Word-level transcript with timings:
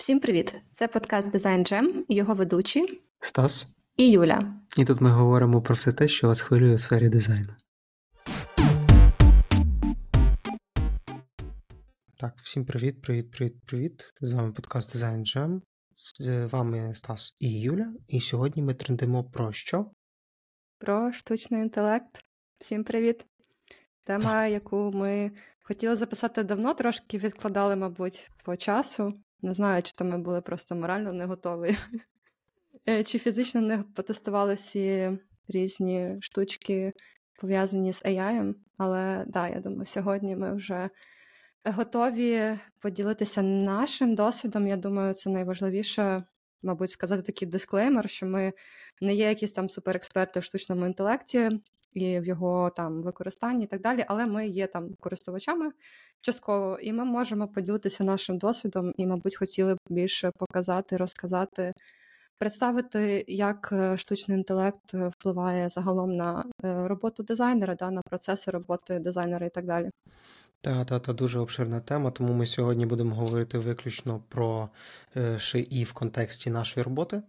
Всім 0.00 0.20
привіт! 0.20 0.54
Це 0.72 0.88
подкаст 0.88 1.34
Design 1.34 1.72
Jam, 1.72 2.04
його 2.08 2.34
ведучі 2.34 3.00
Стас. 3.20 3.68
і 3.96 4.10
Юля. 4.10 4.54
І 4.76 4.84
тут 4.84 5.00
ми 5.00 5.10
говоримо 5.10 5.62
про 5.62 5.74
все 5.74 5.92
те, 5.92 6.08
що 6.08 6.28
вас 6.28 6.40
хвилює 6.40 6.74
у 6.74 6.78
сфері 6.78 7.08
дизайну. 7.08 7.54
Так, 12.18 12.32
всім 12.42 12.64
привіт, 12.64 13.02
привіт, 13.02 13.30
привіт, 13.30 13.54
привіт. 13.66 14.12
З 14.20 14.32
вами 14.32 14.52
подкаст 14.52 14.96
Design 14.96 15.20
Jam. 15.20 15.60
З 16.20 16.46
вами 16.46 16.94
Стас 16.94 17.36
і 17.38 17.60
Юля. 17.60 17.92
І 18.08 18.20
сьогодні 18.20 18.62
ми 18.62 18.74
трендимо 18.74 19.24
про 19.24 19.52
що? 19.52 19.90
Про 20.78 21.12
штучний 21.12 21.62
інтелект. 21.62 22.24
Всім 22.60 22.84
привіт! 22.84 23.26
Тема, 24.04 24.24
Так. 24.24 24.50
яку 24.50 24.90
ми 24.94 25.30
хотіли 25.62 25.96
записати 25.96 26.42
давно, 26.42 26.74
трошки 26.74 27.18
відкладали, 27.18 27.76
мабуть, 27.76 28.30
по 28.44 28.56
часу. 28.56 29.12
Не 29.42 29.54
знаю, 29.54 29.82
чи 29.82 29.92
то 29.92 30.04
ми 30.04 30.18
були 30.18 30.40
просто 30.40 30.74
морально 30.74 31.12
не 31.12 31.26
готові, 31.26 31.76
Е, 32.88 33.04
чи 33.04 33.18
фізично 33.18 33.60
не 33.60 33.78
потестували 33.78 34.54
всі 34.54 35.18
різні 35.48 36.16
штучки, 36.20 36.92
пов'язані 37.40 37.92
з 37.92 38.04
AI. 38.04 38.54
Але 38.78 39.24
да, 39.26 39.48
я 39.48 39.60
думаю, 39.60 39.86
сьогодні 39.86 40.36
ми 40.36 40.54
вже 40.54 40.90
готові 41.64 42.58
поділитися 42.80 43.42
нашим 43.42 44.14
досвідом. 44.14 44.66
Я 44.66 44.76
думаю, 44.76 45.14
це 45.14 45.30
найважливіше, 45.30 46.24
мабуть, 46.62 46.90
сказати 46.90 47.22
такий 47.22 47.48
дисклеймер, 47.48 48.10
що 48.10 48.26
ми 48.26 48.52
не 49.00 49.14
є 49.14 49.28
якісь 49.28 49.52
там 49.52 49.70
суперексперти 49.70 50.40
в 50.40 50.44
штучному 50.44 50.86
інтелекті 50.86 51.50
і 51.94 52.20
в 52.20 52.26
його 52.26 52.70
там 52.76 53.02
використанні 53.02 53.64
і 53.64 53.66
так 53.66 53.80
далі, 53.80 54.04
але 54.08 54.26
ми 54.26 54.48
є 54.48 54.66
там 54.66 54.94
користувачами 55.00 55.70
частково, 56.20 56.78
і 56.82 56.92
ми 56.92 57.04
можемо 57.04 57.48
поділитися 57.48 58.04
нашим 58.04 58.38
досвідом 58.38 58.92
і, 58.96 59.06
мабуть, 59.06 59.36
хотіли 59.36 59.74
б 59.74 59.78
більше 59.88 60.30
показати, 60.38 60.96
розказати. 60.96 61.72
Представити, 62.38 63.24
як 63.28 63.68
е, 63.72 63.96
штучний 63.96 64.38
інтелект 64.38 64.94
е, 64.94 65.08
впливає 65.08 65.68
загалом 65.68 66.16
на 66.16 66.44
е, 66.64 66.88
роботу 66.88 67.22
дизайнера, 67.22 67.74
да, 67.74 67.90
на 67.90 68.02
процеси 68.02 68.50
роботи 68.50 68.98
дизайнера 68.98 69.46
і 69.46 69.50
так 69.50 69.66
далі. 69.66 69.90
Та, 70.60 70.84
та, 70.84 70.98
та 70.98 71.12
дуже 71.12 71.38
обширна 71.38 71.80
тема, 71.80 72.10
тому 72.10 72.32
ми 72.32 72.46
сьогодні 72.46 72.86
будемо 72.86 73.14
говорити 73.14 73.58
виключно 73.58 74.22
про 74.28 74.68
е, 75.16 75.38
ШИ 75.38 75.84
в 75.88 75.92
контексті 75.92 76.50
нашої 76.50 76.84
роботи. 76.84 77.22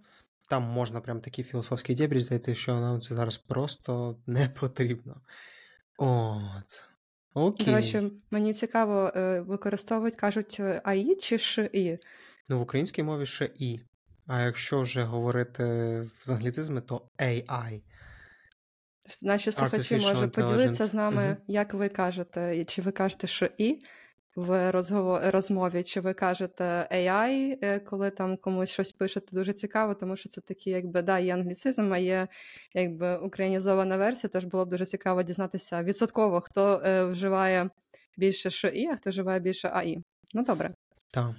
Там 0.52 0.63
можна 0.63 1.02
прям 1.02 1.21
такі 1.21 1.44
філософські 1.44 1.95
дебрі 1.95 2.19
знайти, 2.19 2.55
що 2.55 2.75
нам 2.75 2.99
це 3.02 3.16
зараз 3.16 3.38
просто 3.38 4.17
не 4.27 4.49
потрібно. 4.49 5.21
От. 5.97 6.85
Окей. 7.33 7.66
До 7.66 7.75
речі, 7.75 8.11
мені 8.31 8.53
цікаво, 8.53 9.11
е, 9.16 9.39
використовують, 9.39 10.16
кажуть, 10.16 10.57
е, 10.59 10.81
АІ 10.83 11.16
чи 11.16 11.38
ШІ? 11.38 11.99
Ну, 12.49 12.59
в 12.59 12.61
українській 12.61 13.03
мові 13.03 13.25
ще 13.25 13.49
і. 13.55 13.79
А 14.27 14.41
якщо 14.41 14.81
вже 14.81 15.03
говорити 15.03 15.63
з 16.25 16.29
англіцизми, 16.29 16.81
то 16.81 17.09
AI. 17.19 17.81
Наші 19.22 19.52
слухачі 19.52 19.97
може 19.97 20.27
поділитися 20.27 20.88
з 20.88 20.94
нами, 20.94 21.23
Мгм. 21.23 21.38
як 21.47 21.73
ви 21.73 21.89
кажете, 21.89 22.66
чи 22.66 22.81
ви 22.81 22.91
кажете 22.91 23.27
ШІ 23.27 23.81
в 24.35 24.71
розмові, 25.31 25.83
чи 25.83 26.01
ви 26.01 26.13
кажете 26.13 26.63
AI, 26.91 27.57
е, 27.61 27.79
коли 27.79 28.11
там 28.11 28.38
комусь 28.38 28.69
щось 28.69 28.91
пишете, 28.91 29.35
дуже 29.35 29.53
цікаво, 29.53 29.95
тому 29.95 30.15
що 30.15 30.29
це 30.29 30.41
такі, 30.41 30.69
якби 30.69 31.01
да, 31.01 31.19
є 31.19 31.33
англіцизм, 31.33 31.93
а 31.93 31.97
є 31.97 32.27
якби 32.73 33.17
українізована 33.17 33.97
версія. 33.97 34.29
Тож 34.33 34.45
було 34.45 34.65
б 34.65 34.69
дуже 34.69 34.85
цікаво 34.85 35.23
дізнатися 35.23 35.83
відсотково, 35.83 36.41
хто 36.41 36.81
е, 36.85 37.05
вживає 37.05 37.69
більше 38.17 38.49
ШІ, 38.49 38.89
а 38.91 38.95
хто 38.95 39.09
вживає 39.09 39.39
більше 39.39 39.69
АІ. 39.73 40.03
Ну 40.33 40.44
добре. 40.44 40.73
Так. 41.11 41.31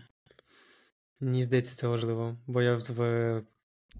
Мені 1.21 1.44
здається, 1.44 1.75
це 1.75 1.87
важливо, 1.87 2.37
бо 2.47 2.62
я 2.62 2.78
в 2.88 3.43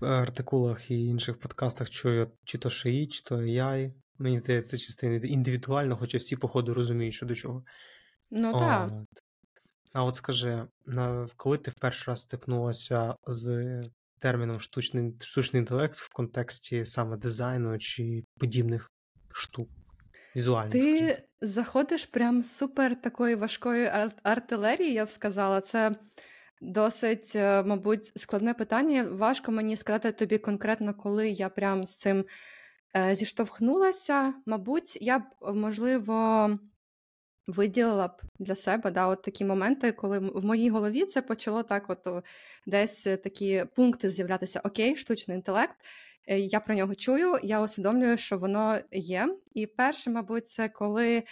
артикулах 0.01 0.91
і 0.91 1.07
інших 1.07 1.39
подкастах 1.39 1.91
чую 1.91 2.31
чи 2.45 2.59
то 2.59 2.71
ШИ, 2.71 3.07
чи 3.07 3.23
то 3.23 3.37
AI. 3.37 3.93
Мені 4.19 4.39
здається, 4.39 4.71
це 4.71 4.79
чисто 4.79 5.07
індивідуально, 5.07 5.97
хоча 5.97 6.19
всі, 6.19 6.37
походу, 6.37 6.75
розуміють, 6.75 7.15
що 7.15 7.27
до 7.27 7.35
чого. 7.35 7.65
Ну 8.33 8.53
так. 8.53 8.91
От. 8.93 9.23
А 9.93 10.05
от 10.05 10.17
скажи, 10.17 10.67
коли 11.37 11.59
ти 11.59 11.71
в 11.71 11.75
перший 11.75 12.13
раз 12.13 12.21
стикнулася 12.21 13.15
з 13.27 13.81
терміном 14.19 14.61
штучний, 14.61 15.15
штучний 15.21 15.61
інтелект 15.61 15.97
в 15.97 16.13
контексті 16.13 16.85
саме 16.85 17.17
дизайну 17.17 17.79
чи 17.79 18.25
подібних 18.39 18.91
штук? 19.33 19.69
Візуальних, 20.37 20.83
скажімо. 20.83 20.99
Ти 20.99 21.23
заходиш 21.41 22.07
прям 22.07 22.43
супер 22.43 23.01
такої 23.01 23.35
важкої 23.35 23.87
ар- 23.87 24.13
артилерії, 24.23 24.93
я 24.93 25.05
б 25.05 25.11
сказала. 25.11 25.61
Це 25.61 25.95
досить, 26.61 27.33
е, 27.37 27.63
мабуть, 27.63 28.13
складне 28.17 28.55
питання. 28.55 29.05
Важко 29.11 29.53
мені 29.53 29.77
сказати 29.77 30.13
тобі 30.13 30.39
конкретно, 30.39 30.95
коли 30.95 31.31
я 31.31 31.49
прям 31.49 31.87
з 31.87 31.97
цим 31.99 32.25
е, 32.97 33.15
зіштовхнулася. 33.15 34.35
Мабуть, 34.47 34.99
я 35.01 35.19
б, 35.19 35.23
можливо, 35.55 36.51
виділила 37.47 38.09
б 38.09 38.23
для 38.39 38.55
себе 38.55 38.91
да, 38.91 39.07
от 39.07 39.23
такі 39.23 39.45
моменти, 39.45 39.93
коли 39.93 40.19
в 40.19 40.45
моїй 40.45 40.71
голові 40.71 41.05
це 41.05 41.23
почало 41.23 41.63
так, 41.63 41.91
от 41.91 42.25
десь 42.67 43.07
е, 43.07 43.17
такі 43.17 43.65
пункти 43.77 44.11
з'являтися: 44.11 44.61
Окей, 44.65 44.97
штучний 44.97 45.37
інтелект. 45.37 45.77
е, 46.29 46.39
Я 46.39 46.61
про 46.61 46.75
нього 46.75 46.95
чую, 46.95 47.39
я 47.43 47.63
усвідомлюю, 47.63 48.17
що 48.17 48.39
воно 48.39 48.79
є. 48.91 49.37
І 49.55 49.67
перше, 49.67 50.11
мабуть, 50.11 50.47
це 50.47 50.69
коли 50.69 51.23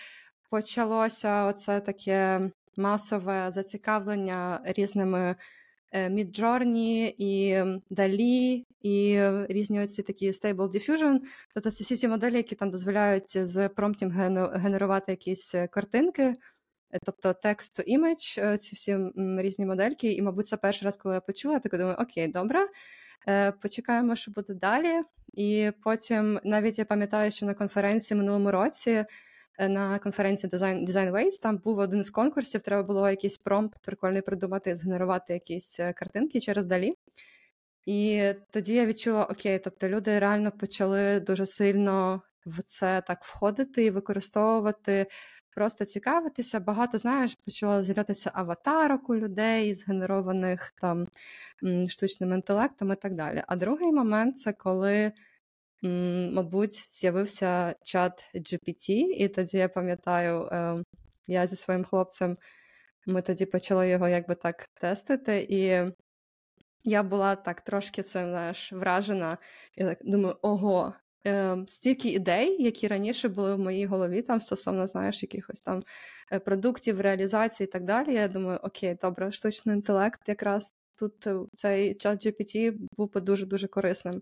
почалося 0.51 1.45
оце 1.45 1.81
таке 1.81 2.51
масове 2.77 3.51
зацікавлення 3.51 4.61
різними 4.65 5.37
Midjourney 5.95 7.15
і 7.19 7.65
Далі, 7.91 8.67
і 8.83 9.21
різні 9.49 9.81
оці 9.81 10.03
такі 10.03 10.31
Stable 10.31 10.55
Diffusion. 10.69 11.19
Тобто 11.55 11.71
це 11.71 11.85
всі 11.85 11.97
ці 11.97 12.09
моделі, 12.09 12.37
які 12.37 12.55
там 12.55 12.71
дозволяють 12.71 13.47
з 13.47 13.69
промптів 13.69 14.09
гене- 14.11 14.59
генерувати 14.59 15.13
якісь 15.13 15.55
картинки. 15.71 16.35
Е, 16.93 16.99
Тобто 17.05 17.33
текст 17.33 17.79
to 17.81 17.99
image, 17.99 18.45
е, 18.47 18.59
ці 18.59 18.77
всі 18.77 18.99
різні 19.17 19.67
модельки. 19.67 20.13
І, 20.13 20.23
мабуть, 20.23 20.47
це 20.47 20.57
перший 20.57 20.87
раз, 20.87 20.97
коли 20.97 21.15
я 21.15 21.21
почула, 21.21 21.59
так 21.59 21.73
думаю, 21.73 21.97
окей, 22.01 22.29
добре, 22.29 22.67
е, 23.29 23.53
почекаємо, 23.53 24.17
що 24.17 24.31
буде 24.31 24.55
далі. 24.55 25.03
І 25.33 25.73
потім 25.85 26.41
навіть 26.45 26.79
я 26.79 26.85
пам'ятаю, 26.85 27.31
що 27.31 27.47
на 27.47 27.55
конференції 27.55 28.19
минулому 28.19 28.51
році, 28.51 29.05
на 29.69 29.99
конференції 29.99 30.51
Design, 30.51 30.87
Design 30.87 31.13
Ways, 31.13 31.43
там 31.43 31.57
був 31.57 31.79
один 31.79 32.05
з 32.05 32.11
конкурсів, 32.11 32.61
треба 32.63 32.83
було 32.83 33.11
якийсь 33.11 33.39
промпт 33.39 33.83
прикольний 33.83 34.23
придумати, 34.23 34.75
згенерувати 34.75 35.33
якісь 35.33 35.81
е, 35.81 35.93
картинки 35.93 36.41
через 36.41 36.67
далі. 36.67 36.95
І 37.87 38.23
тоді 38.51 38.75
я 38.75 38.87
відчула, 38.87 39.25
окей, 39.25 39.59
тобто 39.59 39.89
люди 39.89 40.19
реально 40.19 40.51
почали 40.51 41.21
дуже 41.21 41.47
сильно 41.47 42.23
в 42.47 42.63
це 42.63 43.03
так 43.07 43.25
входити 43.25 43.85
і 43.85 43.91
використовувати, 43.91 45.07
просто 45.55 45.85
цікавитися. 45.85 46.61
Багато 46.61 46.99
знаєш, 46.99 47.35
почало 47.45 47.83
з'являтися 47.83 48.31
аватарок 48.35 49.11
у 49.11 49.17
людей, 49.17 49.75
згенерованих 49.75 50.73
там 50.81 51.07
штучним 51.89 52.33
інтелектом 52.33 52.93
і 52.93 52.97
так 52.97 53.15
далі. 53.15 53.43
А 53.47 53.57
другий 53.57 53.93
момент 53.93 54.39
це 54.39 54.53
коли, 54.53 55.13
мабуть, 55.83 56.87
з'явився 56.91 57.75
чат 57.85 58.31
GPT, 58.35 58.91
і 58.91 59.29
тоді 59.29 59.59
я 59.59 59.69
пам'ятаю, 59.69 60.49
е, 60.53 60.77
я 61.27 61.47
зі 61.47 61.57
своїм 61.57 61.85
хлопцем. 61.85 62.37
Ми 63.07 63.23
тоді 63.23 63.47
почали 63.47 63.89
його 63.89 64.09
якби 64.09 64.35
так 64.35 64.67
тестити, 64.75 65.47
і 65.49 65.93
я 66.85 67.03
була 67.03 67.37
так 67.37 67.61
трошки 67.61 68.03
цим 68.03 68.29
знаєш, 68.29 68.73
вражена. 68.73 69.39
Я 69.77 69.87
так 69.87 69.99
думаю, 70.03 70.37
ого, 70.43 70.95
е, 71.27 71.57
стільки 71.67 72.09
ідей, 72.09 72.63
які 72.63 72.89
раніше 72.89 73.29
були 73.29 73.55
в 73.55 73.59
моїй 73.59 73.87
голові, 73.87 74.23
там 74.23 74.41
стосовно 74.41 74.87
знаєш, 74.87 75.23
якихось 75.23 75.61
там 75.61 75.83
е, 76.33 76.39
продуктів, 76.39 77.01
реалізації 77.01 77.67
і 77.67 77.71
так 77.71 77.85
далі. 77.85 78.15
Я 78.15 78.29
думаю, 78.29 78.59
окей, 78.63 78.97
добре, 79.03 79.31
штучний 79.31 79.77
інтелект, 79.77 80.29
якраз 80.29 80.75
тут 80.99 81.27
е, 81.27 81.37
цей 81.57 81.95
чат 81.95 82.27
GPT 82.27 82.75
був 82.97 83.13
би 83.13 83.21
дуже 83.21 83.47
дуже 83.47 83.69
корисним, 83.69 84.21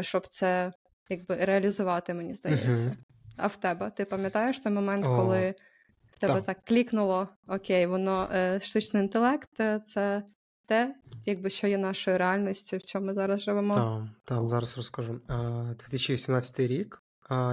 щоб 0.00 0.26
це 0.26 0.72
якби 1.08 1.36
реалізувати, 1.36 2.14
мені 2.14 2.34
здається. 2.34 2.96
А 3.36 3.46
в 3.46 3.56
тебе 3.56 3.90
ти 3.90 4.04
пам'ятаєш 4.04 4.60
той 4.60 4.72
момент, 4.72 5.06
О, 5.06 5.16
коли 5.16 5.54
в 6.06 6.18
тебе 6.18 6.34
так. 6.34 6.44
так 6.44 6.64
клікнуло, 6.64 7.28
окей, 7.48 7.86
воно 7.86 8.28
е, 8.32 8.60
штучний 8.60 9.02
інтелект, 9.02 9.60
е, 9.60 9.80
це 9.86 10.22
те, 10.66 10.94
якби 11.26 11.50
що 11.50 11.66
є 11.66 11.78
нашою 11.78 12.18
реальністю, 12.18 12.76
в 12.76 12.82
чому 12.82 13.06
ми 13.06 13.14
зараз 13.14 13.42
живемо. 13.42 13.74
Так, 13.74 14.02
так, 14.24 14.50
зараз 14.50 14.76
розкажу. 14.76 15.20
А, 15.28 15.62
2018 15.78 16.60
рік. 16.60 17.02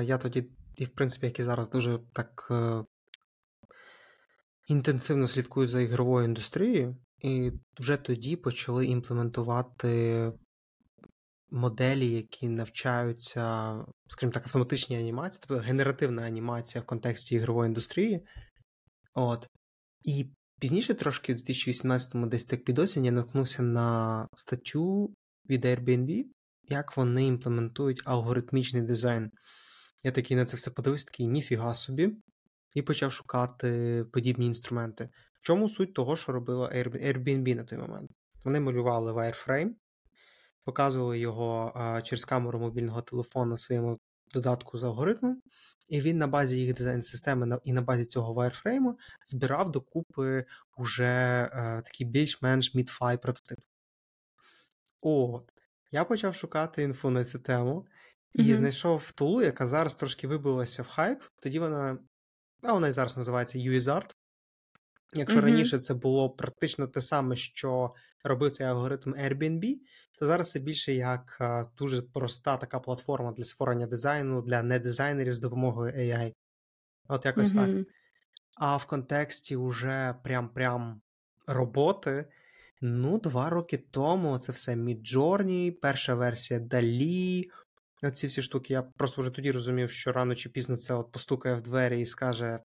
Я 0.02 0.18
тоді, 0.18 0.50
і 0.75 0.86
в 0.86 0.90
принципі, 0.90 1.25
як 1.25 1.40
і 1.40 1.44
зараз, 1.44 1.70
дуже 1.70 2.00
так 2.14 2.48
е, 2.52 2.84
інтенсивно 4.68 5.28
слідкую 5.28 5.68
за 5.68 5.81
ігровою 5.81 6.25
індустрією, 6.25 6.98
і 7.20 7.52
вже 7.80 7.98
тоді 7.98 8.36
почали 8.36 8.86
імплементувати 8.86 10.31
моделі, 11.54 12.12
які 12.12 12.50
навчаються, 12.50 13.76
скажімо 14.08 14.32
так, 14.32 14.44
автоматичній 14.44 14.98
анімації, 14.98 15.44
тобто 15.48 15.64
генеративна 15.64 16.22
анімація 16.22 16.82
в 16.82 16.86
контексті 16.86 17.36
ігрової 17.36 17.68
індустрії. 17.68 18.26
От. 19.16 19.48
І 20.04 20.26
Пізніше, 20.64 20.94
трошки 20.94 21.34
в 21.34 21.38
2018-му, 21.38 22.28
десь 22.28 22.46
так 22.46 22.64
під 22.64 22.80
осінь, 22.80 23.06
я 23.06 23.12
наткнувся 23.12 23.64
на 23.64 24.28
статтю 24.36 25.16
від 25.50 25.66
Airbnb, 25.66 26.24
як 26.64 26.98
вони 26.98 27.26
імплементують 27.26 28.02
алгоритмічний 28.06 28.82
дизайн. 28.82 29.32
Я 30.04 30.12
такий 30.12 30.38
на 30.38 30.46
це 30.46 30.58
все 30.58 30.72
подивився, 30.72 31.06
такий 31.06 31.28
ніфіга 31.28 31.74
собі, 31.76 32.16
і 32.74 32.82
почав 32.82 33.12
шукати 33.12 34.06
подібні 34.14 34.46
інструменти. 34.46 35.10
В 35.40 35.46
чому 35.46 35.70
суть 35.70 35.94
того, 35.94 36.18
що 36.18 36.32
робила 36.32 36.70
Airbnb 36.70 37.56
на 37.56 37.64
той 37.64 37.78
момент? 37.78 38.12
Вони 38.44 38.60
малювали 38.60 39.14
wireframe, 39.14 39.70
показували 40.63 41.19
його 41.19 41.74
через 42.04 42.25
камеру 42.25 42.60
мобільного 42.60 43.01
телефону 43.01 43.57
своєму 43.57 44.00
додатку 44.33 44.77
з 44.77 44.83
алгоритмом, 44.83 45.42
і 45.89 46.01
він 46.01 46.18
на 46.18 46.27
базі 46.27 46.57
їх 46.57 46.74
дизайн-системи 46.74 47.60
і 47.63 47.74
на 47.74 47.81
базі 47.81 48.06
цього 48.06 48.33
wireframe 48.33 48.94
збирав 49.25 49.71
докупи 49.71 50.45
уже 50.77 51.50
а, 51.54 51.81
такий 51.81 52.07
більш-менш 52.07 52.75
mid-fi 52.75 53.18
прототип. 53.18 53.60
От. 55.01 55.54
Я 55.92 56.04
почав 56.04 56.36
шукати 56.36 56.83
інфу 56.83 57.10
на 57.10 57.25
цю 57.25 57.39
тему 57.39 57.88
і 58.33 58.42
mm-hmm. 58.42 58.56
знайшов 58.56 59.12
тулу, 59.12 59.42
яка 59.42 59.68
зараз 59.68 59.95
трошки 59.95 60.27
вибилася 60.27 60.83
в 60.83 60.88
хайп. 60.88 61.21
Тоді 61.42 61.60
вона, 61.60 61.98
а 62.62 62.74
вона 62.74 62.88
і 62.88 62.92
зараз 62.92 63.18
називається 63.18 63.60
UISART. 63.60 64.15
Якщо 65.15 65.39
mm-hmm. 65.39 65.44
раніше 65.44 65.80
це 65.80 65.94
було 65.94 66.30
практично 66.30 66.88
те 66.88 67.01
саме, 67.01 67.36
що 67.36 67.94
робив 68.24 68.51
цей 68.51 68.68
алгоритм 68.68 69.13
Airbnb, 69.13 69.75
то 70.19 70.25
зараз 70.25 70.51
це 70.51 70.60
більше 70.60 70.94
як 70.94 71.38
дуже 71.77 72.01
проста 72.01 72.57
така 72.57 72.80
платформа 72.80 73.31
для 73.31 73.44
створення 73.44 73.88
дизайну 73.88 74.42
для 74.42 74.63
недизайнерів 74.63 75.33
з 75.33 75.39
допомогою 75.39 75.94
AI. 75.94 76.33
От 77.07 77.25
якось 77.25 77.54
mm-hmm. 77.54 77.77
так. 77.77 77.88
А 78.56 78.77
в 78.77 78.86
контексті 78.86 79.56
уже 79.56 80.15
прям-прям 80.24 81.01
роботи. 81.48 82.25
Ну, 82.81 83.18
два 83.18 83.50
роки 83.50 83.77
тому 83.77 84.38
це 84.38 84.51
все 84.51 84.75
Midjourney, 84.75 85.71
перша 85.71 86.15
версія 86.15 86.60
Далі. 86.60 87.51
Ці 88.13 88.27
всі 88.27 88.42
штуки. 88.42 88.74
Я 88.74 88.81
просто 88.81 89.21
вже 89.21 89.31
тоді 89.31 89.51
розумів, 89.51 89.92
що 89.92 90.12
рано 90.12 90.36
чи 90.36 90.50
пізно 90.50 90.77
це 90.77 90.94
от 90.94 91.12
постукає 91.12 91.56
в 91.56 91.62
двері 91.62 92.01
і 92.01 92.06
скаже, 92.06 92.60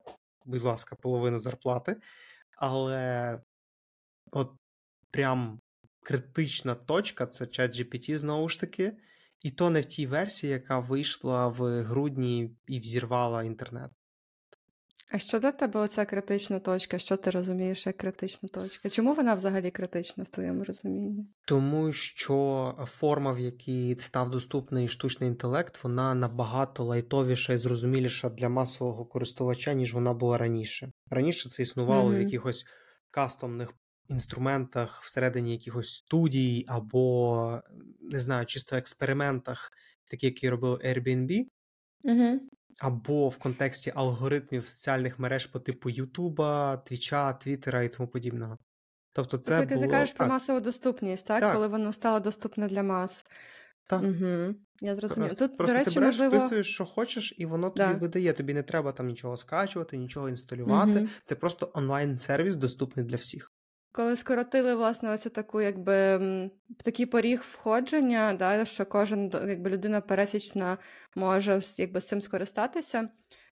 будь 0.45 0.63
ласка, 0.63 0.95
половину 0.95 1.39
зарплати. 1.39 1.95
Але 2.57 3.42
от 4.31 4.51
прям 5.12 5.62
критична 6.04 6.75
точка 6.75 7.25
це 7.25 7.45
ChatGPT, 7.45 8.18
знову 8.18 8.50
ж 8.50 8.59
таки, 8.59 8.98
і 9.42 9.51
то 9.51 9.69
не 9.69 9.81
в 9.81 9.86
тій 9.86 10.07
версії, 10.07 10.54
яка 10.54 10.80
вийшла 10.80 11.48
в 11.48 11.81
грудні 11.83 12.56
і 12.68 12.80
взірвала 12.80 13.44
інтернет. 13.44 13.92
А 15.12 15.18
що 15.18 15.39
для 15.39 15.51
тебе 15.51 15.80
оця 15.80 16.06
критична 16.06 16.59
точка? 16.59 16.98
Що 16.98 17.18
ти 17.18 17.30
розумієш 17.30 17.86
як 17.86 17.98
критична 17.98 18.50
точка? 18.50 18.89
Чому 18.89 19.13
вона 19.13 19.33
взагалі 19.33 19.71
критична 19.71 20.24
в 20.24 20.27
твоєму 20.27 20.63
розумінні? 20.63 21.27
Тому 21.45 21.92
що 21.92 22.75
форма, 22.86 23.31
в 23.31 23.39
якій 23.39 23.95
став 24.00 24.30
доступний 24.30 24.88
штучний 24.88 25.30
інтелект, 25.30 25.83
вона 25.83 26.15
набагато 26.15 26.83
лайтовіша 26.83 27.54
і 27.54 27.57
зрозуміліша 27.57 28.30
для 28.30 28.50
масового 28.50 29.06
користувача, 29.06 29.74
ніж 29.74 29.94
вона 29.94 30.13
була 30.13 30.38
раніше. 30.38 30.92
Раніше 31.09 31.50
це 31.50 31.63
існувало 31.63 32.12
mm-hmm. 32.12 32.18
в 32.18 32.21
якихось 32.21 32.65
кастомних 33.12 33.74
інструментах 34.09 35.01
всередині 35.04 35.51
якихось 35.51 35.89
студій 35.89 36.65
або, 36.68 37.62
не 38.01 38.19
знаю, 38.19 38.45
чисто 38.45 38.75
експериментах, 38.75 39.71
такі, 40.09 40.25
які 40.25 40.50
робив 40.50 40.74
Airbnb. 40.74 41.45
Mm-hmm 42.06 42.38
або 42.79 43.29
в 43.29 43.38
контексті 43.38 43.91
алгоритмів 43.95 44.65
соціальних 44.65 45.19
мереж 45.19 45.45
по 45.45 45.59
типу 45.59 45.89
Ютуба, 45.89 46.77
Твіча, 46.77 47.33
Твіттера 47.33 47.83
і 47.83 47.89
тому 47.89 48.09
подібного. 48.09 48.57
Тобто, 49.13 49.38
це 49.38 49.59
тобто, 49.59 49.75
було... 49.75 49.88
ти 49.88 49.91
кажеш 49.91 50.09
так. 50.09 50.18
про 50.18 50.27
масову 50.27 50.59
доступність, 50.59 51.25
так? 51.25 51.41
так? 51.41 51.53
Коли 51.53 51.68
воно 51.68 51.94
стало 51.94 52.19
доступне 52.19 52.68
для 52.68 52.83
мас. 52.83 53.25
Так. 53.88 54.03
Угу. 54.03 54.56
Я 54.81 54.95
зрозумів. 54.95 55.35
Тут, 55.35 55.57
Просто 55.57 55.74
до 55.74 55.79
речі, 55.79 55.94
ти 55.94 56.00
береш, 56.00 56.15
можливо... 56.15 56.38
вписуєш, 56.38 56.74
що 56.74 56.85
хочеш, 56.85 57.33
і 57.38 57.45
воно 57.45 57.69
тобі 57.69 57.94
да. 57.94 57.94
видає. 57.94 58.33
Тобі 58.33 58.53
не 58.53 58.63
треба 58.63 58.91
там 58.91 59.07
нічого 59.07 59.38
скачувати, 59.38 59.97
нічого 59.97 60.30
інсталювати. 60.30 61.00
Угу. 61.00 61.07
Це 61.23 61.35
просто 61.35 61.71
онлайн-сервіс, 61.73 62.56
доступний 62.56 63.06
для 63.06 63.15
всіх. 63.15 63.51
Коли 63.97 64.15
скоротили 64.15 64.75
власне 64.75 65.09
оцю 65.09 65.29
таку, 65.29 65.61
якби 65.61 66.19
такий 66.83 67.05
поріг 67.05 67.44
входження, 67.51 68.33
да, 68.33 68.65
що 68.65 68.85
кожен 68.85 69.31
якби 69.47 69.69
людина 69.69 70.01
пересічна 70.01 70.77
може 71.15 71.61
якби, 71.77 72.01
з 72.01 72.05
цим 72.05 72.21
скористатися. 72.21 73.09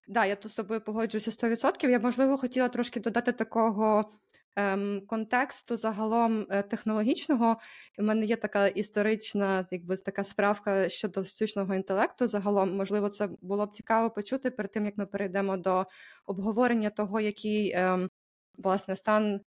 Да, 0.08 0.24
я 0.24 0.36
тут 0.36 0.50
з 0.50 0.54
собою 0.54 0.80
погоджуюся 0.80 1.30
100%. 1.30 1.88
Я, 1.90 1.98
можливо, 1.98 2.38
хотіла 2.38 2.68
трошки 2.68 3.00
додати 3.00 3.32
такого 3.32 4.10
ем, 4.56 5.02
контексту 5.06 5.76
загалом 5.76 6.46
е, 6.50 6.62
технологічного. 6.62 7.56
У 7.98 8.02
мене 8.02 8.26
є 8.26 8.36
така 8.36 8.66
історична, 8.66 9.66
якби 9.70 9.96
така 9.96 10.24
справка 10.24 10.88
щодо 10.88 11.24
штучного 11.24 11.74
інтелекту. 11.74 12.26
Загалом, 12.26 12.76
можливо, 12.76 13.08
це 13.08 13.28
було 13.40 13.66
б 13.66 13.70
цікаво 13.70 14.10
почути 14.10 14.50
перед 14.50 14.72
тим, 14.72 14.84
як 14.86 14.96
ми 14.96 15.06
перейдемо 15.06 15.56
до 15.56 15.86
обговорення 16.26 16.90
того, 16.90 17.20
який 17.20 17.72
ем, 17.72 18.10
власне 18.58 18.96
стан 18.96 19.40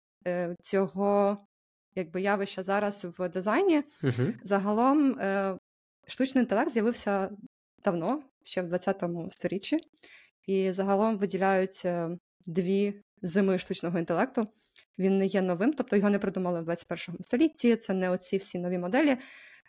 цього 0.62 1.38
якби 1.96 2.20
явища 2.20 2.62
зараз 2.62 3.06
в 3.18 3.28
дизайні. 3.28 3.82
Угу. 4.02 4.32
Загалом 4.42 5.18
е, 5.18 5.58
штучний 6.06 6.42
інтелект 6.42 6.72
з'явився 6.72 7.30
давно, 7.84 8.22
ще 8.44 8.62
в 8.62 8.72
20-му 8.72 9.30
сторіччі, 9.30 9.78
і 10.46 10.72
загалом 10.72 11.18
виділяють 11.18 11.82
е, 11.84 12.08
дві 12.46 13.02
зими 13.22 13.58
штучного 13.58 13.98
інтелекту. 13.98 14.46
Він 14.98 15.18
не 15.18 15.26
є 15.26 15.42
новим, 15.42 15.72
тобто 15.72 15.96
його 15.96 16.10
не 16.10 16.18
придумали 16.18 16.60
в 16.60 16.64
21 16.64 17.22
столітті. 17.22 17.76
Це 17.76 17.92
не 17.92 18.10
оці 18.10 18.36
всі 18.36 18.58
нові 18.58 18.78
моделі. 18.78 19.16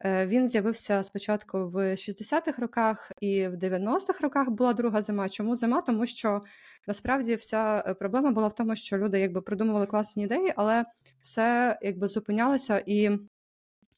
Він 0.05 0.47
з'явився 0.47 1.03
спочатку 1.03 1.69
в 1.69 1.91
60-х 1.95 2.61
роках 2.61 3.11
і 3.21 3.47
в 3.47 3.53
90-х 3.53 4.21
роках 4.21 4.49
була 4.49 4.73
друга 4.73 5.01
зима. 5.01 5.29
Чому 5.29 5.55
зима? 5.55 5.81
Тому 5.81 6.05
що 6.05 6.41
насправді 6.87 7.35
вся 7.35 7.83
е, 7.87 7.93
проблема 7.93 8.31
була 8.31 8.47
в 8.47 8.55
тому, 8.55 8.75
що 8.75 8.97
люди 8.97 9.19
якби 9.19 9.41
придумували 9.41 9.85
класні 9.85 10.23
ідеї, 10.23 10.53
але 10.55 10.85
все 11.21 11.77
якби 11.81 12.07
зупинялося 12.07 12.83
і 12.85 13.09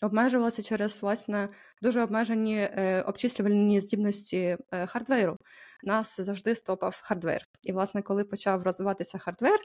обмежувалося 0.01 0.63
через 0.63 1.01
власне 1.01 1.49
дуже 1.81 2.01
обмежені 2.03 2.57
е, 2.57 3.01
обчислювальні 3.07 3.79
здібності 3.79 4.57
е, 4.71 4.85
hardware 4.85 5.27
у. 5.27 5.37
Нас 5.83 6.21
завжди 6.21 6.55
стопав 6.55 7.01
hardware. 7.03 7.45
І, 7.63 7.71
власне, 7.71 8.01
коли 8.01 8.23
почав 8.23 8.63
розвиватися 8.63 9.17
hardware, 9.17 9.59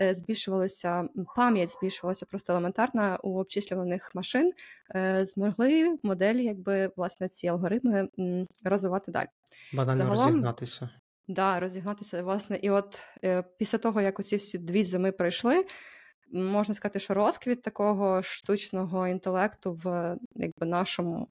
е, 0.00 0.14
збільшувалася 0.14 1.08
пам'ять, 1.36 1.70
збільшувалася 1.70 2.26
просто 2.26 2.52
елементарна 2.52 3.18
у 3.22 3.40
обчислюваних 3.40 4.10
машин, 4.14 4.52
е, 4.94 5.24
змогли 5.24 5.98
моделі, 6.02 6.44
якби 6.44 6.90
власне 6.96 7.28
ці 7.28 7.48
алгоритми 7.48 8.08
розвивати 8.64 9.12
далі. 9.12 9.28
Банально 9.72 10.04
Загалом, 10.04 10.26
розігнатися. 10.26 10.90
Да, 11.28 11.60
розігнатися, 11.60 12.22
власне, 12.22 12.56
і 12.56 12.70
от 12.70 13.02
е, 13.24 13.44
після 13.58 13.78
того, 13.78 14.00
як 14.00 14.20
оці 14.20 14.36
всі 14.36 14.58
дві 14.58 14.82
зими 14.82 15.12
пройшли, 15.12 15.64
можна 16.32 16.74
сказати, 16.74 16.98
що 16.98 17.14
розквіт 17.14 17.62
такого 17.62 18.22
штучного 18.22 19.08
інтелекту 19.08 19.80
в 19.84 20.16
якби 20.36 20.66
нашому 20.66 21.28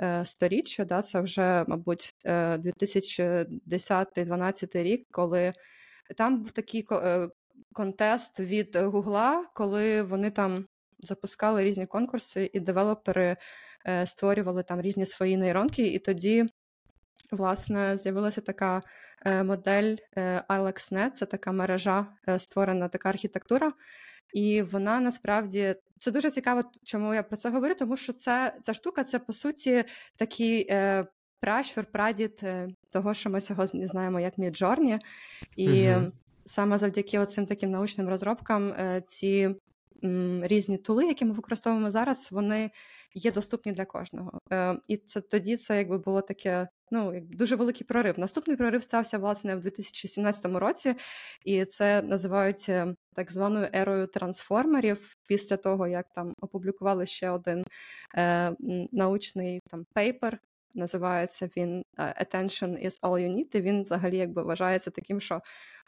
е, 0.00 0.24
сторіччя, 0.24 0.84
да, 0.84 1.02
це 1.02 1.20
вже, 1.20 1.64
мабуть, 1.68 2.14
2010-2012 2.24 4.78
е, 4.78 4.82
рік, 4.82 5.06
коли 5.10 5.52
там 6.16 6.38
був 6.38 6.52
такий 6.52 6.86
е, 6.92 7.28
контест 7.72 8.40
від 8.40 8.76
Гугла, 8.76 9.46
коли 9.54 10.02
вони 10.02 10.30
там 10.30 10.66
запускали 11.02 11.64
різні 11.64 11.86
конкурси, 11.86 12.50
і 12.52 12.60
девелопери 12.60 13.36
е, 13.86 14.06
створювали 14.06 14.62
там 14.62 14.80
різні 14.80 15.06
свої 15.06 15.36
нейронки, 15.36 15.86
і 15.86 15.98
тоді. 15.98 16.46
Власне, 17.30 17.96
з'явилася 17.96 18.40
така 18.40 18.82
е, 19.26 19.42
модель 19.42 19.96
е, 20.16 20.42
AlexNet, 20.48 21.10
це 21.10 21.26
така 21.26 21.52
мережа, 21.52 22.06
створена 22.38 22.88
така 22.88 23.08
архітектура, 23.08 23.72
і 24.34 24.62
вона 24.62 25.00
насправді 25.00 25.76
це 25.98 26.10
дуже 26.10 26.30
цікаво, 26.30 26.62
чому 26.84 27.14
я 27.14 27.22
про 27.22 27.36
це 27.36 27.50
говорю, 27.50 27.74
тому 27.74 27.96
що 27.96 28.12
це 28.12 28.54
ця 28.62 28.74
штука 28.74 29.04
це 29.04 29.18
по 29.18 29.32
суті 29.32 29.84
такий 30.16 30.66
е, 30.70 31.06
пращур, 31.40 31.84
прадід 31.84 32.40
е, 32.42 32.68
того, 32.92 33.14
що 33.14 33.30
ми 33.30 33.40
сьогодні 33.40 33.86
знаємо 33.86 34.20
як 34.20 34.38
Midjourney. 34.38 34.98
І 35.56 35.68
uh 35.68 36.10
саме 36.44 36.78
завдяки 36.78 37.26
цим 37.26 37.46
таким 37.46 37.70
научним 37.70 38.08
розробкам 38.08 38.68
е, 38.68 39.02
ці 39.06 39.50
м, 40.04 40.40
різні 40.44 40.78
tool 40.78 40.97
и, 40.97 41.06
які 41.06 41.24
ми 41.24 41.32
використовуємо 41.32 41.90
зараз, 41.90 42.28
вони 42.32 42.70
є 43.14 43.32
доступні 43.32 43.72
для 43.72 43.84
кожного. 43.84 44.38
Е, 44.52 44.76
І 44.86 44.96
це 44.96 45.20
тоді 45.20 45.56
це 45.56 45.76
якби 45.76 45.98
було 45.98 46.20
таке 46.20 46.68
ну 46.90 47.20
дуже 47.20 47.56
великий 47.56 47.86
прорив. 47.86 48.18
Наступний 48.18 48.56
прорив 48.56 48.82
стався 48.82 49.18
власне 49.18 49.56
в 49.56 49.60
2017 49.60 50.44
році, 50.46 50.94
і 51.44 51.64
це 51.64 52.02
називають 52.02 52.66
е, 52.68 52.94
так 53.14 53.32
званою 53.32 53.68
ерою 53.72 54.06
трансформерів. 54.06 55.16
Після 55.28 55.56
того 55.56 55.86
як 55.86 56.06
там 56.14 56.32
опублікували 56.40 57.06
ще 57.06 57.30
один 57.30 57.64
е, 58.16 58.56
научний 58.92 59.60
там 59.70 59.84
paper 59.94 60.38
називається 60.74 61.48
він 61.56 61.82
Attention 61.98 62.86
is 62.86 63.00
all 63.00 63.18
you 63.18 63.28
need, 63.28 63.56
і 63.56 63.60
він 63.60 63.82
взагалі 63.82 64.16
якби 64.16 64.42
вважається 64.42 64.90
таким, 64.90 65.20
що 65.20 65.40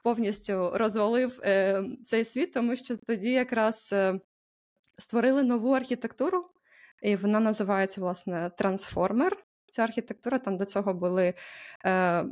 повністю 0.03 0.71
розвалив 0.75 1.41
е, 1.45 1.85
цей 2.05 2.25
світ, 2.25 2.53
тому 2.53 2.77
що 2.77 2.97
тоді 2.97 3.31
якраз 3.31 3.91
е, 3.93 4.21
створили 4.99 5.43
нову 5.43 5.73
архітектуру, 5.73 6.47
і 7.03 7.17
вона 7.17 7.41
називається 7.41 8.01
власне 8.01 8.51
Transformer. 8.59 9.31
Ця 9.71 9.83
архітектура 9.83 10.39
там 10.39 10.57
до 10.57 10.65
цього 10.65 10.95
були. 10.95 11.35
Е, 11.85 12.25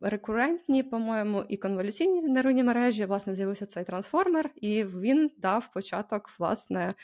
Рекурентні, 0.00 0.82
по-моєму, 0.82 1.44
і 1.48 1.56
конволюційні 1.56 2.22
нейронні 2.22 2.64
мережі, 2.64 3.04
власне, 3.04 3.34
з'явився 3.34 3.66
цей 3.66 3.84
трансформер, 3.84 4.50
і 4.56 4.84
він 4.84 5.30
дав 5.38 5.72
початок, 5.72 6.30
власне, 6.38 6.94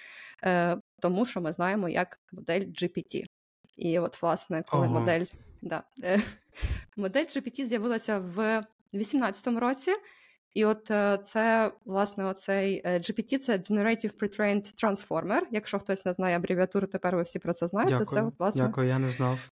тому, 1.01 1.25
що 1.25 1.41
ми 1.41 1.53
знаємо 1.53 1.89
як 1.89 2.21
модель 2.33 2.61
GPT. 2.61 3.25
І 3.77 3.99
от, 3.99 4.23
власне, 4.23 4.65
коли 4.69 4.87
ага. 4.87 5.01
модель 5.01 5.25
да, 5.63 5.83
модель 6.97 7.25
GPT 7.25 7.65
з'явилася 7.67 8.19
в 8.19 8.65
2018 8.93 9.47
році, 9.47 9.93
і 10.57 10.65
от 10.65 10.91
е, 10.91 11.19
це, 11.25 11.73
власне, 11.85 12.25
оцей 12.25 12.83
е, 12.85 12.99
GPT 12.99 13.39
це 13.39 13.57
Generative 13.57 14.13
Pre-trained 14.15 14.85
Transformer. 14.85 15.41
Якщо 15.51 15.79
хтось 15.79 16.05
не 16.05 16.13
знає 16.13 16.37
абревіатуру, 16.37 16.87
тепер 16.87 17.17
ви 17.17 17.23
всі 17.23 17.39
про 17.39 17.53
це 17.53 17.67
знаєте. 17.67 17.93
Дякую, 17.93 18.07
це, 18.07 18.23
от, 18.23 18.35
власне... 18.39 18.67
Дякую, 18.67 18.89
я 18.89 18.99
не 18.99 19.09
знав. 19.09 19.51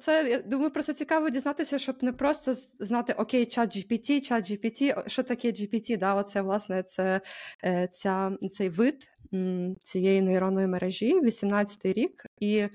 Це 0.00 0.30
я 0.30 0.38
думаю, 0.38 0.70
просто 0.70 0.92
цікаво 0.92 1.30
дізнатися, 1.30 1.78
щоб 1.78 2.02
не 2.02 2.12
просто 2.12 2.54
знати 2.80 3.12
окей, 3.12 3.46
чат 3.46 3.76
GPT, 3.76 4.20
чат 4.20 4.50
GPT, 4.50 5.08
що 5.08 5.22
таке 5.22 5.48
GPT, 5.48 5.98
да, 5.98 6.14
оце, 6.14 6.42
власне, 6.42 6.82
це 6.82 7.20
е, 7.64 7.88
ця, 7.92 8.36
цей 8.50 8.68
вид 8.68 9.10
цієї 9.78 10.22
нейронної 10.22 10.66
мережі, 10.66 11.20
18-й 11.20 11.92
рік. 11.92 12.26
І 12.40 12.68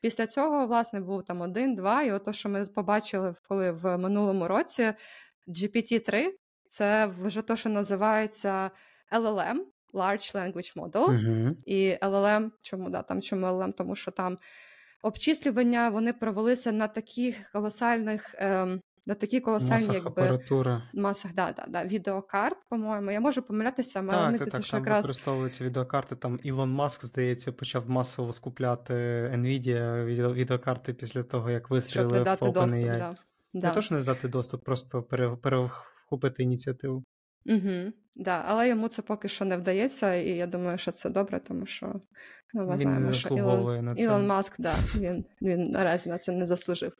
після 0.00 0.26
цього, 0.26 0.66
власне, 0.66 1.00
був 1.00 1.24
там 1.24 1.40
один, 1.40 1.74
два, 1.74 2.02
і 2.02 2.12
от 2.12 2.34
що 2.34 2.48
ми 2.48 2.64
побачили, 2.64 3.34
коли 3.48 3.72
в 3.72 3.98
минулому 3.98 4.48
році 4.48 4.92
GPT-3 5.48 6.30
це 6.68 7.06
вже 7.22 7.42
то, 7.42 7.56
що 7.56 7.68
називається 7.68 8.70
LLM, 9.12 9.56
Large 9.94 10.34
Language 10.34 10.76
Model. 10.76 11.06
Uh-huh. 11.06 11.54
І 11.66 11.98
LLM, 12.02 12.50
чому 12.62 12.90
да, 12.90 13.02
там 13.02 13.22
чому 13.22 13.46
LLM? 13.46 13.72
Тому 13.72 13.94
що 13.94 14.10
там 14.10 14.38
обчислювання 15.02 15.88
вони 15.88 16.12
провелися 16.12 16.72
на 16.72 16.88
таких 16.88 17.50
колосальних. 17.52 18.34
Ем, 18.38 18.80
на 19.08 19.14
такі 19.14 19.40
колосальні 19.40 19.72
масах 19.72 19.94
якби, 19.94 20.22
апаратура. 20.22 20.82
масах 20.94 21.34
да, 21.34 21.52
да, 21.52 21.64
да, 21.68 21.84
відеокарт, 21.84 22.56
по-моєму. 22.68 23.10
Я 23.10 23.20
можу 23.20 23.42
помилятися, 23.42 24.00
але 24.00 24.12
так, 24.12 24.32
мислиться, 24.32 24.56
так, 24.56 24.66
що 24.66 24.70
там 24.70 24.80
якраз... 24.80 25.04
використовуються 25.04 25.64
відеокарти. 25.64 26.16
Там 26.16 26.38
Ілон 26.42 26.70
Маск, 26.70 27.04
здається, 27.04 27.52
почав 27.52 27.90
масово 27.90 28.32
скупляти 28.32 28.94
Nvidia 29.34 30.04
відеокарти 30.32 30.94
після 30.94 31.22
того, 31.22 31.50
як 31.50 31.70
вистрілив 31.70 32.08
Щоб 32.08 32.18
не 32.18 32.24
дати 32.24 32.50
доступ, 32.50 32.80
да. 32.80 33.16
Не 33.52 33.60
да. 33.60 33.70
то, 33.70 33.82
що 33.82 33.94
не 33.94 34.02
дати 34.02 34.28
доступ, 34.28 34.64
просто 34.64 35.02
перехопити 36.08 36.42
ініціативу. 36.42 37.04
Угу, 37.46 37.92
да, 38.16 38.42
Але 38.46 38.68
йому 38.68 38.88
це 38.88 39.02
поки 39.02 39.28
що 39.28 39.44
не 39.44 39.56
вдається, 39.56 40.14
і 40.14 40.28
я 40.28 40.46
думаю, 40.46 40.78
що 40.78 40.92
це 40.92 41.10
добре, 41.10 41.40
тому 41.40 41.66
що 41.66 42.00
ну, 42.54 42.66
ми 42.66 42.72
він 42.72 42.78
знаємо, 42.78 43.06
не 43.06 43.14
що 43.14 43.34
Ілон, 43.34 43.84
на 43.84 43.94
це. 43.94 44.02
Ілон 44.02 44.26
Маск, 44.26 44.54
да, 44.58 44.74
він 44.96 45.24
він 45.42 45.62
наразі 45.62 46.08
на 46.08 46.18
це 46.18 46.32
не 46.32 46.46
заслужив. 46.46 46.92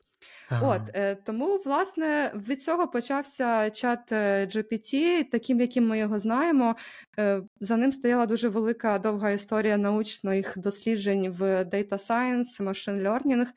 От 0.61 0.81
е, 0.93 1.15
тому, 1.15 1.57
власне, 1.65 2.31
від 2.35 2.63
цього 2.63 2.87
почався 2.87 3.69
чат 3.69 4.11
е, 4.11 4.45
GPT, 4.45 5.23
таким, 5.31 5.61
яким 5.61 5.87
ми 5.87 5.99
його 5.99 6.19
знаємо. 6.19 6.75
Е, 7.19 7.41
за 7.59 7.77
ним 7.77 7.91
стояла 7.91 8.25
дуже 8.25 8.49
велика 8.49 8.99
довга 8.99 9.31
історія 9.31 9.77
научних 9.77 10.57
досліджень 10.57 11.29
в 11.29 11.63
Data 11.63 11.93
Science, 11.93 12.63
Machine 12.63 13.01
Learning, 13.01 13.47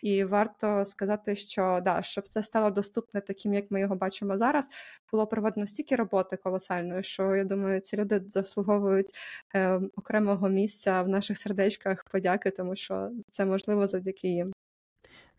і 0.00 0.24
варто 0.24 0.84
сказати, 0.84 1.36
що 1.36 1.80
да, 1.84 2.02
щоб 2.02 2.28
це 2.28 2.42
стало 2.42 2.70
доступне 2.70 3.20
таким, 3.20 3.54
як 3.54 3.70
ми 3.70 3.80
його 3.80 3.96
бачимо 3.96 4.36
зараз, 4.36 4.68
було 5.12 5.26
проведено 5.26 5.66
стільки 5.66 5.96
роботи 5.96 6.36
колосальної, 6.36 7.02
що 7.02 7.36
я 7.36 7.44
думаю, 7.44 7.80
ці 7.80 7.96
люди 7.96 8.22
заслуговують 8.26 9.10
е, 9.54 9.80
окремого 9.96 10.48
місця 10.48 11.02
в 11.02 11.08
наших 11.08 11.38
сердечках 11.38 12.04
подяки, 12.04 12.50
тому 12.50 12.76
що 12.76 13.10
це 13.30 13.44
можливо 13.44 13.86
завдяки 13.86 14.28
їм. 14.28 14.51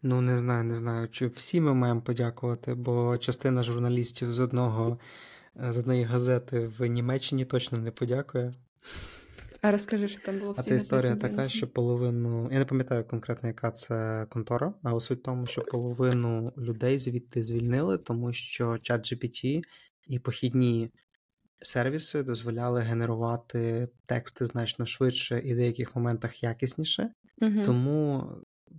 Ну, 0.05 0.21
не 0.21 0.37
знаю, 0.37 0.63
не 0.63 0.75
знаю, 0.75 1.07
чи 1.07 1.27
всі 1.27 1.61
ми 1.61 1.73
маємо 1.73 2.01
подякувати, 2.01 2.73
бо 2.73 3.17
частина 3.17 3.63
журналістів 3.63 4.33
з 4.33 4.39
одного 4.39 4.99
з 5.55 5.77
одної 5.77 6.03
газети 6.03 6.67
в 6.79 6.85
Німеччині 6.85 7.45
точно 7.45 7.77
не 7.77 7.91
подякує. 7.91 8.53
А 9.61 9.71
розкажи, 9.71 10.07
що 10.07 10.21
там 10.21 10.39
було 10.39 10.51
в 10.51 10.55
А 10.57 10.63
це 10.63 10.75
історія 10.75 11.15
така, 11.15 11.49
що 11.49 11.67
половину. 11.67 12.49
Я 12.51 12.59
не 12.59 12.65
пам'ятаю 12.65 13.03
конкретно, 13.03 13.49
яка 13.49 13.71
це 13.71 14.27
контора, 14.29 14.73
а 14.83 14.99
суть 14.99 15.19
в 15.19 15.23
тому, 15.23 15.45
що 15.45 15.61
половину 15.61 16.53
людей 16.57 16.99
звідти 16.99 17.43
звільнили, 17.43 17.97
тому 17.97 18.33
що 18.33 18.77
чат 18.77 19.13
GPT 19.13 19.61
і 20.07 20.19
похідні 20.19 20.91
сервіси 21.61 22.23
дозволяли 22.23 22.81
генерувати 22.81 23.87
тексти 24.05 24.45
значно 24.45 24.85
швидше 24.85 25.39
і 25.39 25.53
в 25.53 25.57
деяких 25.57 25.95
моментах 25.95 26.43
якісніше. 26.43 27.09
Угу. 27.41 27.61
Тому 27.65 28.27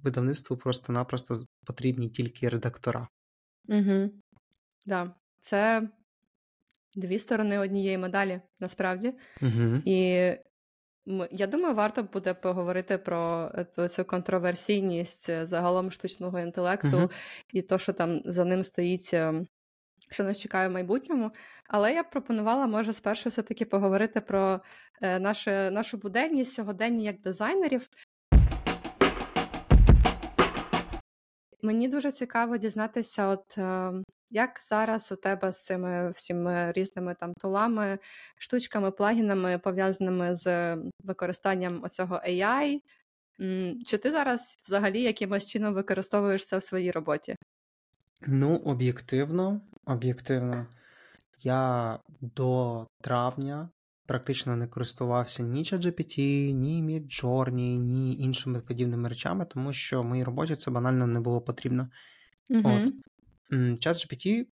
видавництву 0.02 0.56
просто-напросто 0.56 1.34
потрібні 1.66 2.08
тільки 2.08 2.48
редактора. 2.48 3.08
Угу. 3.68 4.10
Да. 4.86 5.14
Це 5.40 5.88
дві 6.94 7.18
сторони 7.18 7.58
однієї 7.58 7.98
медалі, 7.98 8.40
насправді. 8.60 9.14
Угу. 9.42 9.82
І 9.84 10.30
я 11.30 11.46
думаю, 11.46 11.74
варто 11.74 12.02
буде 12.02 12.34
поговорити 12.34 12.98
про 12.98 13.50
е, 13.78 13.88
цю 13.88 14.04
контроверсійність 14.04 15.28
е, 15.28 15.46
загалом 15.46 15.90
штучного 15.90 16.40
інтелекту 16.40 16.88
uh-huh. 16.88 17.12
і 17.52 17.62
то, 17.62 17.78
що 17.78 17.92
там 17.92 18.20
за 18.24 18.44
ним 18.44 18.62
стоїть, 18.62 19.10
е, 19.14 19.46
що 20.10 20.24
нас 20.24 20.40
чекає 20.40 20.68
в 20.68 20.72
майбутньому. 20.72 21.30
Але 21.68 21.94
я 21.94 22.02
б 22.02 22.10
пропонувала, 22.10 22.66
може, 22.66 22.92
спершу 22.92 23.28
все-таки 23.28 23.64
поговорити 23.64 24.20
про 24.20 24.60
нашу, 25.00 25.50
нашу 25.50 25.96
буденність 25.96 26.52
сьогодення 26.52 27.02
як 27.02 27.20
дизайнерів. 27.20 27.88
Мені 31.64 31.88
дуже 31.88 32.12
цікаво 32.12 32.56
дізнатися, 32.56 33.26
от 33.26 33.59
е, 33.59 33.92
як 34.30 34.61
зараз 34.62 35.12
у 35.12 35.16
тебе 35.16 35.52
з 35.52 35.62
цими 35.62 36.11
всіми 36.11 36.73
різними 36.73 37.16
там 37.21 37.33
тулами, 37.35 37.99
штучками, 38.38 38.90
плагінами, 38.90 39.59
пов'язаними 39.59 40.35
з 40.35 40.76
використанням 41.04 41.85
оцього 41.85 42.21
AI. 42.28 42.78
Чи 43.87 43.99
ти 43.99 44.12
зараз 44.12 44.59
взагалі 44.66 45.02
якимось 45.02 45.47
чином 45.47 45.75
використовуєш 45.75 46.47
це 46.47 46.59
в 46.59 46.62
своїй 46.62 46.90
роботі? 46.90 47.37
Ну, 48.26 48.56
об'єктивно, 48.56 49.61
об'єктивно, 49.87 50.66
я 51.42 51.99
до 52.21 52.87
травня 53.02 53.68
практично 54.06 54.56
не 54.56 54.66
користувався 54.66 55.42
ні 55.42 55.62
ChatGPT, 55.62 56.18
ні 56.52 56.82
Midjourney, 56.82 57.78
ні 57.78 58.16
іншими 58.16 58.61
подібними 58.61 59.08
речами, 59.08 59.44
тому 59.44 59.73
що 59.73 60.02
в 60.02 60.04
моїй 60.04 60.25
роботі 60.25 60.56
це 60.56 60.70
банально 60.70 61.06
не 61.06 61.20
було 61.20 61.40
потрібно. 61.40 61.88
Угу. 62.50 62.62
От. 62.64 62.92
ChatGPT 63.87 64.46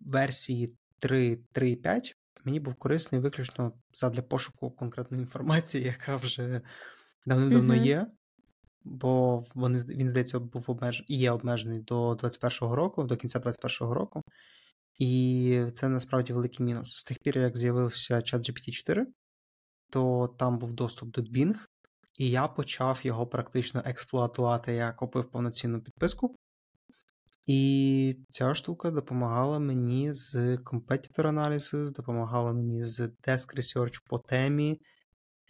версії 0.00 0.76
3.3.5 1.00 2.14
мені 2.46 2.60
був 2.60 2.74
корисний 2.74 3.20
виключно 3.20 3.72
задля 3.92 4.22
пошуку 4.22 4.70
конкретної 4.70 5.20
інформації, 5.20 5.84
яка 5.84 6.16
вже 6.16 6.60
давним-давно 7.26 7.74
угу. 7.74 7.84
є. 7.84 8.06
Бо 8.84 9.44
вони, 9.54 9.78
він, 9.78 10.08
здається, 10.08 10.38
був 10.38 10.64
обмеж... 10.68 11.04
і 11.08 11.18
є 11.18 11.30
обмежений 11.30 11.80
до 11.80 12.12
21-го 12.12 12.76
року, 12.76 13.04
до 13.04 13.16
кінця 13.16 13.38
21-го 13.38 13.94
року. 13.94 14.22
І 14.98 15.62
це 15.74 15.88
насправді 15.88 16.32
великий 16.32 16.66
мінус. 16.66 16.96
З 16.96 17.04
тих 17.04 17.18
пір, 17.18 17.38
як 17.38 17.56
з'явився 17.56 18.14
ChatGPT 18.14 18.70
4, 18.70 19.06
то 19.90 20.34
там 20.38 20.58
був 20.58 20.72
доступ 20.72 21.10
до 21.10 21.22
Bing, 21.22 21.54
і 22.18 22.30
я 22.30 22.48
почав 22.48 23.00
його 23.02 23.26
практично 23.26 23.82
експлуатувати. 23.84 24.72
Я 24.72 24.92
купив 24.92 25.30
повноцінну 25.30 25.80
підписку. 25.80 26.36
І 27.46 28.16
ця 28.30 28.54
штука 28.54 28.90
допомагала 28.90 29.58
мені 29.58 30.12
з 30.12 30.34
Competitor 30.56 31.22
Analysis, 31.22 31.92
допомагала 31.92 32.52
мені 32.52 32.84
з 32.84 33.00
Desk 33.00 33.56
Research 33.56 34.00
по 34.06 34.18
темі, 34.18 34.80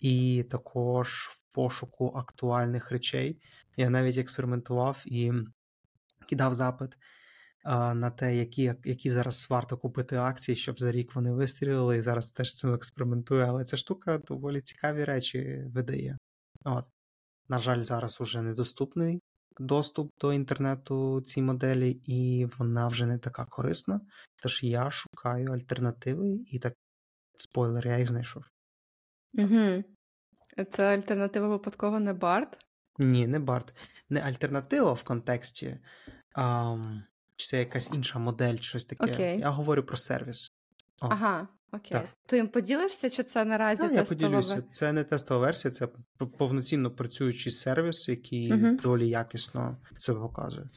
і 0.00 0.44
також 0.50 1.28
в 1.32 1.54
пошуку 1.54 2.12
актуальних 2.16 2.90
речей. 2.90 3.40
Я 3.76 3.90
навіть 3.90 4.18
експериментував 4.18 5.02
і 5.06 5.32
кидав 6.28 6.54
запит 6.54 6.96
на 7.94 8.10
те, 8.10 8.36
які 8.36 8.74
які 8.84 9.10
зараз 9.10 9.46
варто 9.50 9.76
купити 9.76 10.16
акції, 10.16 10.56
щоб 10.56 10.80
за 10.80 10.92
рік 10.92 11.14
вони 11.14 11.32
вистрілили, 11.32 11.96
і 11.96 12.00
зараз 12.00 12.30
теж 12.30 12.54
цим 12.54 12.74
експериментую. 12.74 13.44
Але 13.48 13.64
ця 13.64 13.76
штука 13.76 14.18
доволі 14.18 14.60
цікаві 14.60 15.04
речі 15.04 15.64
видає. 15.74 16.18
От. 16.64 16.84
На 17.48 17.58
жаль, 17.58 17.80
зараз 17.80 18.20
уже 18.20 18.42
недоступний 18.42 19.20
доступ 19.58 20.10
до 20.20 20.32
інтернету 20.32 21.20
цій 21.20 21.42
моделі, 21.42 22.00
і 22.04 22.48
вона 22.58 22.88
вже 22.88 23.06
не 23.06 23.18
така 23.18 23.44
корисна. 23.44 24.00
Тож 24.42 24.62
я 24.62 24.90
шукаю 24.90 25.52
альтернативи, 25.52 26.38
і 26.46 26.58
так 26.58 26.74
спойлер, 27.38 27.86
я 27.86 27.98
їх 27.98 28.08
знайшов. 28.08 28.44
Угу. 29.34 29.84
Це 30.70 30.96
альтернатива 30.96 31.48
випадково 31.48 32.00
не 32.00 32.12
Барт? 32.12 32.58
Ні, 32.98 33.26
не 33.26 33.38
Барт. 33.38 33.74
Не 34.08 34.20
альтернатива 34.20 34.92
в 34.92 35.02
контексті, 35.02 35.78
а, 36.34 36.76
чи 37.36 37.46
це 37.46 37.58
якась 37.58 37.90
інша 37.92 38.18
модель, 38.18 38.56
щось 38.56 38.84
таке. 38.84 39.12
Окей. 39.12 39.38
Я 39.38 39.50
говорю 39.50 39.82
про 39.82 39.96
сервіс. 39.96 40.52
О. 41.00 41.06
Ага, 41.10 41.48
окей. 41.72 41.90
Так. 41.90 42.06
Ти 42.26 42.36
їм 42.36 42.48
поділишся, 42.48 43.10
чи 43.10 43.22
це 43.22 43.44
наразі 43.44 43.82
Так, 43.82 43.92
я 43.92 44.04
поділюся. 44.04 44.62
Це 44.62 44.92
не 44.92 45.04
тестова 45.04 45.40
версія, 45.40 45.72
це 45.72 45.88
повноцінно 46.38 46.90
працюючий 46.90 47.52
сервіс, 47.52 48.08
який 48.08 48.52
Мгм. 48.52 48.76
доволі 48.76 49.08
якісно 49.08 49.78
себе 49.96 50.20
показує. 50.20 50.68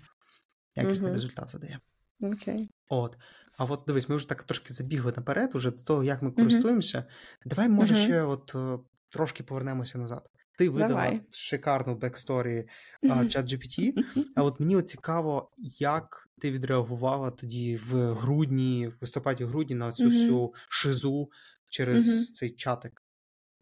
Якісний 0.75 1.07
Мгм. 1.11 1.13
результат 1.13 1.53
видає. 1.53 1.79
Окей. 2.21 2.69
От. 2.89 3.17
А 3.57 3.65
от 3.65 3.83
дивись, 3.87 4.09
ми 4.09 4.15
вже 4.15 4.29
так 4.29 4.43
трошки 4.43 4.73
забігли 4.73 5.13
наперед, 5.17 5.55
уже 5.55 5.71
до 5.71 5.83
того, 5.83 6.03
як 6.03 6.21
ми 6.21 6.31
користуємося. 6.31 7.05
Давай, 7.45 7.69
може, 7.69 7.95
ще 7.95 8.21
от 8.21 8.55
е, 8.55 8.79
трошки 9.09 9.43
повернемося 9.43 9.97
назад. 9.97 10.29
Ти 10.59 10.69
видала 10.69 10.89
Давай. 10.89 11.21
шикарну 11.31 11.95
backstory 11.95 12.67
ChatGPT, 13.03 13.93
а 14.35 14.43
от 14.43 14.59
мені 14.59 14.81
цікаво, 14.81 15.51
як 15.79 16.27
ти 16.41 16.51
відреагувала 16.51 17.31
тоді 17.31 17.75
в 17.75 18.13
грудні, 18.13 18.87
в 18.87 19.03
листопаді-грудні 19.05 19.75
на 19.75 19.91
цю 19.91 20.07
всю 20.07 20.53
шизу 20.69 21.29
через 21.69 22.31
цей 22.31 22.49
чатик. 22.49 23.03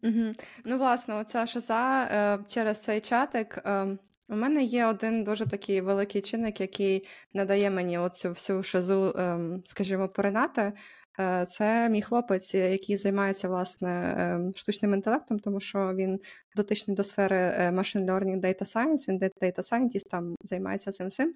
Угу. 0.02 0.32
Ну, 0.64 0.78
власне, 0.78 1.14
оця 1.14 1.46
шиза 1.46 2.02
е, 2.02 2.44
через 2.48 2.80
цей 2.80 3.00
чатик. 3.00 3.58
Е, 3.64 3.98
у 4.28 4.36
мене 4.36 4.64
є 4.64 4.86
один 4.86 5.24
дуже 5.24 5.46
такий 5.46 5.80
великий 5.80 6.22
чинник, 6.22 6.60
який 6.60 7.06
надає 7.32 7.70
мені 7.70 7.98
оцю 7.98 8.28
всю 8.28 8.62
шизу, 8.62 9.14
е, 9.18 9.38
скажімо, 9.64 10.08
поринати. 10.08 10.72
Е, 11.20 11.46
це 11.48 11.88
мій 11.88 12.02
хлопець, 12.02 12.54
який 12.54 12.96
займається 12.96 13.48
власне 13.48 13.90
е, 13.90 14.58
штучним 14.58 14.94
інтелектом, 14.94 15.38
тому 15.38 15.60
що 15.60 15.94
він 15.94 16.20
дотичний 16.56 16.96
до 16.96 17.04
сфери 17.04 17.36
е, 17.36 17.70
machine 17.70 18.04
learning, 18.04 18.40
data 18.40 18.62
science, 18.62 19.08
він 19.08 19.18
data 19.18 19.58
scientist, 19.58 20.10
там 20.10 20.34
займається 20.42 20.92
цим 20.92 21.08
всім. 21.08 21.32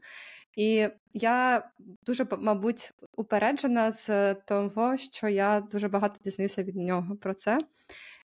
І 0.57 0.89
я 1.13 1.71
дуже, 2.07 2.27
мабуть, 2.39 2.93
упереджена 3.17 3.93
з 3.93 4.35
того, 4.35 4.97
що 4.97 5.29
я 5.29 5.61
дуже 5.61 5.89
багато 5.89 6.19
дізнаюся 6.25 6.63
від 6.63 6.77
нього 6.77 7.17
про 7.17 7.35
це. 7.35 7.59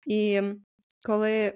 І 0.06 0.42
коли 1.02 1.52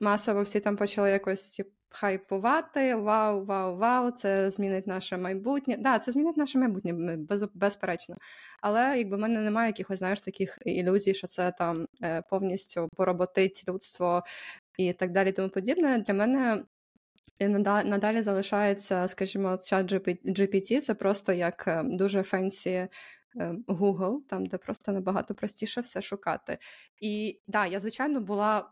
масово 0.00 0.42
всі 0.42 0.60
там 0.60 0.76
почали 0.76 1.10
якось 1.10 1.60
хайпувати, 1.94 2.94
вау, 2.94 3.44
вау, 3.44 3.76
вау, 3.76 4.10
це 4.10 4.50
змінить 4.50 4.86
наше 4.86 5.16
майбутнє. 5.16 5.76
Да, 5.78 5.98
це 5.98 6.12
змінить 6.12 6.36
наше 6.36 6.58
майбутнє, 6.58 7.16
без, 7.16 7.48
безперечно. 7.54 8.16
Але 8.60 8.98
якби 8.98 9.16
в 9.16 9.20
мене 9.20 9.40
немає 9.40 9.68
якихось, 9.68 9.98
знаєш, 9.98 10.20
таких 10.20 10.58
ілюзій, 10.64 11.14
що 11.14 11.26
це 11.26 11.52
там 11.58 11.86
е, 12.02 12.22
повністю 12.30 12.88
пороботить 12.96 13.64
людство 13.68 14.22
і 14.78 14.92
так 14.92 15.12
далі, 15.12 15.32
тому 15.32 15.48
подібне. 15.48 15.98
Для 15.98 16.14
мене 16.14 16.64
надалі 17.84 18.22
залишається, 18.22 19.08
скажімо, 19.08 19.58
чат 19.58 19.92
GPT, 19.92 20.80
це 20.80 20.94
просто 20.94 21.32
як 21.32 21.64
е, 21.68 21.82
дуже 21.84 22.22
фенсі 22.22 22.88
Google, 23.68 24.18
там, 24.28 24.46
де 24.46 24.58
просто 24.58 24.92
набагато 24.92 25.34
простіше 25.34 25.80
все 25.80 26.02
шукати. 26.02 26.58
І 27.00 27.40
да, 27.46 27.66
я, 27.66 27.80
звичайно, 27.80 28.20
була 28.20 28.70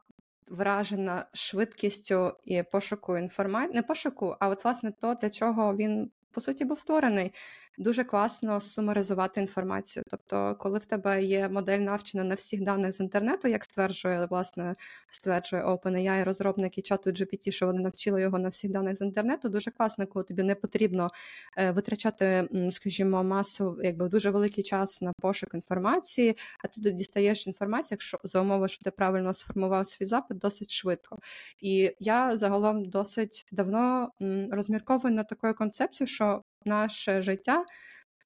вражена 0.53 1.27
швидкістю 1.33 2.33
і 2.45 2.63
пошуку 2.63 3.17
інформації, 3.17 3.75
не 3.75 3.83
пошуку, 3.83 4.37
а 4.41 4.49
от 4.49 4.65
власне 4.65 4.93
то, 5.01 5.15
для 5.15 5.31
чого 5.31 5.77
він 5.77 6.11
по 6.33 6.41
суті 6.41 6.65
був 6.65 6.79
створений. 6.79 7.33
Дуже 7.79 8.05
класно 8.05 8.61
сумаризувати 8.61 9.41
інформацію. 9.41 10.03
Тобто, 10.11 10.57
коли 10.59 10.79
в 10.79 10.85
тебе 10.85 11.23
є 11.25 11.49
модель 11.49 11.79
навчена 11.79 12.25
на 12.25 12.35
всіх 12.35 12.63
даних 12.63 12.93
з 12.93 13.01
інтернету, 13.01 13.49
як 13.49 13.65
стверджує 13.65 14.27
власне 14.27 14.75
стверджує 15.11 15.65
OpenAI, 15.65 16.25
розробники 16.25 16.83
чату 16.83 17.11
GPT, 17.11 17.51
що 17.51 17.67
вони 17.67 17.81
навчили 17.81 18.21
його 18.21 18.39
на 18.39 18.49
всіх 18.49 18.71
даних 18.71 18.97
з 18.97 19.01
інтернету. 19.01 19.49
Дуже 19.49 19.71
класно, 19.71 20.07
коли 20.07 20.25
тобі 20.25 20.43
не 20.43 20.55
потрібно 20.55 21.09
е, 21.57 21.71
витрачати, 21.71 22.49
скажімо, 22.71 23.25
масу, 23.25 23.79
якби 23.83 24.09
дуже 24.09 24.31
великий 24.31 24.65
час 24.65 25.03
на 25.03 25.13
пошук 25.13 25.55
інформації, 25.55 26.37
а 26.65 26.69
ти 26.69 26.93
дістаєш 26.93 27.47
інформацію, 27.47 27.89
якщо 27.97 28.19
за 28.25 28.41
умови, 28.41 28.69
що 28.69 28.85
ти 28.85 28.91
правильно 28.91 29.35
сформував 29.35 29.87
свій 29.87 30.05
запит, 30.05 30.39
досить 30.39 30.71
швидко. 30.71 31.19
І 31.61 31.95
я 31.99 32.37
загалом 32.37 32.85
досить 32.85 33.47
давно 33.53 34.09
розмірковую 34.51 35.15
на 35.15 35.25
такою 35.25 35.55
концепцією, 35.55 36.07
що 36.07 36.22
наше 36.65 37.23
життя. 37.23 37.65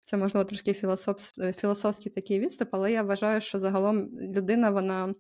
Це 0.03 0.17
можливо 0.17 0.45
трошки 0.45 0.75
філософ... 0.75 1.33
філософський 1.57 2.13
такий 2.13 2.41
відступ, 2.41 2.69
але 2.73 2.93
я 2.93 3.03
вважаю, 3.03 3.41
що 3.41 3.59
загалом 3.59 4.09
людина 4.21 4.71
вона 4.71 5.15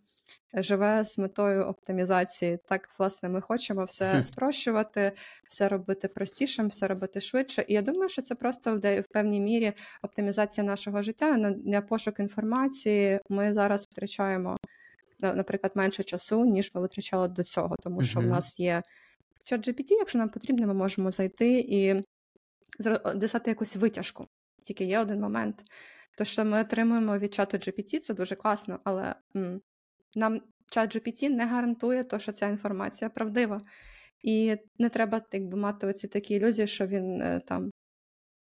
живе 0.54 1.04
з 1.04 1.18
метою 1.18 1.64
оптимізації. 1.64 2.58
Так, 2.68 2.88
власне, 2.98 3.28
ми 3.28 3.40
хочемо 3.40 3.84
все 3.84 4.24
спрощувати, 4.24 5.12
все 5.48 5.68
робити 5.68 6.08
простішим, 6.08 6.68
все 6.68 6.88
робити 6.88 7.20
швидше. 7.20 7.64
І 7.68 7.74
я 7.74 7.82
думаю, 7.82 8.08
що 8.08 8.22
це 8.22 8.34
просто 8.34 8.76
в 8.76 9.04
певній 9.12 9.40
мірі 9.40 9.72
оптимізація 10.02 10.66
нашого 10.66 11.02
життя 11.02 11.36
на, 11.36 11.50
на 11.50 11.82
пошук 11.82 12.20
інформації. 12.20 13.20
Ми 13.28 13.52
зараз 13.52 13.88
витрачаємо, 13.90 14.56
наприклад, 15.20 15.72
менше 15.74 16.02
часу, 16.02 16.44
ніж 16.44 16.70
ми 16.74 16.80
витрачали 16.80 17.28
до 17.28 17.44
цього, 17.44 17.76
тому 17.82 18.02
що 18.02 18.20
в 18.20 18.26
нас 18.26 18.60
є 18.60 18.82
чат 19.44 19.68
GPT, 19.68 19.86
якщо 19.90 20.18
нам 20.18 20.28
потрібно, 20.28 20.66
ми 20.66 20.74
можемо 20.74 21.10
зайти 21.10 21.58
і 21.58 22.04
дістати 23.14 23.50
якусь 23.50 23.76
витяжку. 23.76 24.26
Тільки 24.62 24.84
є 24.84 25.00
один 25.00 25.20
момент. 25.20 25.62
То, 26.18 26.24
що 26.24 26.44
ми 26.44 26.60
отримуємо 26.60 27.18
від 27.18 27.34
чату 27.34 27.56
GPT, 27.56 27.98
це 27.98 28.14
дуже 28.14 28.36
класно, 28.36 28.80
але 28.84 29.14
м, 29.36 29.60
нам 30.14 30.40
чат 30.70 30.96
GPT 30.96 31.28
не 31.28 31.46
гарантує, 31.46 32.04
то, 32.04 32.18
що 32.18 32.32
ця 32.32 32.48
інформація 32.48 33.10
правдива. 33.10 33.60
І 34.22 34.56
не 34.78 34.88
треба 34.88 35.22
якби, 35.32 35.56
мати 35.56 35.86
оці 35.86 36.08
такі 36.08 36.34
ілюзії, 36.34 36.66
що 36.66 36.86
він 36.86 37.22
е, 37.22 37.40
там, 37.46 37.70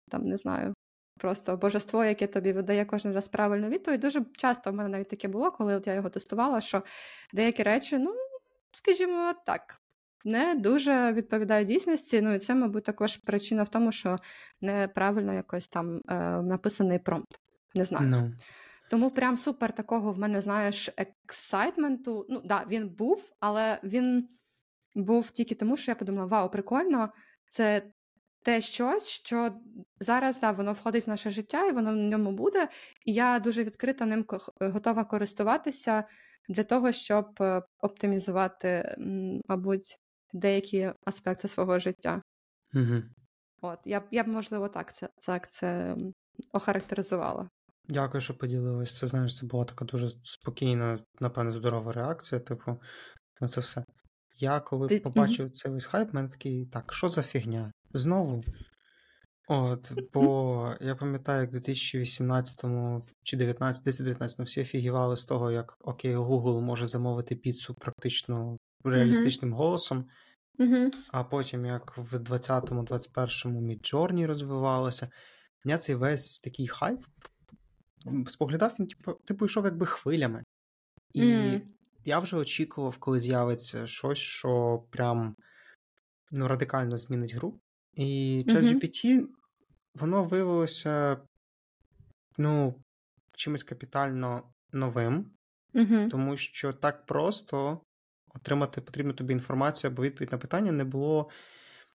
там 0.10 0.26
не 0.26 0.38
знаю, 0.38 0.74
просто 1.20 1.58
божество, 1.58 2.06
яке 2.06 2.28
тобі 2.28 2.54
видає 2.54 2.86
кожен 2.86 3.14
раз 3.14 3.28
правильну 3.28 3.70
відповідь. 3.70 4.00
Дуже 4.02 4.26
часто 4.38 4.72
в 4.72 4.74
мене 4.74 4.90
навіть 4.90 5.10
таке 5.10 5.28
було, 5.28 5.52
коли 5.52 5.76
от 5.76 5.88
я 5.88 5.94
його 5.94 6.10
тестувала, 6.10 6.62
що 6.62 6.84
деякі 7.34 7.64
речі, 7.64 7.98
ну, 7.98 8.16
скажімо 8.72 9.34
так, 9.46 9.83
не 10.24 10.56
дуже 10.56 11.14
відповідає 11.14 11.66
дійсності. 11.66 12.22
Ну 12.22 12.34
і 12.34 12.40
це, 12.40 12.56
мабуть, 12.56 12.84
також 12.84 13.18
причина 13.18 13.64
в 13.64 13.70
тому, 13.70 13.92
що 13.92 14.18
неправильно 14.62 15.34
якось 15.34 15.68
там 15.68 16.02
е, 16.10 16.42
написаний 16.42 17.00
промпт. 17.00 17.40
Не 17.76 17.86
знаю. 17.86 18.08
No. 18.08 18.10
Ну. 18.10 18.32
Тому 18.90 19.12
прям 19.12 19.38
супер 19.38 19.76
такого 19.76 20.12
в 20.12 20.20
мене, 20.20 20.42
знаєш, 20.42 20.90
ексайтменту. 20.98 22.26
Ну, 22.30 22.42
да, 22.46 22.66
він 22.70 22.90
був, 22.90 23.32
але 23.40 23.80
він 23.84 24.30
був 24.96 25.32
тільки 25.32 25.56
тому, 25.56 25.78
що 25.78 25.92
я 25.92 25.96
подумала: 25.96 26.26
вау, 26.26 26.50
прикольно, 26.50 27.10
це 27.50 27.84
те 28.44 28.62
щось, 28.62 29.08
що 29.08 29.54
зараз 30.00 30.40
да, 30.40 30.52
воно 30.52 30.74
входить 30.74 31.08
в 31.08 31.10
наше 31.10 31.30
життя, 31.30 31.68
і 31.68 31.72
воно 31.72 31.92
в 31.92 31.96
ньому 31.96 32.32
буде. 32.32 32.68
І 33.06 33.14
я 33.14 33.40
дуже 33.40 33.64
відкрита 33.64 34.06
ним 34.06 34.26
готова 34.60 35.04
користуватися 35.04 36.04
для 36.50 36.64
того, 36.64 36.92
щоб 36.92 37.38
е, 37.42 37.62
оптимізувати, 37.80 38.96
мабуть, 39.48 40.00
деякі 40.34 40.92
аспекти 41.06 41.48
свого 41.48 41.80
життя. 41.80 42.22
Угу. 42.74 43.04
От, 43.62 43.80
я 43.86 44.00
б 44.00 44.04
я 44.12 44.24
б, 44.24 44.28
можливо, 44.28 44.70
так 44.70 44.96
це 44.96 45.10
так 45.26 45.54
це 45.54 45.96
охарактеризувала. 46.52 47.50
Дякую, 47.90 48.22
що 48.22 48.38
поділилась. 48.38 48.98
Це 48.98 49.08
знаєш, 49.08 49.38
це 49.38 49.46
була 49.46 49.66
така 49.66 49.86
дуже 49.86 50.10
спокійна, 50.24 51.00
напевно, 51.20 51.52
здорова 51.52 51.92
реакція, 51.92 52.42
типу, 52.42 52.80
на 53.42 53.48
це 53.48 53.62
все. 53.62 53.84
Я 54.38 54.60
коли 54.60 54.88
Ти... 54.88 55.00
побачив 55.00 55.52
цей 55.52 55.72
весь 55.72 55.86
хайп, 55.86 56.14
мене 56.14 56.28
такий, 56.28 56.66
так, 56.66 56.94
що 56.94 57.10
за 57.10 57.22
фігня? 57.22 57.72
Знову. 57.94 58.42
От, 59.48 59.94
бо 60.14 60.76
я 60.82 60.96
пам'ятаю, 60.96 61.42
як 61.42 61.50
в 61.50 61.54
2018 61.54 62.60
чи 63.24 63.38
2019 63.38 64.04
19 64.04 64.48
всі 64.48 64.62
офігівали 64.62 65.16
з 65.16 65.26
того, 65.26 65.52
як 65.52 65.78
окей, 65.80 66.16
Google 66.16 66.62
може 66.62 66.88
замовити 66.88 67.36
піцу 67.36 67.74
практично 67.74 68.58
реалістичним 68.84 69.54
mm-hmm. 69.54 69.58
голосом. 69.58 70.06
Mm-hmm. 70.60 70.92
А 71.12 71.24
потім, 71.24 71.66
як 71.66 71.98
в 71.98 72.16
20-му, 72.16 72.82
21-му 72.82 73.62
Midjourney 73.62 74.26
розвивалося, 74.26 75.10
мене 75.66 75.78
цей 75.78 75.96
весь 75.96 76.40
такий 76.40 76.68
хайп 76.68 77.06
споглядав, 78.28 78.76
він 78.80 78.88
типу, 78.88 79.14
типу 79.14 79.46
йшов 79.46 79.66
якби 79.66 79.86
хвилями. 79.86 80.44
І 81.14 81.24
mm. 81.24 81.62
я 82.06 82.20
вже 82.20 82.38
очікував, 82.38 82.98
коли 82.98 83.20
з'явиться 83.20 83.88
щось, 83.88 84.18
що 84.18 84.84
прям 84.90 85.36
ну, 86.32 86.48
радикально 86.48 86.98
змінить 86.98 87.34
гру. 87.34 87.60
І 87.94 88.44
ChatGPT, 88.48 89.06
mm-hmm. 89.06 89.28
воно 89.96 90.24
виявилося 90.24 91.18
ну, 92.38 92.84
чимось 93.36 93.64
капітально 93.64 94.54
новим, 94.72 95.32
mm-hmm. 95.74 96.10
тому 96.10 96.38
що 96.38 96.74
так 96.74 97.06
просто 97.06 97.82
отримати 98.36 98.82
потрібну 98.82 99.14
тобі 99.14 99.34
інформацію 99.34 99.92
або 99.92 100.04
відповідь 100.04 100.32
на 100.32 100.38
питання 100.38 100.72
не 100.72 100.84
було 100.84 101.30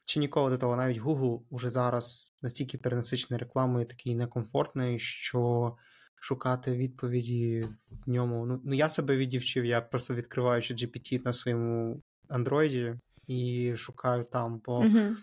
чи 0.07 0.19
ніколи 0.19 0.49
до 0.49 0.57
того. 0.57 0.75
Навіть 0.75 1.01
Google 1.01 1.41
уже 1.49 1.69
зараз 1.69 2.35
настільки 2.41 2.77
перенасичений 2.77 3.39
рекламою, 3.39 3.85
такий 3.85 4.15
некомфортний, 4.15 4.99
що 4.99 5.75
шукати 6.15 6.75
відповіді 6.75 7.67
в 7.89 8.09
ньому. 8.09 8.45
Ну, 8.45 8.61
ну 8.65 8.73
я 8.73 8.89
себе 8.89 9.17
відівчив, 9.17 9.65
я 9.65 9.81
просто 9.81 10.15
відкриваючи 10.15 10.73
GPT 10.73 11.25
на 11.25 11.33
своєму 11.33 12.01
андроїді, 12.29 12.95
і 13.27 13.73
шукаю 13.77 14.23
там, 14.23 14.61
бо 14.65 14.79
Угу. 14.79 15.15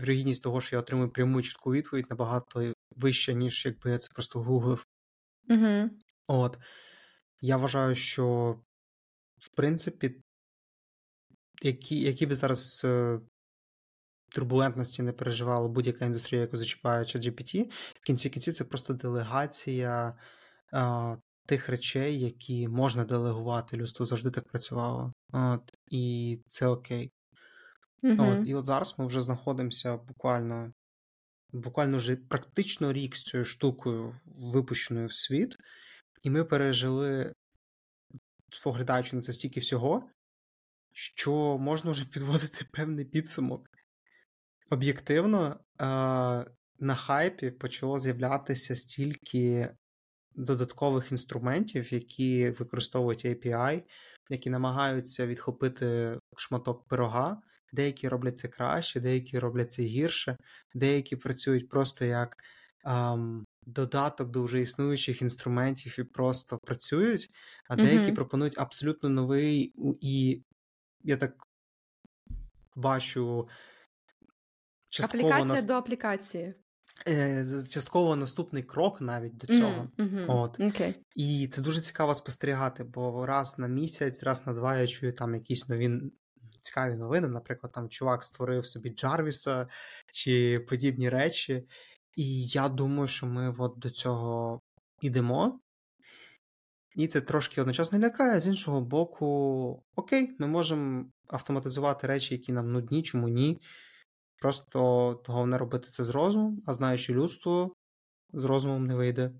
вірогідність 0.00 0.42
того, 0.42 0.60
що 0.60 0.76
я 0.76 0.80
отримую 0.80 1.10
пряму 1.10 1.42
чітку 1.42 1.72
відповідь, 1.72 2.06
набагато 2.10 2.72
вища, 2.96 3.32
ніж 3.32 3.66
якби 3.66 3.90
я 3.90 3.98
це 3.98 4.12
просто 4.14 4.42
гуглив. 4.42 4.86
Угу. 5.50 5.90
От. 6.26 6.58
Я 7.40 7.56
вважаю, 7.56 7.94
що 7.94 8.56
в 9.38 9.48
принципі, 9.48 10.23
які 11.64 12.00
які 12.00 12.26
би 12.26 12.34
зараз 12.34 12.82
е, 12.84 13.20
турбулентності 14.28 15.02
не 15.02 15.12
переживала 15.12 15.68
будь-яка 15.68 16.04
індустрія, 16.04 16.42
яку 16.42 16.56
зачіпає 16.56 17.04
ChatGPT, 17.04 17.70
в 18.00 18.04
кінці 18.06 18.30
кінців 18.30 18.54
це 18.54 18.64
просто 18.64 18.92
делегація 18.94 20.18
е, 20.72 21.16
тих 21.46 21.68
речей, 21.68 22.20
які 22.20 22.68
можна 22.68 23.04
делегувати. 23.04 23.76
Людство 23.76 24.06
завжди 24.06 24.30
так 24.30 24.48
працювало. 24.48 25.12
От, 25.32 25.72
І 25.90 26.38
це 26.48 26.66
окей. 26.66 27.12
Угу. 28.02 28.16
От, 28.18 28.46
І 28.46 28.54
от 28.54 28.64
зараз 28.64 28.98
ми 28.98 29.06
вже 29.06 29.20
знаходимося 29.20 29.96
буквально 29.96 30.72
буквально 31.52 31.98
вже 31.98 32.16
практично 32.16 32.92
рік 32.92 33.16
з 33.16 33.22
цією 33.22 33.44
штукою, 33.44 34.20
випущеною 34.24 35.06
в 35.06 35.12
світ, 35.12 35.56
і 36.24 36.30
ми 36.30 36.44
пережили, 36.44 37.32
споглядаючи 38.52 39.16
на 39.16 39.22
це 39.22 39.32
стільки 39.32 39.60
всього, 39.60 40.10
що 40.94 41.58
можна 41.58 41.90
вже 41.90 42.04
підводити 42.04 42.64
певний 42.72 43.04
підсумок. 43.04 43.68
Об'єктивно, 44.70 45.60
на 46.78 46.94
хайпі 46.96 47.50
почало 47.50 48.00
з'являтися 48.00 48.76
стільки 48.76 49.70
додаткових 50.34 51.12
інструментів, 51.12 51.92
які 51.92 52.50
використовують 52.50 53.24
API, 53.24 53.82
які 54.30 54.50
намагаються 54.50 55.26
відхопити 55.26 56.18
шматок 56.36 56.88
пирога. 56.88 57.40
Деякі 57.72 58.08
роблять 58.08 58.36
це 58.38 58.48
краще, 58.48 59.00
деякі 59.00 59.38
роблять 59.38 59.70
це 59.72 59.82
гірше, 59.82 60.36
деякі 60.74 61.16
працюють 61.16 61.68
просто 61.68 62.04
як 62.04 62.36
ам, 62.84 63.44
додаток 63.66 64.30
до 64.30 64.42
вже 64.42 64.60
існуючих 64.60 65.22
інструментів 65.22 66.00
і 66.00 66.04
просто 66.04 66.58
працюють, 66.58 67.30
а 67.68 67.76
деякі 67.76 68.06
Мгм. 68.06 68.14
пропонують 68.14 68.58
абсолютно 68.58 69.08
новий 69.08 69.72
і 70.00 70.42
я 71.04 71.16
так 71.16 71.34
бачу 72.76 73.48
частково, 74.88 75.24
Аплікація 75.24 75.54
нас... 75.54 75.62
до 75.62 75.74
аплікації. 75.74 76.54
е, 77.08 77.44
частково 77.70 78.16
наступний 78.16 78.62
крок 78.62 79.00
навіть 79.00 79.36
до 79.36 79.46
цього. 79.46 79.88
Угу. 79.98 80.24
От. 80.28 80.60
Окей. 80.60 80.94
І 81.16 81.48
це 81.52 81.62
дуже 81.62 81.80
цікаво 81.80 82.14
спостерігати, 82.14 82.84
бо 82.84 83.26
раз 83.26 83.58
на 83.58 83.68
місяць, 83.68 84.22
раз 84.22 84.46
на 84.46 84.52
два 84.52 84.76
я 84.76 84.86
чую 84.86 85.12
там 85.12 85.34
якісь 85.34 85.68
нові 85.68 86.00
цікаві 86.60 86.96
новини. 86.96 87.28
Наприклад, 87.28 87.72
там 87.72 87.88
чувак 87.88 88.24
створив 88.24 88.66
собі 88.66 88.90
Джарвіса 88.90 89.68
чи 90.12 90.60
подібні 90.68 91.08
речі. 91.08 91.66
І 92.16 92.46
я 92.46 92.68
думаю, 92.68 93.08
що 93.08 93.26
ми 93.26 93.54
от 93.58 93.78
до 93.78 93.90
цього 93.90 94.60
йдемо. 95.00 95.60
І 96.94 97.06
це 97.06 97.20
трошки 97.20 97.60
одночасно 97.60 97.98
лякає, 97.98 98.40
з 98.40 98.46
іншого 98.46 98.80
боку, 98.80 99.84
окей, 99.96 100.36
ми 100.38 100.46
можемо 100.46 101.04
автоматизувати 101.26 102.06
речі, 102.06 102.34
які 102.34 102.52
нам 102.52 102.72
нудні, 102.72 103.02
чому 103.02 103.28
ні. 103.28 103.60
Просто 104.40 104.80
головне 105.26 105.58
робити 105.58 105.88
це 105.88 106.04
з 106.04 106.10
розумом, 106.10 106.62
а 106.66 106.72
знаючи 106.72 107.12
людство, 107.12 107.74
з 108.32 108.44
розумом 108.44 108.86
не 108.86 108.94
вийде. 108.94 109.32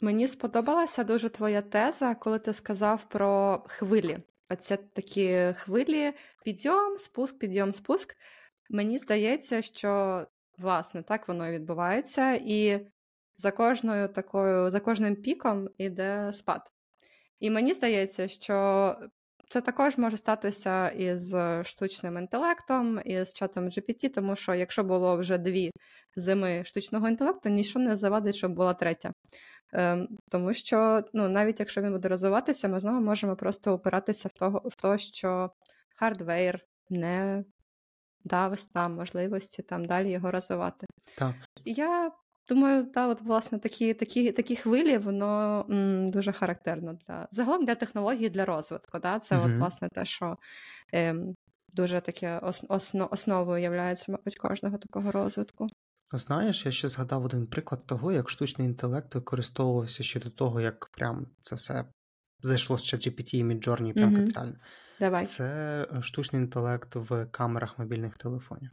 Мені 0.00 0.28
сподобалася 0.28 1.04
дуже 1.04 1.28
твоя 1.28 1.62
теза, 1.62 2.14
коли 2.14 2.38
ти 2.38 2.52
сказав 2.52 3.08
про 3.08 3.62
хвилі. 3.68 4.18
Оце 4.50 4.76
такі 4.76 5.54
хвилі, 5.56 6.12
підйом, 6.44 6.98
спуск, 6.98 7.38
підйом, 7.38 7.72
спуск. 7.72 8.16
Мені 8.70 8.98
здається, 8.98 9.62
що 9.62 10.22
власне 10.58 11.02
так 11.02 11.28
воно 11.28 11.48
і 11.48 11.52
відбувається, 11.52 12.34
і 12.34 12.86
за 13.36 13.50
кожною 13.50 14.08
такою, 14.08 14.70
за 14.70 14.80
кожним 14.80 15.16
піком 15.16 15.68
іде 15.78 16.32
спад. 16.32 16.70
І 17.40 17.50
мені 17.50 17.72
здається, 17.72 18.28
що 18.28 18.96
це 19.48 19.60
також 19.60 19.98
може 19.98 20.16
статися 20.16 20.88
із 20.88 21.36
штучним 21.62 22.18
інтелектом, 22.18 23.00
і 23.04 23.24
з 23.24 23.34
чатом 23.34 23.64
GPT, 23.64 24.08
тому 24.08 24.36
що 24.36 24.54
якщо 24.54 24.84
було 24.84 25.16
вже 25.16 25.38
дві 25.38 25.70
зими 26.16 26.64
штучного 26.64 27.08
інтелекту, 27.08 27.48
нічого 27.48 27.84
не 27.84 27.96
завадить, 27.96 28.34
щоб 28.34 28.54
була 28.54 28.74
третя. 28.74 29.12
Ем, 29.72 30.08
тому 30.30 30.54
що 30.54 31.04
ну, 31.12 31.28
навіть 31.28 31.60
якщо 31.60 31.82
він 31.82 31.92
буде 31.92 32.08
розвиватися, 32.08 32.68
ми 32.68 32.80
знову 32.80 33.00
можемо 33.00 33.36
просто 33.36 33.72
опиратися 33.72 34.28
в 34.28 34.32
того, 34.32 34.62
в 34.64 34.82
те, 34.82 34.98
що 34.98 35.50
hardware 35.98 36.60
не 36.90 37.44
дав 38.24 38.58
нам 38.74 38.94
можливості 38.94 39.62
там 39.62 39.84
далі 39.84 40.10
його 40.10 40.30
розвивати. 40.30 40.86
Так. 41.18 41.34
Я 41.64 42.12
думаю, 42.48 42.86
та, 42.86 43.08
от, 43.08 43.20
власне, 43.20 43.58
такі 43.58 43.94
такі, 43.94 44.32
такі 44.32 44.56
хвилі, 44.56 44.98
воно 44.98 45.66
м, 45.70 46.10
дуже 46.10 46.32
характерно 46.32 46.92
для 47.06 47.28
загалом 47.30 47.64
для 47.64 47.74
технології, 47.74 48.30
для 48.30 48.44
розвитку. 48.44 48.98
Да? 48.98 49.18
Це, 49.18 49.36
Мгм. 49.36 49.46
от, 49.46 49.60
власне, 49.60 49.88
те, 49.88 50.04
що 50.04 50.36
ем, 50.92 51.34
дуже 51.76 52.00
таке 52.00 52.38
ос, 52.38 52.64
осно, 52.68 53.08
основою 53.12 53.62
являється, 53.62 54.12
мабуть, 54.12 54.38
кожного 54.38 54.78
такого 54.78 55.10
розвитку. 55.12 55.66
Знаєш, 56.12 56.66
я 56.66 56.72
ще 56.72 56.88
згадав 56.88 57.24
один 57.24 57.46
приклад 57.46 57.86
того, 57.86 58.12
як 58.12 58.30
штучний 58.30 58.68
інтелект 58.68 59.14
використовувався 59.14 60.02
ще 60.02 60.20
до 60.20 60.30
того, 60.30 60.60
як 60.60 60.90
прям 60.92 61.26
це 61.42 61.56
все 61.56 61.84
зайшло 62.42 62.78
з 62.78 62.94
ChatGPT 62.94 63.34
і 63.36 63.44
Midjourney 63.44 63.92
прям 63.94 64.10
Мгм. 64.10 64.20
капітально. 64.20 64.56
Давай. 65.00 65.24
Це 65.24 65.88
штучний 66.02 66.42
інтелект 66.42 66.94
в 66.96 67.26
камерах 67.26 67.78
мобільних 67.78 68.16
телефонів. 68.16 68.70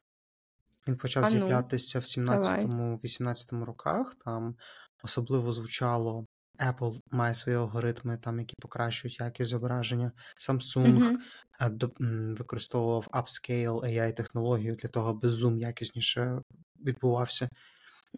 Він 0.88 0.98
почав 0.98 1.24
ну, 1.24 1.30
з'являтися 1.30 2.00
в 2.00 2.04
17-18 2.04 3.64
роках. 3.64 4.16
Там 4.16 4.56
особливо 5.04 5.52
звучало 5.52 6.26
Apple 6.60 7.00
має 7.12 7.36
свої 7.36 7.58
алгоритми, 7.58 8.18
там 8.18 8.40
які 8.40 8.56
покращують 8.62 9.20
якість 9.20 9.50
зображення. 9.50 10.12
Samsung 10.50 11.18
uh-huh. 11.60 12.36
використовував 12.36 13.08
upscale 13.12 13.84
ai 13.84 14.14
технологію 14.14 14.76
для 14.76 14.90
того, 14.90 15.10
аби 15.10 15.28
Zoom 15.28 15.58
якісніше 15.58 16.42
відбувався. 16.86 17.50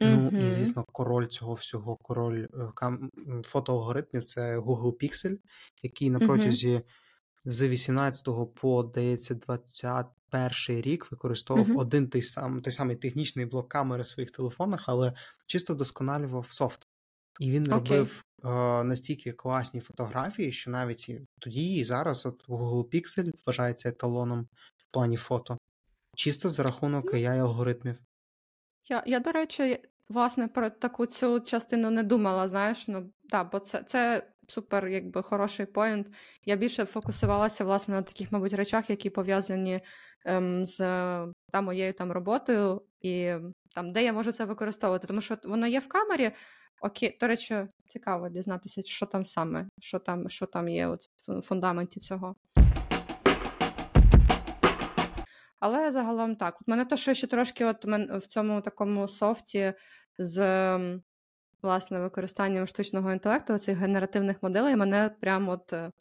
Uh-huh. 0.01 0.31
Ну 0.31 0.39
і 0.39 0.49
звісно, 0.49 0.85
король 0.91 1.27
цього 1.27 1.53
всього, 1.53 1.97
король 2.01 2.47
е, 2.53 2.71
кам... 2.75 3.09
фотоалгоритмів 3.43 4.23
це 4.23 4.59
Google 4.59 5.03
Pixel, 5.03 5.37
який 5.83 6.09
на 6.09 6.19
протязі 6.19 6.75
uh-huh. 6.75 6.83
з 7.45 7.67
18 7.67 8.27
по, 8.55 8.83
дається, 8.83 9.35
20 9.35 10.05
перший 10.33 10.81
рік 10.81 11.11
використовував 11.11 11.69
uh-huh. 11.69 11.79
один 11.79 12.09
той 12.09 12.21
сам, 12.21 12.61
той 12.61 12.73
самий 12.73 12.95
технічний 12.95 13.45
блок 13.45 13.69
камери 13.69 14.03
в 14.03 14.07
своїх 14.07 14.31
телефонах, 14.31 14.83
але 14.87 15.13
чисто 15.47 15.73
досконалював 15.73 16.51
софт. 16.51 16.87
І 17.39 17.51
він 17.51 17.63
okay. 17.63 17.71
робив 17.71 18.23
е, 18.43 18.49
настільки 18.83 19.31
класні 19.31 19.79
фотографії, 19.79 20.51
що 20.51 20.71
навіть 20.71 21.11
тоді 21.39 21.75
і 21.75 21.83
зараз 21.83 22.25
от 22.25 22.47
Google 22.47 22.89
Pixel 22.89 23.31
вважається 23.45 23.89
еталоном 23.89 24.47
в 24.77 24.93
плані 24.93 25.17
фото, 25.17 25.57
чисто 26.15 26.49
за 26.49 26.63
рахунок 26.63 27.05
ну. 27.13 27.19
ai 27.19 27.39
алгоритмів. 27.39 27.95
Я, 28.89 29.03
я, 29.05 29.19
до 29.19 29.31
речі, 29.31 29.79
власне, 30.09 30.47
про 30.47 30.69
таку 30.69 31.05
цю 31.05 31.39
частину 31.39 31.91
не 31.91 32.03
думала, 32.03 32.47
знаєш, 32.47 32.87
ну, 32.87 33.13
да, 33.23 33.43
бо 33.43 33.59
це, 33.59 33.83
це 33.83 34.27
супер, 34.47 34.87
якби 34.87 35.21
хороший 35.21 35.65
поінт. 35.65 36.07
Я 36.45 36.55
більше 36.55 36.85
фокусувалася 36.85 37.65
власне 37.65 37.95
на 37.95 38.01
таких, 38.01 38.31
мабуть, 38.31 38.53
речах, 38.53 38.89
які 38.89 39.09
пов'язані 39.09 39.81
ем, 40.25 40.65
з 40.65 40.77
та, 41.51 41.61
моєю 41.61 41.93
там 41.93 42.11
роботою, 42.11 42.81
і 43.01 43.33
там, 43.75 43.91
де 43.93 44.03
я 44.03 44.13
можу 44.13 44.31
це 44.31 44.45
використовувати. 44.45 45.07
Тому 45.07 45.21
що 45.21 45.37
воно 45.43 45.67
є 45.67 45.79
в 45.79 45.87
камері. 45.87 46.31
Окей, 46.81 47.17
до 47.21 47.27
речі, 47.27 47.67
цікаво 47.87 48.29
дізнатися, 48.29 48.81
що 48.85 49.05
там 49.05 49.25
саме, 49.25 49.67
що 49.79 49.99
там, 49.99 50.29
що 50.29 50.45
там 50.45 50.69
є 50.69 50.87
от 50.87 51.01
в 51.27 51.41
фундаменті 51.41 51.99
цього. 51.99 52.35
Але 55.59 55.91
загалом 55.91 56.35
так. 56.35 56.57
От 56.61 56.67
мене 56.67 56.85
то, 56.85 56.95
що 56.95 57.13
ще 57.13 57.27
трошки 57.27 57.65
от 57.65 57.85
в 58.09 58.27
цьому 58.27 58.61
такому 58.61 59.07
софті 59.07 59.73
з 60.17 60.59
власне 61.63 61.99
використанням 61.99 62.67
штучного 62.67 63.11
інтелекту, 63.11 63.57
цих 63.57 63.77
генеративних 63.77 64.43
моделей, 64.43 64.75
мене 64.75 65.11
прямо 65.19 65.51
от 65.51 65.73
е, 65.73 65.91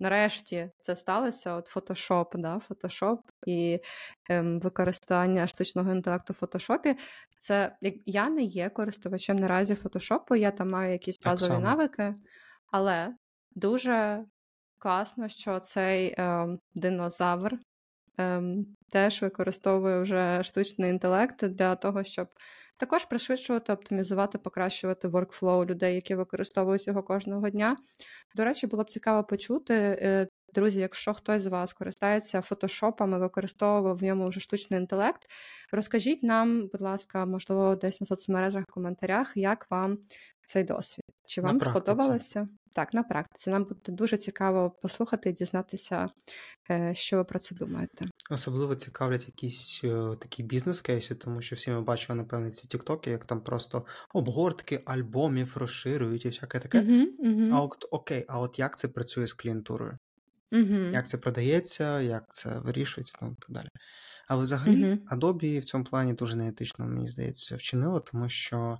нарешті 0.00 0.70
це 0.82 0.96
сталося. 0.96 1.54
От 1.54 1.76
Photoshop, 1.76 2.26
да, 2.34 2.60
Photoshop 2.68 3.18
і 3.46 3.80
ем, 4.30 4.60
використання 4.60 5.46
штучного 5.46 5.92
інтелекту 5.92 6.32
в 6.32 6.36
фотошопі. 6.36 6.96
Це 7.38 7.76
я 8.06 8.28
не 8.28 8.42
є 8.42 8.70
користувачем 8.70 9.36
наразі 9.36 9.74
фотошопу, 9.74 10.34
я 10.34 10.50
там 10.50 10.70
маю 10.70 10.92
якісь 10.92 11.20
базові 11.20 11.58
навики, 11.58 12.14
але 12.70 13.14
дуже 13.54 14.24
класно, 14.78 15.28
що 15.28 15.60
цей 15.60 16.14
ем, 16.18 16.58
динозавр 16.74 17.58
ем, 18.18 18.66
теж 18.90 19.22
використовує 19.22 20.00
вже 20.00 20.42
штучний 20.42 20.90
інтелект 20.90 21.44
для 21.44 21.76
того, 21.76 22.04
щоб 22.04 22.28
також 22.78 23.04
пришвидшувати, 23.04 23.72
оптимізувати, 23.72 24.38
покращувати 24.38 25.08
воркфлоу 25.08 25.64
людей, 25.64 25.94
які 25.94 26.14
використовують 26.14 26.86
його 26.86 27.02
кожного 27.02 27.50
дня. 27.50 27.76
До 28.34 28.44
речі, 28.44 28.66
було 28.66 28.84
б 28.84 28.90
цікаво 28.90 29.24
почути, 29.24 29.74
е, 29.74 30.28
друзі, 30.54 30.80
якщо 30.80 31.14
хтось 31.14 31.42
з 31.42 31.46
вас 31.46 31.72
користається 31.72 32.40
фотошопами, 32.40 33.18
використовував 33.18 33.96
в 33.96 34.02
ньому 34.02 34.28
вже 34.28 34.40
штучний 34.40 34.80
інтелект, 34.80 35.26
розкажіть 35.72 36.22
нам, 36.22 36.68
будь 36.72 36.80
ласка, 36.80 37.26
можливо, 37.26 37.76
десь 37.76 38.00
на 38.00 38.06
соцмережах, 38.06 38.64
в 38.68 38.72
коментарях, 38.72 39.32
як 39.36 39.70
вам 39.70 39.98
цей 40.48 40.64
досвід? 40.64 41.04
Чи 41.26 41.40
вам 41.40 41.60
сподобалося? 41.60 42.48
Так, 42.72 42.94
на 42.94 43.02
практиці. 43.02 43.50
Нам 43.50 43.64
буде 43.64 43.92
дуже 43.92 44.16
цікаво 44.16 44.70
послухати 44.70 45.30
і 45.30 45.32
дізнатися, 45.32 46.06
е, 46.70 46.94
що 46.94 47.16
ви 47.16 47.24
про 47.24 47.38
це 47.38 47.54
думаєте. 47.54 48.06
Особливо 48.30 48.74
цікавлять 48.74 49.26
якісь 49.26 49.80
е, 49.84 50.16
такі 50.20 50.42
бізнес-кейси, 50.42 51.14
тому 51.14 51.42
що 51.42 51.56
всі 51.56 51.70
ми 51.70 51.80
бачили, 51.80 52.16
напевно, 52.16 52.50
ці 52.50 52.68
тіктоки, 52.68 53.10
як 53.10 53.24
там 53.24 53.40
просто 53.40 53.86
обгортки 54.14 54.82
альбомів 54.86 55.56
розширюють 55.56 56.24
і 56.24 56.28
всяке 56.28 56.60
таке. 56.60 56.80
Угу, 56.80 57.30
угу. 57.30 57.50
А 57.52 57.60
от 57.60 57.84
окей, 57.90 58.24
а 58.28 58.40
от 58.40 58.58
як 58.58 58.78
це 58.78 58.88
працює 58.88 59.26
з 59.26 59.32
клієнтурою? 59.32 59.98
Угу. 60.52 60.76
Як 60.92 61.08
це 61.08 61.18
продається, 61.18 62.00
як 62.00 62.24
це 62.30 62.58
вирішується, 62.58 63.18
ну 63.22 63.28
і 63.28 63.34
так 63.40 63.50
далі. 63.50 63.68
Але 64.28 64.42
взагалі. 64.42 64.98
Adobe 65.10 65.60
в 65.60 65.64
цьому 65.64 65.84
плані 65.84 66.12
дуже 66.12 66.36
неетично, 66.36 66.86
мені 66.86 67.08
здається, 67.08 67.56
вчинило, 67.56 68.00
тому 68.00 68.28
що 68.28 68.78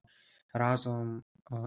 разом 0.54 1.22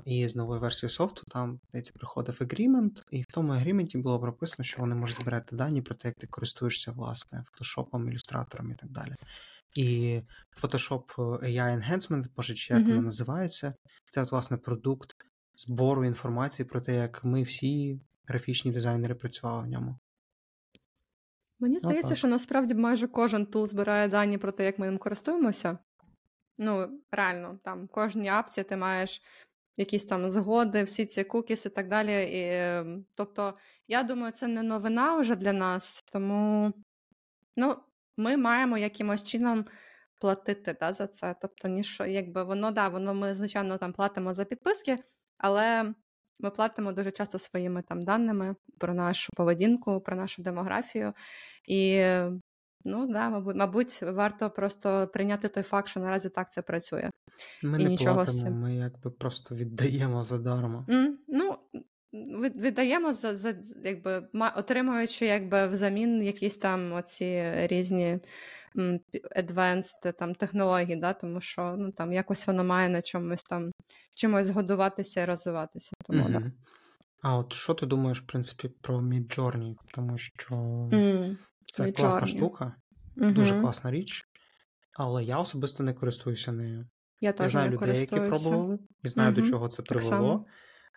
і 0.06 0.28
з 0.28 0.36
новою 0.36 0.60
версією 0.60 0.90
софту 0.90 1.24
там 1.28 1.60
здається, 1.70 1.94
приходив 1.96 2.38
агрімент, 2.42 3.06
і 3.12 3.22
в 3.22 3.26
тому 3.26 3.54
агріменті 3.54 3.98
було 3.98 4.20
прописано, 4.20 4.64
що 4.64 4.82
вони 4.82 4.96
можуть 4.96 5.22
збирати 5.22 5.56
дані 5.56 5.82
про 5.82 5.96
те, 5.96 6.08
як 6.08 6.18
ти 6.18 6.28
користуєшся 6.28 6.92
власне 6.92 7.44
фотошопом, 7.52 8.10
ілюстратором 8.10 8.72
і 8.72 8.76
так 8.76 8.90
далі. 8.90 9.16
І 9.76 10.22
Photoshop 10.62 11.16
AI 11.18 11.78
Enhancement, 11.78 12.26
боже, 12.36 12.54
чи 12.54 12.74
як 12.74 12.88
воно 12.88 13.02
називається, 13.02 13.74
це 14.10 14.22
от 14.22 14.32
власне 14.32 14.58
продукт 14.58 15.16
збору 15.56 16.06
інформації 16.06 16.66
про 16.66 16.82
те, 16.82 16.96
як 16.96 17.24
ми 17.24 17.42
всі 17.42 18.02
графічні 18.26 18.72
дизайнери 18.72 19.16
працювали 19.16 19.64
в 19.64 19.68
ньому. 19.68 20.00
Мені 21.60 21.80
здається, 21.80 22.08
Отак. 22.08 22.18
що 22.18 22.28
насправді 22.28 22.74
майже 22.74 23.08
кожен 23.08 23.46
тул 23.46 23.68
збирає 23.68 24.08
дані 24.08 24.38
про 24.38 24.52
те, 24.52 24.66
як 24.66 24.80
ми 24.80 24.86
ним 24.86 24.98
користуємося. 24.98 25.78
Ну, 26.58 27.02
реально, 27.12 27.60
там 27.64 27.86
в 27.86 27.88
кожній 27.88 28.30
апці 28.30 28.64
ти 28.64 28.78
маєш 28.78 29.22
якісь 29.78 30.06
там 30.06 30.30
згоди, 30.30 30.84
всі 30.84 31.06
ці 31.06 31.24
кукіс 31.24 31.66
і 31.66 31.70
так 31.70 31.88
далі. 31.88 32.24
І, 32.24 32.50
ем, 32.52 33.06
Тобто, 33.16 33.58
я 33.88 34.04
думаю, 34.04 34.32
це 34.32 34.48
не 34.48 34.64
новина 34.64 35.16
вже 35.16 35.36
для 35.36 35.54
нас, 35.54 36.04
тому 36.12 36.72
ну, 37.58 37.76
ми 38.18 38.38
маємо 38.38 38.78
якимось 38.78 39.24
чином 39.24 39.66
платити 40.20 40.78
да, 40.80 40.94
за 40.94 41.08
це. 41.08 41.36
Тобто, 41.42 41.68
ніж, 41.68 42.02
якби 42.08 42.44
воно, 42.44 42.72
да, 42.72 42.88
воно 42.88 43.14
ми, 43.14 43.34
звичайно, 43.34 43.78
там 43.78 43.94
платимо 43.94 44.34
за 44.34 44.46
підписки, 44.46 44.98
але 45.38 45.94
ми 46.40 46.50
платимо 46.50 46.92
дуже 46.92 47.12
часто 47.12 47.40
своїми 47.40 47.82
там 47.82 48.02
даними 48.02 48.56
про 48.80 48.94
нашу 48.94 49.30
поведінку, 49.36 50.02
про 50.02 50.16
нашу 50.16 50.42
демографію. 50.42 51.14
І 51.68 52.06
Ну 52.86 53.08
да, 53.08 53.30
мабуть, 53.30 53.56
мабуть, 53.56 54.02
варто 54.02 54.50
просто 54.50 55.08
прийняти 55.14 55.48
той 55.48 55.64
факт, 55.64 55.88
що 55.88 56.00
наразі 56.00 56.30
так 56.30 56.52
це 56.52 56.62
працює. 56.62 57.10
Ми 57.64 57.82
І 57.82 57.84
не 57.84 57.90
нічого 57.90 58.16
платимо, 58.16 58.38
з 58.38 58.42
цим. 58.42 58.54
ми 58.54 58.76
якби 58.76 59.12
просто 59.12 59.56
віддаємо 59.56 60.24
задарма. 60.24 60.86
Mm, 60.90 61.08
ну, 61.28 61.56
віддаємо 62.56 63.14
за, 63.14 63.36
за 63.36 63.56
якби 63.84 64.28
отримуючи 64.56 65.26
якби 65.26 65.68
взамін 65.68 66.24
якісь 66.24 66.58
там 66.58 66.94
оці 66.94 67.52
різні 67.56 68.20
advanced 69.38 70.14
там 70.20 70.36
технології, 70.36 70.96
да, 70.96 71.14
тому 71.14 71.42
що 71.42 71.76
ну 71.78 71.92
там 71.92 72.14
якось 72.14 72.48
воно 72.48 72.64
має 72.64 72.90
на 72.90 73.02
чомусь 73.02 73.44
там 73.44 73.70
чимось 74.14 74.50
годуватися 74.50 75.22
і 75.22 75.26
розвиватися. 75.26 75.92
Тому 76.06 76.24
mm-hmm. 76.24 76.32
да. 76.32 76.52
А 77.22 77.38
от 77.38 77.54
що 77.54 77.74
ти 77.74 77.86
думаєш, 77.86 78.22
в 78.22 78.26
принципі, 78.26 78.70
про 78.82 79.00
Midjourney? 79.00 79.76
Тому 79.94 80.18
що 80.18 80.56
mm. 80.56 81.38
Це 81.66 81.86
Від 81.86 81.98
класна 81.98 82.28
штука, 82.28 82.76
угу. 83.18 83.32
дуже 83.32 83.62
класна 83.62 83.92
річ, 83.92 84.26
але 84.98 85.24
я 85.24 85.40
особисто 85.40 85.84
не 85.84 85.94
користуюся 85.94 86.52
нею. 86.52 86.90
Я 87.22 87.34
теж 87.34 87.52
знаю 87.52 87.70
не 87.70 87.76
людей, 87.76 88.00
які 88.00 88.16
пробували, 88.16 88.80
і 89.04 89.10
знаю, 89.10 89.32
угу. 89.32 89.42
до 89.42 89.48
чого 89.48 89.68
це 89.68 89.84
привело, 89.84 90.46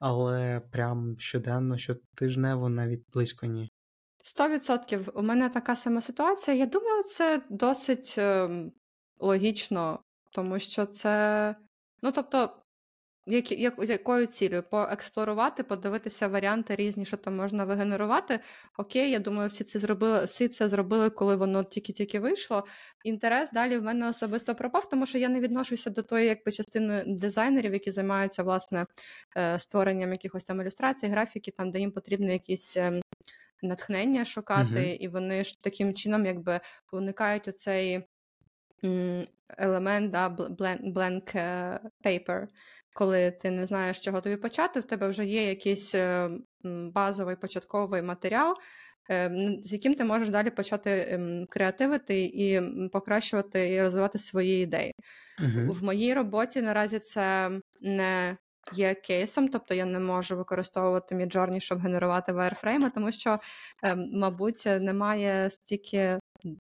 але 0.01 0.61
прям 0.61 1.15
щоденно, 1.19 1.77
щотижнево 1.79 2.69
навіть 2.69 3.03
близько 3.13 3.47
ні. 3.47 3.73
Сто 4.23 4.49
відсотків. 4.49 5.09
У 5.15 5.23
мене 5.23 5.49
така 5.49 5.77
сама 5.77 6.01
ситуація. 6.01 6.57
Я 6.57 6.67
думаю, 6.67 7.03
це 7.03 7.43
досить 7.51 8.15
е, 8.19 8.49
логічно, 9.19 10.01
тому 10.33 10.59
що 10.59 10.87
це. 10.87 11.57
Ну, 12.03 12.13
тобто, 12.13 12.64
як, 13.27 13.53
як, 13.53 13.75
якою 13.89 14.27
цілею? 14.27 14.63
Поексплорувати, 14.63 15.63
подивитися 15.63 16.29
варіанти 16.29 16.77
різні, 16.77 17.05
що 17.05 17.17
там 17.17 17.37
можна 17.37 17.65
вигенерувати. 17.65 18.41
Окей, 18.79 19.11
я 19.11 19.19
думаю, 19.19 19.49
всі 19.49 19.65
це 19.65 19.79
зробили, 19.79 20.25
всі 20.25 20.49
це 20.49 20.69
зробили, 20.69 21.11
коли 21.11 21.37
воно 21.37 21.65
тільки-тільки 21.65 22.21
вийшло. 22.21 22.65
Інтерес 23.05 23.51
далі 23.51 23.79
в 23.79 23.83
мене 23.83 24.09
особисто 24.09 24.55
пропав, 24.55 24.89
тому 24.89 25.07
що 25.07 25.19
я 25.19 25.29
не 25.29 25.41
відношуся 25.41 25.91
до 25.91 26.03
тої, 26.03 26.27
якби 26.27 26.53
частини 26.53 27.05
дизайнерів, 27.07 27.73
які 27.73 27.91
займаються 27.91 28.43
власне 28.43 28.87
е, 29.37 29.59
створенням 29.59 30.13
якихось 30.13 30.45
там 30.45 30.61
ілюстрацій, 30.61 31.07
графіки, 31.07 31.51
там, 31.51 31.71
де 31.71 31.79
їм 31.79 31.93
потрібно 31.93 32.33
якісь. 32.33 32.77
Ем, 32.77 33.01
натхнення 33.63 34.25
шукати, 34.25 34.75
uh-huh. 34.75 34.97
і 34.97 35.09
вони 35.09 35.45
ж 35.45 35.63
таким 35.63 35.95
чином 35.95 36.27
якби 36.27 36.61
уникають 36.93 37.49
оцей 37.49 38.05
елемент 39.59 40.11
да, 40.11 40.29
blank 40.29 41.39
е, 41.39 41.81
paper, 42.05 42.47
коли 42.95 43.31
ти 43.31 43.51
не 43.51 43.67
знаєш, 43.67 44.01
чого 44.01 44.21
тобі 44.21 44.37
почати, 44.37 44.81
в 44.81 44.85
тебе 44.85 45.09
вже 45.09 45.25
є 45.25 45.49
якийсь 45.49 45.95
е, 45.95 46.31
базовий 46.95 47.37
початковий 47.37 48.03
матеріал, 48.03 48.55
е, 49.11 49.31
з 49.65 49.73
яким 49.73 49.95
ти 49.95 50.05
можеш 50.05 50.29
далі 50.29 50.51
почати 50.51 51.07
ем, 51.11 51.47
креативити 51.51 52.25
і 52.25 52.61
покращувати 52.89 53.69
і 53.69 53.83
розвивати 53.83 54.19
свої 54.19 54.63
ідеї. 54.63 54.93
uh 55.41 55.71
В 55.71 55.85
моїй 55.85 56.15
роботі 56.15 56.63
наразі 56.63 56.99
це 56.99 57.51
не 57.81 58.37
є 58.73 58.95
кейсом, 58.95 59.49
тобто 59.49 59.75
я 59.75 59.85
не 59.85 59.99
можу 59.99 60.37
використовувати 60.37 61.15
Midjourney, 61.15 61.61
щоб 61.61 61.79
генерувати 61.79 62.33
вайрфрейми, 62.33 62.91
тому 62.91 63.13
що, 63.13 63.39
ем, 63.83 64.11
мабуть, 64.13 64.65
немає 64.67 65.51
стільки 65.51 66.19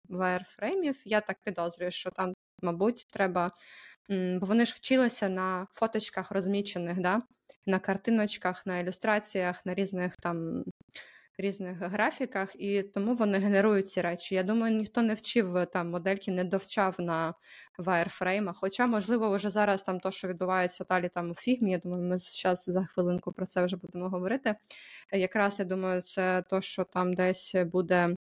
вайрфреймів. 0.09 1.03
Я 1.05 1.21
так 1.21 1.37
підозрюю, 1.45 1.91
що 1.91 2.11
там, 2.11 2.35
мабуть, 2.63 3.07
треба 3.13 3.51
бо 4.11 4.47
вони 4.47 4.65
ж 4.65 4.75
вчилися 4.77 5.29
на 5.29 5.67
фоточках 5.73 6.31
розмічених, 6.31 7.01
да? 7.01 7.23
на 7.67 7.79
картиночках, 7.79 8.67
на 8.67 8.79
ілюстраціях, 8.79 9.67
на 9.67 9.75
різних 9.75 10.17
там 10.17 10.65
різних 11.39 11.79
графіках, 11.79 12.49
і 12.55 12.83
тому 12.83 13.15
вони 13.15 13.39
генерують 13.39 13.89
ці 13.89 14.01
речі. 14.01 14.35
Я 14.35 14.43
думаю, 14.43 14.77
ніхто 14.77 15.03
не 15.03 15.15
вчив 15.15 15.67
там 15.73 15.91
модельки, 15.91 16.31
не 16.31 16.45
довчав 16.45 16.95
на 16.99 17.35
вайрфреймах. 17.79 18.57
Хоча, 18.57 18.87
можливо, 18.87 19.37
вже 19.37 19.51
зараз 19.51 19.83
там 19.83 20.01
то, 20.01 20.11
що 20.11 20.29
відбувається 20.29 20.85
далі 20.85 21.11
там 21.15 21.31
у 21.31 21.35
фігмі, 21.35 21.73
я 21.73 21.79
думаю, 21.79 22.03
ми 22.03 22.19
зараз 22.19 22.65
за 22.65 22.85
хвилинку 22.85 23.33
про 23.33 23.47
це 23.47 23.65
вже 23.65 23.77
будемо 23.77 24.09
говорити. 24.09 24.55
Якраз 25.13 25.59
я 25.59 25.65
думаю, 25.65 26.03
це 26.03 26.45
то, 26.51 26.61
що 26.61 26.85
там 26.85 27.15
десь 27.15 27.55
буде 27.55 28.15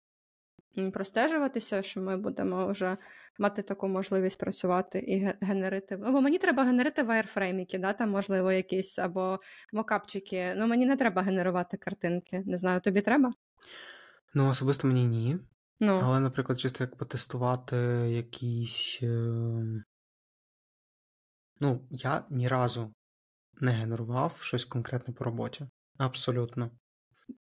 простежуватися, 0.92 1.82
що 1.82 2.00
ми 2.00 2.16
будемо 2.16 2.66
вже 2.66 2.96
мати 3.38 3.62
таку 3.62 3.88
можливість 3.88 4.38
працювати 4.38 4.98
і 4.98 5.44
генерити. 5.44 5.96
Ну, 5.96 6.12
бо 6.12 6.20
мені 6.20 6.38
треба 6.38 6.64
генерити 6.64 7.02
вайрфрейміки, 7.02 7.78
да, 7.78 7.92
там, 7.92 8.10
можливо, 8.10 8.52
якісь 8.52 8.98
або 8.98 9.40
мокапчики. 9.72 10.54
Ну, 10.56 10.66
мені 10.66 10.86
не 10.86 10.96
треба 10.96 11.22
генерувати 11.22 11.76
картинки. 11.76 12.42
Не 12.46 12.58
знаю, 12.58 12.80
тобі 12.80 13.00
треба? 13.00 13.32
Ну, 14.34 14.48
особисто 14.48 14.88
мені 14.88 15.06
ні. 15.06 15.38
Ну. 15.80 16.00
Але, 16.04 16.20
наприклад, 16.20 16.60
чисто 16.60 16.84
як 16.84 16.96
потестувати 16.96 17.76
якісь. 18.08 18.98
Е... 19.02 19.84
Ну, 21.60 21.86
я 21.90 22.24
ні 22.30 22.48
разу 22.48 22.94
не 23.60 23.70
генерував 23.70 24.38
щось 24.40 24.64
конкретне 24.64 25.14
по 25.14 25.24
роботі. 25.24 25.66
Абсолютно. 25.98 26.70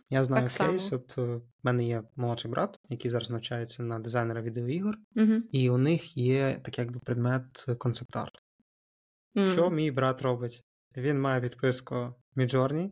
Я 0.08 0.24
знаю 0.24 0.48
так 0.48 0.68
кейс. 0.68 0.92
От 0.92 1.18
е, 1.18 1.22
в 1.22 1.42
мене 1.62 1.84
є 1.84 2.02
молодший 2.16 2.50
брат, 2.50 2.78
який 2.88 3.10
зараз 3.10 3.30
навчається 3.30 3.82
на 3.82 3.98
дизайнера 3.98 4.42
відеоігор, 4.42 4.96
угу. 5.16 5.32
і 5.50 5.70
у 5.70 5.78
них 5.78 6.16
є 6.16 6.60
так 6.64 6.78
якби 6.78 7.00
предмет 7.00 7.64
концепт-арт. 7.78 8.34
Mm. 9.36 9.52
Що 9.52 9.70
мій 9.70 9.90
брат 9.90 10.22
робить? 10.22 10.64
Він 10.96 11.20
має 11.20 11.40
підписку 11.40 12.14
Midjourney, 12.36 12.90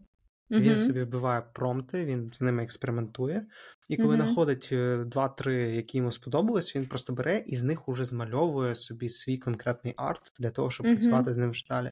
він 0.51 0.73
mm-hmm. 0.73 0.79
собі 0.79 1.03
вбиває 1.03 1.43
промпти, 1.55 2.05
він 2.05 2.31
з 2.33 2.41
ними 2.41 2.63
експериментує. 2.63 3.47
І 3.89 3.97
коли 3.97 4.17
mm-hmm. 4.17 4.23
знаходить 4.23 4.69
е, 4.73 5.05
два-три, 5.05 5.77
які 5.77 5.97
йому 5.97 6.11
сподобались, 6.11 6.77
він 6.77 6.87
просто 6.87 7.13
бере 7.13 7.45
і 7.47 7.57
з 7.57 7.63
них 7.63 7.89
уже 7.89 8.05
змальовує 8.05 8.75
собі 8.75 9.09
свій 9.09 9.39
конкретний 9.39 9.95
арт 9.97 10.33
для 10.39 10.51
того, 10.51 10.71
щоб 10.71 10.87
mm-hmm. 10.87 10.93
працювати 10.93 11.33
з 11.33 11.37
ним 11.37 11.51
вже 11.51 11.65
далі. 11.69 11.91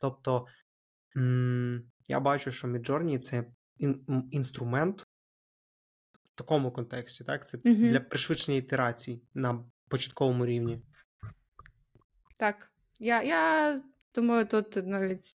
Тобто 0.00 0.46
м- 1.16 1.82
я 2.08 2.20
бачу, 2.20 2.50
що 2.50 2.68
Midjourney— 2.68 3.18
це 3.20 3.44
ін- 3.78 4.28
інструмент 4.30 5.00
в 6.12 6.34
такому 6.34 6.72
контексті, 6.72 7.24
так? 7.24 7.46
Це 7.46 7.58
угу. 7.64 7.74
для 7.74 8.00
пришвидшення 8.00 8.58
ітерацій 8.58 9.22
на 9.34 9.64
початковому 9.88 10.46
рівні. 10.46 10.82
Так. 12.36 12.70
Я 12.98 13.22
я 13.22 13.82
думаю, 14.14 14.46
тут 14.46 14.76
навіть 14.76 15.36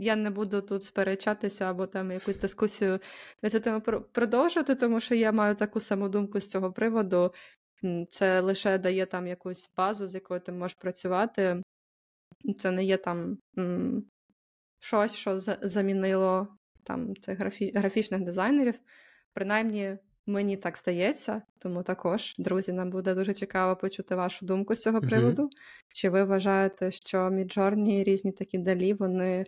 я 0.00 0.16
не 0.16 0.30
буду 0.30 0.62
тут 0.62 0.84
сперечатися 0.84 1.70
або 1.70 1.86
там 1.86 2.10
якусь 2.10 2.36
дискусію 2.36 3.00
на 3.42 3.50
цю 3.50 3.60
тему 3.60 3.80
продовжувати, 4.12 4.74
тому 4.74 5.00
що 5.00 5.14
я 5.14 5.32
маю 5.32 5.54
таку 5.54 5.80
саму 5.80 6.08
думку 6.08 6.40
з 6.40 6.48
цього 6.48 6.72
приводу. 6.72 7.34
Це 8.10 8.40
лише 8.40 8.78
дає 8.78 9.06
там 9.06 9.26
якусь 9.26 9.70
базу, 9.76 10.06
з 10.06 10.14
якою 10.14 10.40
ти 10.40 10.52
можеш 10.52 10.74
працювати. 10.74 11.62
Це 12.58 12.70
не 12.70 12.84
є 12.84 12.96
там 12.96 13.38
м- 13.58 14.04
щось, 14.80 15.14
що 15.14 15.40
замінило 15.40 16.48
там 16.84 17.16
цих 17.16 17.38
графі- 17.38 17.78
графічних 17.78 18.24
дизайнерів. 18.24 18.74
Принаймні, 19.32 19.96
мені 20.26 20.56
так 20.56 20.78
здається, 20.78 21.42
тому 21.58 21.82
також, 21.82 22.34
друзі, 22.38 22.72
нам 22.72 22.90
буде 22.90 23.14
дуже 23.14 23.32
цікаво 23.32 23.76
почути 23.76 24.14
вашу 24.14 24.46
думку 24.46 24.74
з 24.74 24.82
цього 24.82 25.00
приводу. 25.00 25.42
Mm-hmm. 25.42 25.92
Чи 25.94 26.10
ви 26.10 26.24
вважаєте, 26.24 26.90
що 26.90 27.30
міджорні 27.30 28.04
різні 28.04 28.32
такі 28.32 28.58
далі 28.58 28.94
вони 28.94 29.44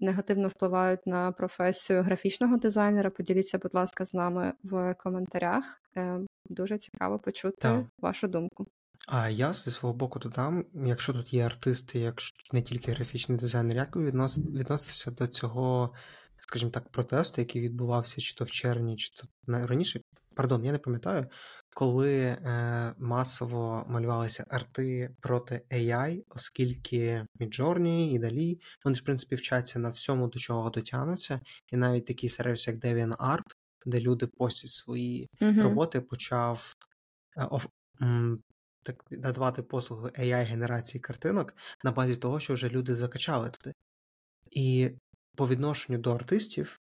негативно 0.00 0.48
впливають 0.48 1.06
на 1.06 1.32
професію 1.32 2.02
графічного 2.02 2.56
дизайнера? 2.56 3.10
Поділіться, 3.10 3.58
будь 3.58 3.74
ласка, 3.74 4.04
з 4.04 4.14
нами 4.14 4.52
в 4.62 4.94
коментарях. 4.94 5.82
Е, 5.96 6.18
дуже 6.46 6.78
цікаво 6.78 7.18
почути 7.18 7.56
так. 7.60 7.84
вашу 7.98 8.28
думку. 8.28 8.66
А 9.08 9.28
я 9.28 9.52
зі 9.52 9.70
свого 9.70 9.94
боку 9.94 10.18
додам, 10.18 10.64
якщо 10.74 11.12
тут 11.12 11.32
є 11.32 11.46
артисти, 11.46 11.98
якщо 11.98 12.36
не 12.52 12.62
тільки 12.62 12.92
графічний 12.92 13.38
дизайнер, 13.38 13.76
як 13.76 13.96
ви 13.96 14.04
віднос, 14.04 14.38
відноситеся 14.38 15.10
до 15.10 15.26
цього, 15.26 15.94
скажімо 16.48 16.70
так, 16.70 16.88
протесту, 16.88 17.40
який 17.40 17.62
відбувався 17.62 18.20
чи 18.20 18.34
то 18.34 18.44
в 18.44 18.50
червні, 18.50 18.96
чи 18.96 19.10
то 19.14 19.28
раніше, 19.46 20.00
пардон, 20.34 20.64
я 20.64 20.72
не 20.72 20.78
пам'ятаю, 20.78 21.26
коли 21.74 22.16
е, 22.18 22.94
масово 22.98 23.84
малювалися 23.88 24.44
арти 24.48 25.14
проти 25.20 25.62
AI, 25.70 26.22
оскільки 26.28 27.26
Midjourney 27.40 28.12
і 28.12 28.18
далі, 28.18 28.60
вони 28.84 28.94
ж 28.94 29.02
в 29.02 29.04
принципі 29.04 29.34
вчаться 29.34 29.78
на 29.78 29.88
всьому, 29.88 30.28
до 30.28 30.38
чого 30.38 30.70
дотягнуться, 30.70 31.40
і 31.72 31.76
навіть 31.76 32.06
такий 32.06 32.28
сервіс, 32.28 32.68
як 32.68 32.76
DeviantArt, 32.76 33.42
де 33.86 34.00
люди 34.00 34.26
постять 34.26 34.70
свої 34.70 35.28
mm-hmm. 35.40 35.62
роботи, 35.62 36.00
почав 36.00 36.74
е, 37.36 37.44
оф, 37.44 37.66
м, 38.02 38.42
так 38.82 39.04
надавати 39.10 39.62
послуги 39.62 40.10
AI-генерації 40.10 41.00
картинок 41.00 41.54
на 41.84 41.92
базі 41.92 42.16
того, 42.16 42.40
що 42.40 42.54
вже 42.54 42.68
люди 42.68 42.94
закачали 42.94 43.50
туди. 43.50 43.74
І 44.50 44.90
по 45.36 45.48
відношенню 45.48 45.98
до 45.98 46.14
артистів, 46.14 46.80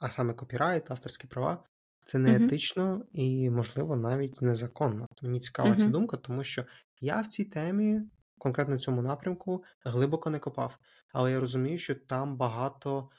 а 0.00 0.10
саме 0.10 0.34
копірайт, 0.34 0.90
авторські 0.90 1.26
права, 1.26 1.64
це 2.04 2.18
не 2.18 2.36
етично 2.36 3.04
і, 3.12 3.50
можливо, 3.50 3.96
навіть 3.96 4.42
незаконно. 4.42 5.06
Мені 5.22 5.40
цікава 5.40 5.74
ця 5.74 5.88
думка, 5.88 6.16
тому 6.16 6.44
що 6.44 6.64
я 7.00 7.20
в 7.20 7.26
цій 7.26 7.44
темі, 7.44 8.00
конкретно 8.38 8.76
в 8.76 8.80
цьому 8.80 9.02
напрямку, 9.02 9.64
глибоко 9.84 10.30
не 10.30 10.38
копав. 10.38 10.78
Але 11.12 11.32
я 11.32 11.40
розумію, 11.40 11.78
що 11.78 11.94
там 11.94 12.36
багато 12.36 13.10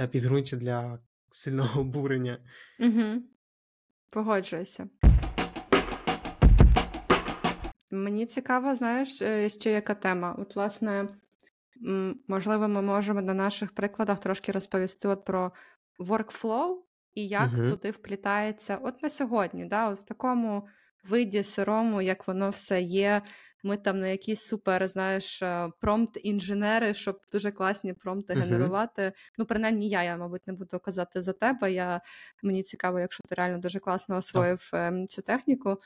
е, 0.00 0.08
підґрунтя 0.08 0.56
для 0.56 0.98
сильного 1.30 1.80
обурення. 1.80 2.38
Угу. 2.80 3.22
Погоджуюся. 4.10 4.88
Мені 7.90 8.26
цікаво, 8.26 8.74
знаєш, 8.74 9.22
е, 9.22 9.48
ще 9.48 9.70
яка 9.70 9.94
тема. 9.94 10.36
От, 10.38 10.56
власне, 10.56 11.08
можливо, 12.28 12.68
ми 12.68 12.82
можемо 12.82 13.22
на 13.22 13.34
наших 13.34 13.74
прикладах 13.74 14.20
трошки 14.20 14.52
розповісти 14.52 15.08
от 15.08 15.24
про 15.24 15.52
workflow 15.98 16.76
і 17.14 17.28
як 17.28 17.50
угу. 17.58 17.70
туди 17.70 17.90
вплітається 17.90 18.78
от 18.82 19.02
на 19.02 19.10
сьогодні, 19.10 19.64
да, 19.64 19.88
от 19.88 20.00
в 20.00 20.04
такому 20.04 20.68
виді 21.04 21.42
сирому, 21.42 22.02
як 22.02 22.28
воно 22.28 22.50
все 22.50 22.82
є. 22.82 23.22
Ми 23.66 23.76
там 23.76 24.00
на 24.00 24.06
якісь 24.06 24.40
супер, 24.40 24.88
знаєш, 24.88 25.42
е, 25.42 25.70
промпт-інженери, 25.80 26.94
щоб 26.94 27.20
дуже 27.32 27.50
класні 27.50 27.92
промпти 27.92 28.34
uh-huh. 28.34 28.40
генерувати. 28.40 29.12
Ну, 29.38 29.46
принаймні, 29.46 29.88
я, 29.88 30.02
я, 30.02 30.16
мабуть, 30.16 30.46
не 30.46 30.52
буду 30.52 30.78
казати 30.78 31.22
за 31.22 31.32
тебе. 31.32 31.72
Я, 31.72 32.00
Мені 32.42 32.62
цікаво, 32.62 33.00
якщо 33.00 33.20
ти 33.28 33.34
реально 33.34 33.58
дуже 33.58 33.78
класно 33.78 34.16
освоїв 34.16 34.70
uh-huh. 34.72 35.06
цю 35.06 35.22
техніку. 35.22 35.76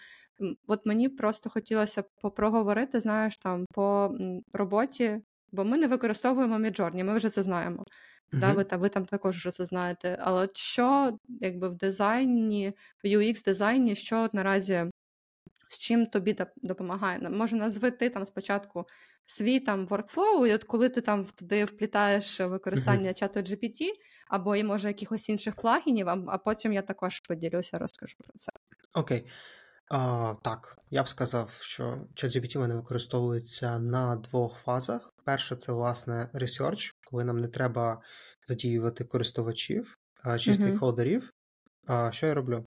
От 0.66 0.86
мені 0.86 1.08
просто 1.08 1.50
хотілося 1.50 2.04
попроговорити, 2.22 3.00
знаєш, 3.00 3.38
там 3.38 3.66
по 3.74 4.14
роботі, 4.52 5.20
бо 5.52 5.64
ми 5.64 5.78
не 5.78 5.86
використовуємо 5.86 6.56
Midjourney, 6.56 7.04
ми 7.04 7.16
вже 7.16 7.30
це 7.30 7.42
знаємо. 7.42 7.84
Uh-huh. 8.32 8.38
Да, 8.38 8.52
ви, 8.52 8.64
та, 8.64 8.76
ви 8.76 8.88
там 8.88 9.04
також 9.04 9.36
вже 9.36 9.50
це 9.50 9.64
знаєте. 9.64 10.18
Але 10.20 10.42
от 10.42 10.56
що 10.56 11.18
якби 11.40 11.68
в 11.68 11.74
дизайні, 11.74 12.72
в 13.04 13.06
UX 13.06 13.44
дизайні, 13.44 13.94
що 13.94 14.22
от 14.22 14.34
наразі 14.34 14.84
з 15.68 15.78
чим 15.78 16.06
тобі 16.06 16.36
допомагає? 16.56 17.30
Може, 17.30 17.56
назви 17.56 17.90
ти 17.90 18.10
там 18.10 18.26
спочатку 18.26 18.84
свій 19.26 19.60
там 19.60 19.86
workflow, 19.86 20.46
і 20.46 20.54
от 20.54 20.64
коли 20.64 20.88
ти 20.88 21.00
там 21.00 21.24
туди 21.24 21.64
вплітаєш 21.64 22.40
використання 22.40 23.10
uh-huh. 23.10 23.18
чату 23.18 23.40
GPT, 23.40 23.86
або 24.28 24.56
і 24.56 24.64
може 24.64 24.88
якихось 24.88 25.28
інших 25.28 25.56
плагінів, 25.56 26.08
а 26.08 26.38
потім 26.38 26.72
я 26.72 26.82
також 26.82 27.20
поділюся, 27.20 27.78
розкажу 27.78 28.16
про 28.18 28.38
це. 28.38 28.52
Окей. 28.94 29.20
Okay. 29.20 29.28
А, 29.90 30.34
Так, 30.42 30.76
я 30.90 31.02
б 31.02 31.08
сказав, 31.08 31.50
що 31.60 32.06
ChatGPT 32.14 32.58
в 32.58 32.60
мене 32.60 32.74
використовується 32.74 33.78
на 33.78 34.16
двох 34.16 34.58
фазах. 34.58 35.12
Перше, 35.24 35.56
це 35.56 35.72
власне 35.72 36.30
research, 36.34 36.92
коли 37.06 37.24
нам 37.24 37.38
не 37.38 37.48
треба 37.48 38.00
задіювати 38.46 39.04
користувачів 39.04 39.98
чи 40.38 40.54
стейкхолдерів. 40.54 41.32
А 41.86 42.12
що 42.12 42.26
я 42.26 42.34
роблю? 42.34 42.66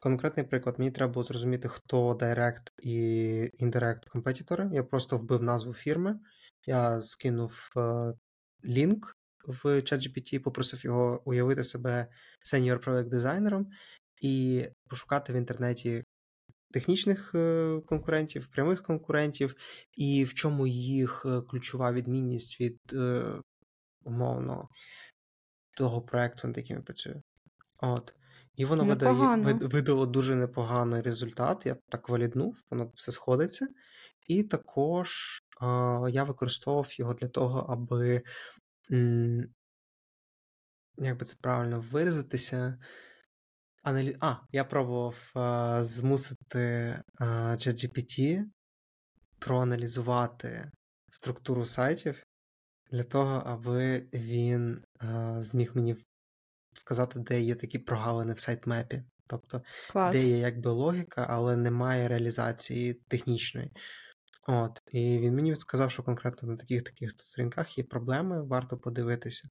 Конкретний 0.00 0.46
приклад, 0.46 0.78
мені 0.78 0.90
треба 0.90 1.12
було 1.12 1.24
зрозуміти, 1.24 1.68
хто 1.68 2.12
Direct 2.12 2.72
і 2.82 2.98
Indirect 3.60 4.08
компетітори. 4.08 4.70
Я 4.72 4.82
просто 4.82 5.18
вбив 5.18 5.42
назву 5.42 5.74
фірми, 5.74 6.20
я 6.66 7.02
скинув 7.02 7.70
е, 7.76 8.12
лінк 8.64 9.16
в 9.46 9.64
ChatGPT, 9.66 10.38
попросив 10.38 10.84
його 10.84 11.22
уявити 11.24 11.64
себе 11.64 12.06
senior 12.44 12.84
product 12.84 13.08
дизайнером 13.08 13.66
і 14.20 14.64
пошукати 14.88 15.32
в 15.32 15.36
інтернеті 15.36 16.04
технічних 16.70 17.34
е, 17.34 17.80
конкурентів, 17.86 18.50
прямих 18.50 18.82
конкурентів, 18.82 19.54
і 19.92 20.24
в 20.24 20.34
чому 20.34 20.66
їх 20.66 21.26
е, 21.26 21.40
ключова 21.40 21.92
відмінність 21.92 22.60
від 22.60 22.78
умовно 24.04 24.68
того 25.76 26.02
проекту, 26.02 26.48
над 26.48 26.56
яким 26.56 26.76
я 26.76 26.82
працюю. 26.82 27.22
От. 27.82 28.14
І 28.54 28.64
воно 28.64 28.84
видає, 28.84 29.54
видало 29.54 30.06
дуже 30.06 30.36
непоганий 30.36 31.02
результат. 31.02 31.66
Я 31.66 31.76
так 31.88 32.08
валіднув, 32.08 32.64
воно 32.70 32.92
все 32.94 33.12
сходиться. 33.12 33.68
І 34.26 34.42
також 34.42 35.38
е, 35.62 35.66
я 36.10 36.24
використовував 36.24 37.00
його 37.00 37.14
для 37.14 37.28
того, 37.28 37.66
аби, 37.68 38.22
м, 38.90 39.44
як 40.98 41.18
би 41.18 41.26
це 41.26 41.36
правильно 41.40 41.84
виразитися. 41.90 42.78
Аналі... 43.88 44.16
А, 44.20 44.34
я 44.52 44.64
пробував 44.64 45.32
е, 45.36 45.82
змусити 45.84 46.94
ChatGPT 47.20 48.44
проаналізувати 49.38 50.70
структуру 51.10 51.64
сайтів 51.64 52.22
для 52.90 53.02
того, 53.02 53.42
аби 53.46 54.08
він 54.12 54.84
е, 55.02 55.36
зміг 55.38 55.70
мені 55.74 55.96
сказати, 56.74 57.18
де 57.18 57.40
є 57.40 57.54
такі 57.54 57.78
прогалини 57.78 58.32
в 58.32 58.38
сайтмепі. 58.38 59.02
Тобто, 59.26 59.62
Клас. 59.92 60.12
де 60.12 60.24
є 60.24 60.38
якби 60.38 60.70
логіка, 60.70 61.26
але 61.28 61.56
немає 61.56 62.08
реалізації 62.08 62.94
технічної. 62.94 63.72
От, 64.46 64.82
І 64.92 65.18
він 65.18 65.34
мені 65.34 65.56
сказав, 65.56 65.90
що 65.90 66.02
конкретно 66.02 66.48
на 66.48 66.56
таких 66.56 66.82
таких 66.82 67.10
сторінках 67.10 67.78
є 67.78 67.84
проблеми, 67.84 68.42
варто 68.42 68.78
подивитися. 68.78 69.48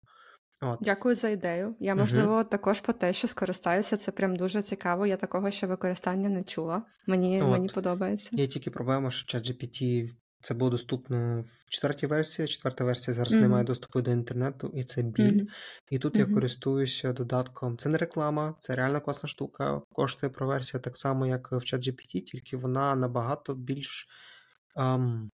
От. 0.61 0.79
Дякую 0.81 1.15
за 1.15 1.29
ідею. 1.29 1.75
Я, 1.79 1.95
можливо, 1.95 2.33
угу. 2.33 2.43
також 2.43 2.81
по 2.81 2.93
те, 2.93 3.13
що 3.13 3.27
скористаюся, 3.27 3.97
це 3.97 4.11
прям 4.11 4.35
дуже 4.35 4.61
цікаво. 4.61 5.05
Я 5.05 5.17
такого 5.17 5.51
ще 5.51 5.67
використання 5.67 6.29
не 6.29 6.43
чула. 6.43 6.83
Мені 7.07 7.41
От. 7.41 7.51
мені 7.51 7.67
подобається. 7.67 8.29
Є 8.33 8.47
тільки 8.47 8.71
проблема, 8.71 9.11
що 9.11 9.37
ChatGPT 9.37 10.09
це 10.41 10.53
було 10.53 10.71
доступно 10.71 11.41
в 11.41 11.69
четвертій 11.69 12.07
версії. 12.07 12.47
Четверта 12.47 12.83
версія 12.83 13.15
зараз 13.15 13.35
mm-hmm. 13.35 13.41
не 13.41 13.47
має 13.47 13.63
доступу 13.63 14.01
до 14.01 14.11
інтернету, 14.11 14.71
і 14.75 14.83
це 14.83 15.01
біль. 15.01 15.41
Mm-hmm. 15.41 15.47
І 15.91 15.97
тут 15.99 16.15
mm-hmm. 16.15 16.29
я 16.29 16.33
користуюся 16.33 17.13
додатком. 17.13 17.77
Це 17.77 17.89
не 17.89 17.97
реклама, 17.97 18.55
це 18.59 18.75
реально 18.75 19.01
класна 19.01 19.29
штука. 19.29 19.81
Коштує 19.91 20.29
про 20.29 20.47
версія 20.47 20.81
так 20.81 20.97
само, 20.97 21.27
як 21.27 21.51
в 21.51 21.55
ChatGPT, 21.55 22.21
тільки 22.21 22.57
вона 22.57 22.95
набагато 22.95 23.55
більш 23.55 24.07
um, 24.75 25.29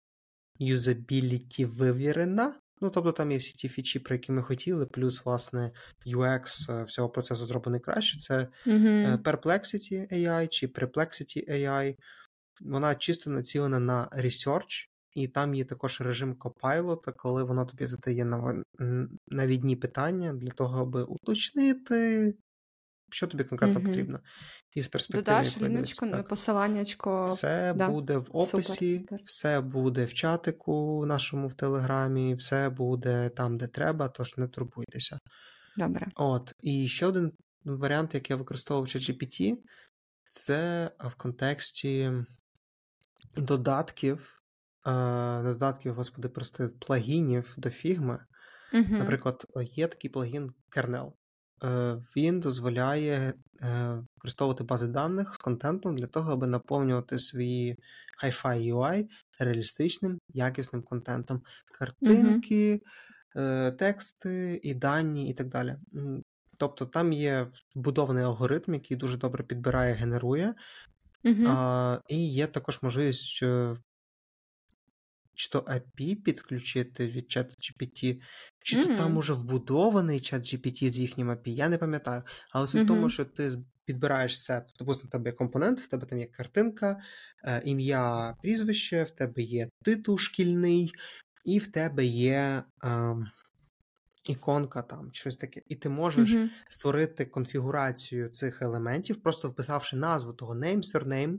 юзабіліті 0.58 1.64
вивірена. 1.64 2.54
Ну, 2.80 2.90
тобто 2.90 3.12
там 3.12 3.32
є 3.32 3.38
всі 3.38 3.52
ті 3.52 3.68
фічі, 3.68 3.98
про 3.98 4.14
які 4.14 4.32
ми 4.32 4.42
хотіли, 4.42 4.86
плюс, 4.86 5.24
власне, 5.24 5.70
UX 6.06 6.72
е, 6.72 6.84
всього 6.84 7.08
процесу 7.08 7.46
зроблений 7.46 7.80
краще. 7.80 8.18
Це 8.18 8.48
mm-hmm. 8.66 9.18
Perplexity 9.22 10.12
AI 10.12 10.48
чи 10.48 10.66
Perplexity 10.66 11.50
AI. 11.52 11.96
Вона 12.60 12.94
чисто 12.94 13.30
націлена 13.30 13.78
на 13.78 14.08
research, 14.08 14.88
і 15.14 15.28
там 15.28 15.54
є 15.54 15.64
також 15.64 16.00
режим 16.00 16.34
Copilot, 16.34 17.12
коли 17.16 17.44
воно 17.44 17.64
тобі 17.64 17.86
задає 17.86 18.46
навідні 19.28 19.76
питання 19.76 20.32
для 20.32 20.50
того, 20.50 20.82
аби 20.82 21.02
уточнити 21.02 22.34
що 23.11 23.26
тобі 23.26 23.44
конкретно 23.44 23.80
угу. 23.80 23.88
потрібно. 23.88 24.20
І 24.74 24.82
з 24.82 24.88
перспективи 24.88 25.24
Додаш 25.24 25.61
ліночку, 25.61 26.24
посиланнячко. 26.28 27.24
Все 27.24 27.74
да. 27.76 27.88
буде 27.88 28.16
в 28.16 28.26
описі, 28.32 28.72
супер, 28.72 29.00
супер. 29.00 29.20
все 29.24 29.61
буде 29.61 30.04
в 30.04 30.14
чатику 30.14 31.04
нашому 31.06 31.48
в 31.48 31.54
Телеграмі, 31.54 32.34
все 32.34 32.68
буде 32.68 33.28
там, 33.28 33.56
де 33.59 33.66
треба, 33.66 34.09
тож 34.09 34.36
не 34.36 34.48
турбуйтеся. 34.48 35.18
Добре. 35.78 36.06
От, 36.16 36.52
і 36.61 36.88
ще 36.88 37.06
один 37.06 37.32
варіант, 37.64 38.14
який 38.14 38.34
я 38.34 38.38
використовував 38.38 38.86
в 38.86 38.88
GPT, 38.88 39.54
це 40.30 40.90
в 40.98 41.14
контексті 41.14 42.12
додатків, 43.36 44.42
не 44.86 45.42
додатків, 45.42 45.94
господи, 45.94 46.28
прости, 46.28 46.68
плагінів 46.68 47.54
до 47.56 47.70
фігми. 47.70 48.18
uh 48.74 48.90
Наприклад, 48.90 49.46
є 49.56 49.88
такий 49.88 50.11
плагін 50.11 50.52
Kernel. 50.76 51.12
Е, 51.64 51.96
він 52.16 52.40
дозволяє 52.40 53.32
е, 53.62 54.02
використовувати 54.16 54.64
бази 54.64 54.86
даних 54.86 55.34
з 55.34 55.38
контентом 55.38 55.96
для 55.96 56.06
того, 56.06 56.32
аби 56.32 56.46
наповнювати 56.46 57.18
свої 57.18 57.76
Hi-Fi 58.24 58.74
UI 58.74 59.09
реалістичним, 59.38 60.18
якісним 60.28 60.82
контентом. 60.82 61.42
Картинки, 61.78 62.74
uh 62.74 62.82
тексти 63.76 64.61
і 64.62 64.74
дані, 64.74 65.30
і 65.30 65.34
так 65.34 65.48
далі. 65.48 65.76
Тобто 66.59 66.86
там 66.86 67.12
є 67.12 67.46
вбудований 67.74 68.24
алгоритм, 68.24 68.74
який 68.74 68.96
дуже 68.96 69.16
добре 69.18 69.44
підбирає, 69.44 69.94
генерує, 69.94 70.54
uh 71.24 71.48
а, 71.48 72.00
і 72.09 72.32
є 72.32 72.46
також 72.46 72.78
можливість 72.82 73.44
чи 75.39 75.51
то 75.51 75.59
API 75.59 76.22
підключити 76.22 77.07
від 77.07 77.30
чат 77.30 77.47
GPT, 77.51 78.20
чи 78.61 78.76
mm-hmm. 78.76 78.86
то 78.86 78.97
там 78.97 79.16
уже 79.16 79.32
вбудований 79.32 80.20
чат 80.20 80.43
GPT 80.43 80.91
з 80.91 80.99
їхнім 80.99 81.30
API, 81.30 81.49
я 81.49 81.68
не 81.68 81.78
пам'ятаю. 81.78 82.22
Але 82.51 82.66
суть 82.66 82.80
в 82.80 82.84
mm-hmm. 82.84 82.86
тому, 82.86 83.09
що 83.09 83.24
ти 83.24 83.51
підбираєш 83.84 84.43
сет, 84.43 84.64
допустимо, 84.78 85.09
в 85.09 85.12
тебе 85.12 85.30
є 85.30 85.36
компонент, 85.36 85.80
в 85.80 85.86
тебе 85.86 86.07
там 86.07 86.18
є 86.18 86.26
картинка, 86.26 87.01
ім'я, 87.64 88.36
прізвище, 88.43 89.03
в 89.03 89.11
тебе 89.11 89.43
є 89.43 89.68
титул 89.84 90.18
шкільний, 90.18 90.93
і 91.45 91.59
в 91.59 91.66
тебе 91.66 92.05
є. 92.05 92.62
Е, 92.84 93.16
Іконка 94.28 94.82
там, 94.82 95.11
щось 95.12 95.36
таке, 95.36 95.62
і 95.68 95.76
ти 95.76 95.89
можеш 95.89 96.30
mm-hmm. 96.30 96.49
створити 96.68 97.24
конфігурацію 97.26 98.28
цих 98.28 98.62
елементів, 98.62 99.22
просто 99.22 99.49
вписавши 99.49 99.97
назву 99.97 100.32
того 100.32 100.55
name, 100.55 100.82
surname, 100.82 101.39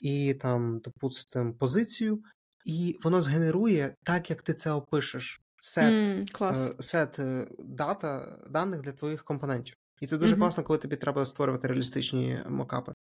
і 0.00 0.34
там, 0.34 0.78
допустимо, 0.78 1.54
позицію, 1.54 2.22
і 2.68 2.98
воно 3.02 3.22
згенерує 3.22 3.94
так, 4.02 4.30
як 4.30 4.42
ти 4.42 4.54
це 4.54 4.70
опишеш. 4.70 5.40
Сет 5.60 5.92
mm, 5.92 6.32
клас. 6.32 6.72
сет 6.78 7.18
е, 7.18 7.48
дата 7.58 8.38
даних 8.50 8.80
для 8.80 8.92
твоїх 8.92 9.24
компонентів. 9.24 9.74
І 10.00 10.06
це 10.06 10.18
дуже 10.18 10.34
mm-hmm. 10.34 10.38
класно, 10.38 10.64
коли 10.64 10.78
тобі 10.78 10.96
треба 10.96 11.24
створювати 11.24 11.68
реалістичні 11.68 12.38
мокапи. 12.48 12.92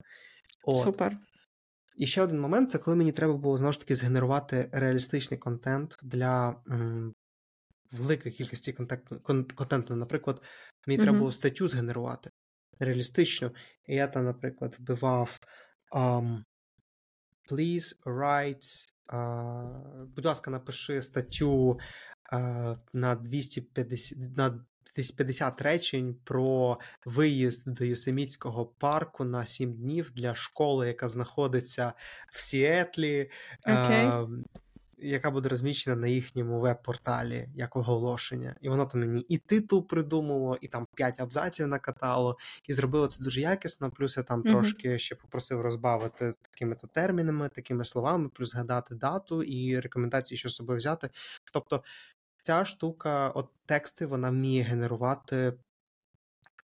От. 0.65 0.83
Супер. 0.83 1.19
І 1.97 2.07
ще 2.07 2.23
один 2.23 2.41
момент 2.41 2.71
це 2.71 2.79
коли 2.79 2.97
мені 2.97 3.13
треба 3.13 3.35
було 3.35 3.57
знову 3.57 3.73
ж 3.73 3.81
таки 3.81 3.95
згенерувати 3.95 4.69
реалістичний 4.73 5.39
контент 5.39 5.97
для 6.03 6.63
м, 6.71 7.15
великої 7.93 8.35
кількості 8.35 8.73
контенту. 8.73 9.21
контенту. 9.55 9.97
Наприклад, 9.97 10.43
мені 10.87 10.99
mm-hmm. 10.99 11.03
треба 11.03 11.19
було 11.19 11.33
статтю 11.33 11.69
згенерувати 11.69 12.31
реалістично. 12.79 13.53
І 13.87 13.95
я 13.95 14.07
там, 14.07 14.25
наприклад, 14.25 14.77
вбивав 14.79 15.39
um, 15.97 16.43
Please 17.51 17.95
write 18.05 18.96
Будь 20.17 20.25
ласка, 20.25 20.51
напиши 20.51 21.03
статтю 21.03 21.79
на 22.93 23.15
250 23.15 24.37
на 24.37 24.65
250 24.97 25.63
речень 25.63 26.17
про 26.25 26.81
виїзд 27.05 27.75
до 27.75 27.85
Юсемітського 27.85 28.67
парку 28.67 29.25
на 29.25 29.47
7 29.47 29.73
днів 29.73 30.13
для 30.15 30.35
школи, 30.35 30.89
яка 30.89 31.09
знаходиться 31.09 31.93
в 32.33 32.41
Сіетлі. 32.41 33.31
Okay 33.67 34.45
яка 34.99 35.31
буде 35.31 35.49
розміщена 35.49 35.97
на 35.97 36.07
їхньому 36.07 36.61
веб-порталі 36.61 37.49
як 37.55 37.77
оголошення. 37.77 38.57
І 38.61 38.69
воно 38.69 38.87
там 38.87 39.01
мені 39.01 39.21
і 39.29 39.39
титул 39.39 39.87
придумало, 39.87 40.59
і 40.61 40.69
там 40.69 40.87
п'ять 40.95 41.21
абзаців 41.21 41.67
накатало, 41.67 42.39
і 42.65 42.73
зробило 42.73 43.07
це 43.07 43.25
дуже 43.25 43.41
якісно. 43.41 43.91
Плюс 43.91 44.17
я 44.17 44.23
там 44.23 44.43
mm-hmm. 44.43 44.53
трошки 44.53 44.99
ще 44.99 45.15
попросив 45.15 45.61
розбавити 45.61 46.35
такими-то 46.43 46.87
термінами, 46.87 47.49
такими 47.49 47.85
словами, 47.85 48.29
плюс 48.29 48.51
згадати 48.51 48.95
дату 48.95 49.43
і 49.43 49.81
рекомендації, 49.81 50.39
що 50.39 50.49
з 50.49 50.55
собою 50.55 50.79
взяти. 50.79 51.11
Тобто 51.53 51.83
ця 52.43 52.65
штука, 52.65 53.29
от 53.29 53.49
тексти, 53.67 54.07
вона 54.07 54.31
вміє 54.31 54.63
генерувати. 54.63 55.53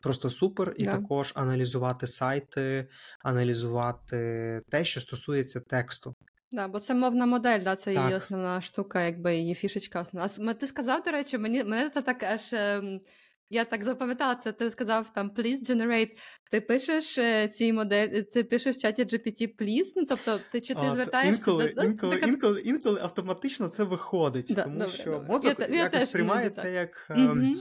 Просто 0.02 0.30
супер, 0.30 0.74
і 0.78 0.84
yeah. 0.84 0.92
також 0.92 1.32
аналізувати 1.36 2.08
сайти, 2.08 2.88
аналізувати 3.20 4.62
те, 4.70 4.86
що 4.86 5.02
стосується 5.02 5.60
тексту. 5.60 6.16
Да, 6.52 6.68
бо 6.68 6.80
це 6.80 6.94
мовна 6.94 7.26
модель, 7.26 7.64
да, 7.64 7.76
це 7.76 7.94
її 7.94 8.16
основна 8.16 8.62
штука, 8.62 9.06
якби 9.06 9.36
її 9.36 9.56
фішечка 9.56 10.02
основна. 10.02 10.54
Ти 10.54 10.68
сказав, 10.68 11.04
до 11.04 11.12
речі, 11.12 11.38
мені 11.38 11.64
мене 11.64 11.90
це 11.90 12.02
так 12.02 12.24
аж. 12.24 12.54
Ем, 12.54 13.02
я 13.50 13.66
так 13.66 13.84
запам'ятала 13.84 14.36
це, 14.36 14.52
ти 14.52 14.72
сказав 14.72 15.14
там 15.14 15.30
please 15.30 15.70
generate. 15.70 16.18
Ти 16.52 16.62
пишеш 16.62 17.18
е, 17.18 17.48
ці 17.48 17.74
моделі, 17.74 18.24
ти 18.24 18.44
пишеш 18.44 18.76
в 18.76 18.80
чаті 18.80 19.04
GPT 19.04 19.62
please, 19.62 19.92
ну 19.96 20.06
тобто 20.06 20.40
ти 20.52 20.62
чи 20.62 20.76
ти 20.76 20.82
От, 20.82 20.94
звертаєшся 20.94 21.52
інколи, 21.52 21.74
до 21.74 21.84
інколи, 21.84 22.16
така... 22.16 22.28
інколи, 22.28 22.62
інколи 22.62 23.02
автоматично 23.02 23.70
це 23.70 23.84
виходить, 23.84 24.46
да, 24.50 24.64
тому 24.64 24.80
добре, 24.80 24.94
що 24.94 25.12
добре. 25.12 25.28
мозок 25.28 25.60
я, 25.60 25.68
якось 25.68 26.10
сприймає 26.10 26.50
це 26.50 26.72
як 26.72 27.08
mm 27.10 27.56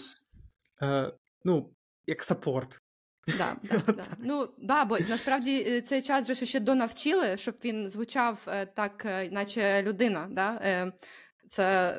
е, 0.83 1.09
ну, 1.45 1.71
як 2.07 2.23
саппорт. 2.23 2.78
Да, 3.37 3.53
да, 3.87 3.93
да. 3.93 4.05
Ну 4.19 4.49
да, 4.59 4.85
бо 4.85 4.99
насправді 5.09 5.65
е, 5.69 5.81
цей 5.81 6.03
чат 6.03 6.27
же 6.27 6.47
ще 6.47 6.61
донавчили, 6.61 7.37
щоб 7.37 7.55
він 7.65 7.91
звучав 7.91 8.39
е, 8.47 8.67
так, 8.67 9.05
е, 9.05 9.29
наче 9.31 9.83
людина. 9.83 10.29
Да? 10.31 10.93
Це 11.49 11.97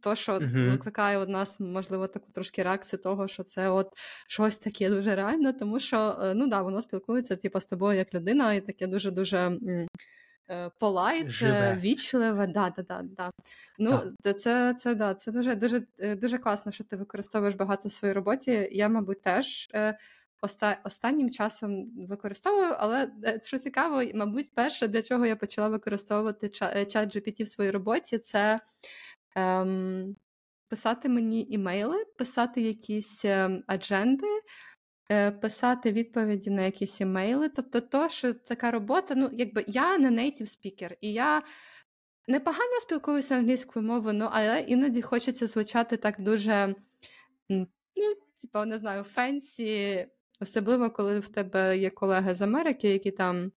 то, 0.00 0.14
що 0.14 0.32
uh-huh. 0.32 0.70
викликає 0.70 1.18
у 1.18 1.26
нас, 1.26 1.60
можливо, 1.60 2.06
таку 2.06 2.32
трошки 2.32 2.62
реакцію 2.62 3.00
того, 3.00 3.28
що 3.28 3.42
це 3.42 3.70
от 3.70 3.88
щось 4.28 4.58
таке 4.58 4.90
дуже 4.90 5.14
реальне, 5.16 5.52
тому 5.52 5.80
що 5.80 6.16
ну 6.36 6.46
да, 6.46 6.62
воно 6.62 6.82
спілкується 6.82 7.36
типу, 7.36 7.60
з 7.60 7.64
тобою 7.64 7.98
як 7.98 8.14
людина, 8.14 8.54
і 8.54 8.60
таке 8.60 8.86
дуже-дуже. 8.86 9.58
Полайт, 10.78 11.42
вічливе, 11.76 12.46
да, 12.46 12.72
да, 12.76 12.82
да, 12.82 13.02
да. 13.02 13.30
Ну, 13.78 14.02
да. 14.24 14.32
це 14.32 14.74
це, 14.74 14.94
да, 14.94 15.14
це 15.14 15.32
дуже 15.32 15.54
дуже 15.54 15.82
дуже 16.16 16.38
класно, 16.38 16.72
що 16.72 16.84
ти 16.84 16.96
використовуєш 16.96 17.54
багато 17.54 17.88
в 17.88 17.92
своїй 17.92 18.14
роботі. 18.14 18.68
Я, 18.72 18.88
мабуть, 18.88 19.22
теж 19.22 19.70
оста- 20.46 20.80
останнім 20.84 21.30
часом 21.30 21.90
використовую, 22.08 22.74
але 22.78 23.12
е, 23.24 23.40
що 23.42 23.58
цікаво, 23.58 24.02
мабуть, 24.14 24.54
перше, 24.54 24.88
для 24.88 25.02
чого 25.02 25.26
я 25.26 25.36
почала 25.36 25.68
використовувати 25.68 26.48
чат 26.48 27.16
GPT 27.16 27.44
в 27.44 27.48
своїй 27.48 27.70
роботі, 27.70 28.18
це 28.18 28.60
ем, 29.36 30.16
писати 30.68 31.08
мені 31.08 31.46
імейли, 31.50 32.04
писати 32.18 32.62
якісь 32.62 33.24
ем, 33.24 33.64
адженди. 33.66 34.26
Е, 35.10 35.30
писати 35.30 35.92
відповіді 35.92 36.50
на 36.50 36.62
якісь 36.62 37.00
імейли, 37.00 37.48
тобто, 37.48 37.80
то, 37.80 38.08
що 38.08 38.34
така 38.34 38.70
робота, 38.70 39.14
ну 39.14 39.30
якби 39.32 39.64
я 39.66 39.98
не 39.98 40.10
нейтів 40.10 40.48
спікер, 40.48 40.96
і 41.00 41.12
я 41.12 41.42
непогано 42.28 42.80
спілкуюся 42.82 43.36
англійською 43.36 43.86
мовою, 43.86 44.14
ну 44.18 44.28
але 44.32 44.60
іноді 44.60 45.02
хочеться 45.02 45.46
звучати 45.46 45.96
так 45.96 46.20
дуже, 46.20 46.74
ну, 47.48 47.66
типу, 48.42 48.64
не 48.64 48.78
знаю, 48.78 49.02
фенсі, 49.02 50.06
Особливо, 50.40 50.90
коли 50.90 51.18
в 51.18 51.28
тебе 51.28 51.78
є 51.78 51.90
колеги 51.90 52.34
з 52.34 52.42
Америки, 52.42 52.88
які 52.88 53.10
там 53.10 53.52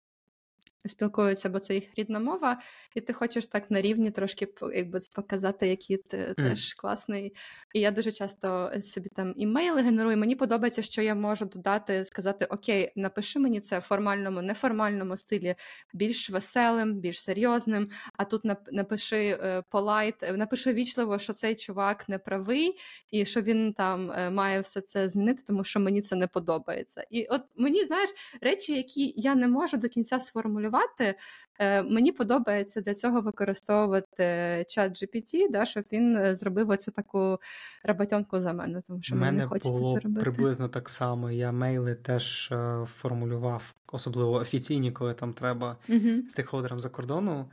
спілкуються, 0.85 1.49
бо 1.49 1.59
це 1.59 1.75
їх 1.75 1.83
рідна 1.97 2.19
мова, 2.19 2.61
і 2.95 3.01
ти 3.01 3.13
хочеш 3.13 3.47
так 3.47 3.71
на 3.71 3.81
рівні 3.81 4.11
трошки 4.11 4.47
якби, 4.75 4.99
показати, 5.15 5.67
який 5.67 5.97
ти 5.97 6.17
mm. 6.17 6.35
теж 6.49 6.73
класний. 6.73 7.35
І 7.73 7.79
я 7.79 7.91
дуже 7.91 8.11
часто 8.11 8.71
собі 8.83 9.09
там 9.09 9.33
імейли 9.37 9.81
генерую. 9.81 10.17
Мені 10.17 10.35
подобається, 10.35 10.81
що 10.81 11.01
я 11.01 11.15
можу 11.15 11.45
додати, 11.45 12.05
сказати: 12.05 12.45
Окей, 12.45 12.91
напиши 12.95 13.39
мені 13.39 13.61
це 13.61 13.79
в 13.79 13.81
формальному, 13.81 14.41
неформальному 14.41 15.17
стилі, 15.17 15.55
більш 15.93 16.29
веселим, 16.29 16.93
більш 16.95 17.23
серйозним. 17.23 17.89
А 18.13 18.25
тут 18.25 18.41
напиши 18.71 19.39
polite, 19.69 20.23
е, 20.23 20.37
напиши 20.37 20.73
вічливо, 20.73 21.19
що 21.19 21.33
цей 21.33 21.55
чувак 21.55 22.09
не 22.09 22.19
правий, 22.19 22.77
і 23.11 23.25
що 23.25 23.41
він 23.41 23.73
там 23.73 24.11
е, 24.11 24.29
має 24.29 24.59
все 24.59 24.81
це 24.81 25.09
змінити, 25.09 25.43
тому 25.47 25.63
що 25.63 25.79
мені 25.79 26.01
це 26.01 26.15
не 26.15 26.27
подобається. 26.27 27.05
І 27.09 27.25
от 27.25 27.41
мені 27.57 27.85
знаєш 27.85 28.09
речі, 28.41 28.73
які 28.73 29.13
я 29.17 29.35
не 29.35 29.47
можу 29.47 29.77
до 29.77 29.89
кінця 29.89 30.19
сформулювати 30.19 30.68
малювати. 30.69 31.15
Е, 31.59 31.83
мені 31.83 32.11
подобається 32.11 32.81
для 32.81 32.93
цього 32.93 33.21
використовувати 33.21 34.65
чат 34.69 35.03
GPT, 35.03 35.51
да, 35.51 35.65
щоб 35.65 35.83
він 35.91 36.17
е, 36.17 36.35
зробив 36.35 36.69
оцю 36.69 36.91
таку 36.91 37.39
роботянку 37.83 38.39
за 38.39 38.53
мене, 38.53 38.81
тому 38.87 39.01
що 39.01 39.15
мені 39.15 39.37
не 39.37 39.45
хочеться 39.45 39.69
було 39.69 39.93
це 39.93 39.99
робити. 39.99 40.21
Приблизно 40.21 40.67
так 40.67 40.89
само. 40.89 41.31
Я 41.31 41.51
мейли 41.51 41.95
теж 41.95 42.49
е, 42.51 42.85
формулював, 42.85 43.73
особливо 43.93 44.31
офіційні, 44.31 44.91
коли 44.91 45.13
там 45.13 45.33
треба 45.33 45.77
uh-huh. 45.89 46.29
стейкхолдерам 46.29 46.79
за 46.79 46.89
кордону. 46.89 47.49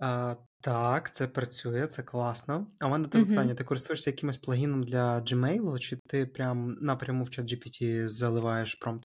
А, 0.00 0.36
Так, 0.62 1.14
це 1.14 1.26
працює, 1.26 1.86
це 1.86 2.02
класно. 2.02 2.66
А 2.80 2.86
в 2.86 2.90
мене 2.90 3.04
таке 3.08 3.24
uh-huh. 3.24 3.28
питання: 3.28 3.54
ти 3.54 3.64
користуєшся 3.64 4.10
якимось 4.10 4.36
плагіном 4.36 4.82
для 4.82 5.20
Gmail, 5.20 5.78
чи 5.78 5.96
ти 5.96 6.26
прям 6.26 6.76
напряму 6.80 7.24
в 7.24 7.30
чат 7.30 7.46
GPT 7.46 8.08
заливаєш 8.08 8.74
промпт? 8.74 9.09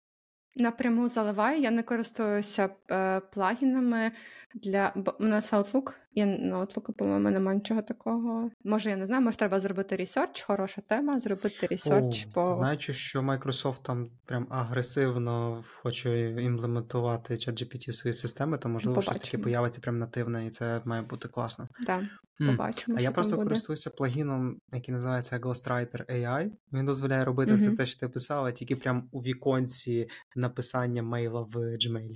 Напряму 0.55 1.07
заливаю, 1.07 1.61
я 1.61 1.71
не 1.71 1.83
користуюся 1.83 2.69
е, 2.91 3.19
плагінами 3.19 4.11
для. 4.53 4.91
Бо 4.95 5.15
у 5.19 5.23
нас 5.23 5.53
Outlook, 5.53 5.93
я 6.15 6.25
на 6.25 6.59
Outlook, 6.59 6.93
по-моєму, 6.93 7.29
немає 7.29 7.57
нічого 7.57 7.81
такого. 7.81 8.51
Може, 8.63 8.89
я 8.89 8.97
не 8.97 9.05
знаю, 9.05 9.23
може 9.23 9.37
треба 9.37 9.59
зробити 9.59 9.95
research, 9.95 10.41
хороша 10.41 10.81
тема, 10.81 11.19
зробити 11.19 11.67
research 11.67 12.25
по. 12.25 12.53
Знаючи, 12.53 12.93
що 12.93 13.21
Microsoft 13.21 13.81
там 13.81 14.09
прям 14.25 14.47
агресивно 14.49 15.63
хоче 15.81 16.31
імплементувати 16.41 17.33
ChatGPT 17.33 17.89
в 17.89 17.93
свої 17.93 18.13
системи, 18.13 18.57
то 18.57 18.69
можливо 18.69 19.01
щось 19.01 19.17
таке 19.17 19.37
появиться 19.37 19.81
прям 19.81 19.99
нативне, 19.99 20.47
і 20.47 20.49
це 20.49 20.81
має 20.85 21.01
бути 21.01 21.27
класно. 21.27 21.67
Так, 21.85 22.03
побачимо. 22.37 22.97
А 22.97 22.99
що 22.99 23.03
я 23.03 23.11
просто 23.11 23.35
буде. 23.35 23.43
користуюся 23.43 23.89
плагіном, 23.89 24.57
який 24.73 24.93
називається 24.93 25.39
Ghostwriter 25.39 26.05
AI. 26.11 26.49
Він 26.73 26.85
дозволяє 26.85 27.25
робити 27.25 27.51
Мгм. 27.51 27.59
все 27.59 27.71
те, 27.71 27.85
що 27.85 27.99
ти 27.99 28.07
писала, 28.07 28.51
тільки 28.51 28.75
прям 28.75 29.09
у 29.11 29.19
віконці 29.19 30.07
написання 30.35 31.03
мейла 31.03 31.41
в 31.41 31.55
Gmail. 31.55 32.15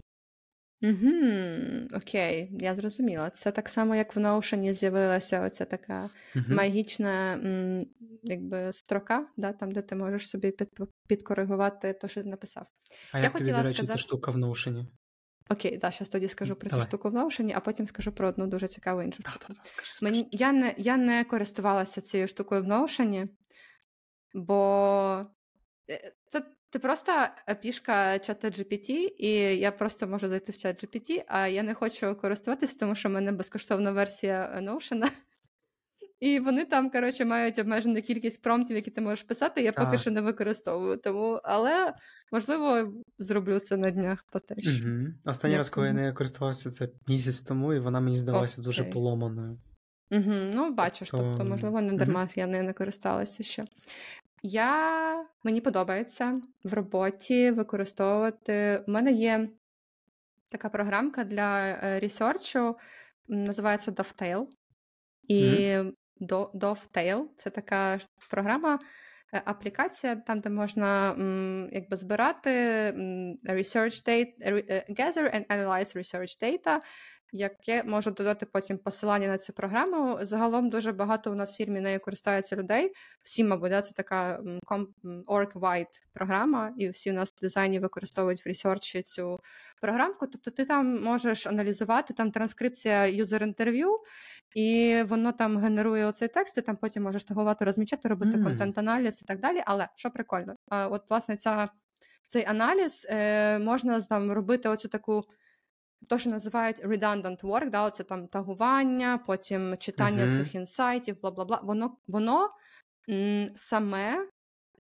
Угу, 0.81 1.11
окей, 1.93 2.49
я 2.59 2.75
зрозуміла. 2.75 3.29
Це 3.29 3.51
так 3.51 3.69
само, 3.69 3.95
як 3.95 4.15
в 4.15 4.19
Notion 4.19 4.73
з'явилася 4.73 5.41
оця 5.41 5.65
така 5.65 6.09
Мгм. 6.35 6.55
магічна 6.55 7.33
м, 7.33 7.85
якби, 8.23 8.73
строка, 8.73 9.27
да, 9.37 9.53
там, 9.53 9.71
де 9.71 9.81
ти 9.81 9.95
можеш 9.95 10.29
собі 10.29 10.51
під, 10.51 10.69
підкоригувати 11.07 11.93
те, 11.93 12.07
що 12.07 12.23
ти 12.23 12.29
написав. 12.29 12.65
А 13.11 13.17
Я 13.17 13.23
як 13.23 13.33
тобі, 13.33 13.45
до 13.45 13.51
хотіла 13.51 13.69
речі, 13.69 13.87
ця 13.87 13.97
штука 13.97 14.31
в 14.31 14.35
Notion? 14.37 14.85
Окей, 15.51 15.77
да, 15.77 15.91
зараз 15.91 16.09
тоді 16.09 16.27
скажу 16.27 16.55
про 16.55 16.69
Давай. 16.69 16.85
цю 16.85 16.89
штуку 16.89 17.09
в 17.09 17.15
Notion, 17.15 17.51
а 17.55 17.59
потім 17.59 17.87
скажу 17.87 18.11
про 18.11 18.27
одну 18.29 18.47
дуже 18.47 18.67
цікаву 18.67 19.01
іншу 19.01 19.21
штуку. 19.23 19.37
Да-да-да, 19.47 19.61
скажи, 19.69 19.91
Мені, 20.01 20.27
я, 20.31 20.51
не, 20.51 20.73
я 20.77 20.97
не 20.97 21.23
користувалася 21.23 22.01
цією 22.01 22.27
штукою 22.27 22.63
в 22.63 22.67
Notion, 22.67 23.25
бо 24.33 25.25
е, 25.89 26.13
ти 26.69 26.79
просто 26.79 27.11
пішка 27.61 28.19
чата 28.19 28.47
GPT, 28.47 28.89
і 29.17 29.29
я 29.59 29.71
просто 29.71 30.07
можу 30.07 30.27
зайти 30.27 30.51
в 30.51 30.57
чат 30.57 30.83
GPT, 30.83 31.23
а 31.27 31.47
я 31.47 31.63
не 31.63 31.73
хочу 31.73 32.15
користуватися, 32.15 32.77
тому 32.79 32.95
що 32.95 33.09
в 33.09 33.11
мене 33.11 33.31
безкоштовна 33.31 33.91
версія 33.91 34.51
е, 34.55 34.61
Notion. 34.61 35.11
І 36.19 36.39
вони 36.39 36.65
там, 36.65 36.89
коротше, 36.89 37.25
мають 37.25 37.59
обмежену 37.59 38.01
кількість 38.01 38.41
промптів, 38.41 38.75
які 38.75 38.91
ти 38.91 39.01
можеш 39.01 39.23
писати, 39.23 39.61
я 39.61 39.71
поки 39.71 39.91
Так. 39.91 39.99
що 39.99 40.11
не 40.11 40.21
використовую. 40.21 40.97
Тому, 40.97 41.39
але 41.43 41.93
можливо, 42.31 42.93
зроблю 43.17 43.59
це 43.59 43.77
на 43.77 43.91
днях 43.91 44.25
по 44.31 44.39
те, 44.39 44.55
що. 44.57 44.87
Угу. 44.87 45.07
Останній 45.25 45.57
раз, 45.57 45.69
коли 45.69 45.87
я 45.87 45.93
нею 45.93 46.13
користувався, 46.13 46.71
це 46.71 46.89
місяць 47.07 47.41
тому, 47.41 47.73
і 47.73 47.79
вона 47.79 47.99
мені 47.99 48.17
здалася 48.17 48.61
дуже 48.61 48.81
Окей. 48.81 48.93
поломаною. 48.93 49.59
Угу, 50.11 50.33
ну, 50.53 50.73
бачиш, 50.73 51.09
Тобто, 51.11 51.25
тобто, 51.27 51.45
можливо, 51.45 51.81
не 51.81 51.93
дарма 51.93 52.29
я 52.35 52.47
нею 52.47 52.63
не 52.63 52.73
користалася 52.73 53.43
ще. 53.43 53.65
Я... 54.43 55.25
Мені 55.43 55.61
подобається 55.61 56.41
в 56.63 56.73
роботі 56.73 57.51
використовувати. 57.51 58.83
У 58.87 58.91
мене 58.91 59.11
є 59.11 59.49
така 60.49 60.69
програмка 60.69 61.23
для 61.23 61.67
е, 61.67 61.99
ресерчу, 61.99 62.75
називається 63.27 63.91
Dovetail. 63.91 64.47
І 65.27 65.77
до- 66.15 66.51
Dovetail— 66.53 67.23
це 67.37 67.49
така 67.49 67.99
програма, 68.29 68.79
е, 69.33 69.41
аплікація, 69.45 70.15
там, 70.15 70.39
де 70.39 70.49
можна 70.49 71.15
якби 71.71 71.97
збирати 71.97 72.49
research 73.45 74.07
data, 74.07 74.33
е, 74.41 74.85
gather 74.89 75.35
and 75.35 75.47
analyze 75.47 75.97
research 75.97 76.43
data, 76.43 76.79
яке 77.31 77.83
можу 77.83 78.11
додати 78.11 78.45
потім 78.45 78.77
посилання 78.77 79.27
на 79.27 79.37
цю 79.37 79.53
програму. 79.53 80.19
Загалом 80.21 80.69
дуже 80.69 80.91
багато 80.91 81.31
у 81.31 81.35
нас 81.35 81.53
в 81.53 81.57
фірмі 81.57 81.81
нею 81.81 81.99
користаються 81.99 82.55
людей. 82.55 82.93
Всі, 83.23 83.43
мабуть, 83.43 83.69
да, 83.69 83.81
це 83.81 83.93
така 83.93 84.41
org-wide 85.27 86.01
програма, 86.13 86.73
і 86.77 86.89
всі 86.89 87.11
у 87.11 87.13
нас 87.13 87.29
в 87.29 87.41
дизайні 87.41 87.79
використовують 87.79 88.45
в 88.45 88.47
ресерчі 88.47 89.01
цю 89.01 89.39
програмку. 89.81 90.27
Тобто 90.27 90.51
ти 90.51 90.65
там 90.65 91.03
можеш 91.03 91.47
аналізувати, 91.47 92.13
там 92.13 92.31
транскрипція 92.31 93.07
юзер-інтерв'ю, 93.07 93.99
і 94.55 94.97
воно 95.07 95.31
там 95.31 95.57
генерує 95.57 96.05
оцей 96.05 96.27
текст, 96.27 96.57
і 96.57 96.61
там 96.61 96.75
потім 96.77 97.03
можеш 97.03 97.23
тагувати, 97.23 97.65
розмічати, 97.65 98.09
робити 98.09 98.37
Мгм. 98.37 98.43
контент-аналіз 98.45 99.21
і 99.21 99.25
так 99.25 99.39
далі. 99.39 99.63
Але 99.65 99.87
що 99.95 100.11
прикольно, 100.11 100.55
от 100.69 101.09
власне 101.09 101.37
ця, 101.37 101.69
цей 102.25 102.45
аналіз 102.45 103.07
е, 103.09 103.59
можна 103.59 104.01
там 104.01 104.31
робити 104.31 104.69
оцю 104.69 104.87
таку. 104.87 105.23
То, 106.07 106.17
що 106.17 106.29
називають 106.29 106.79
redundant 106.85 107.41
work, 107.41 107.69
да, 107.69 107.83
оце 107.83 108.03
там 108.03 108.27
тагування, 108.27 109.19
потім 109.27 109.77
читання 109.77 110.25
Мгм. 110.25 110.33
цих 110.35 110.55
інсайтів, 110.55 111.21
бла 111.21 111.31
бла 111.31 111.45
бла. 111.45 111.59
Воно, 111.63 111.97
воно 112.07 112.49
м, 113.09 113.49
саме 113.55 114.27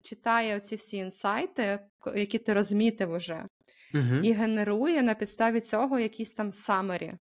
читає 0.03 0.59
ці 0.59 0.75
всі 0.75 0.97
інсайти, 0.97 1.79
які 2.15 2.37
ти 2.37 2.53
розмітив 2.53 3.11
уже, 3.11 3.45
Угу. 3.93 4.15
і 4.23 4.31
генерує 4.31 5.03
на 5.03 5.13
підставі 5.13 5.59
цього 5.61 5.99
якісь 5.99 6.33
там 6.33 6.49
summary. 6.49 7.17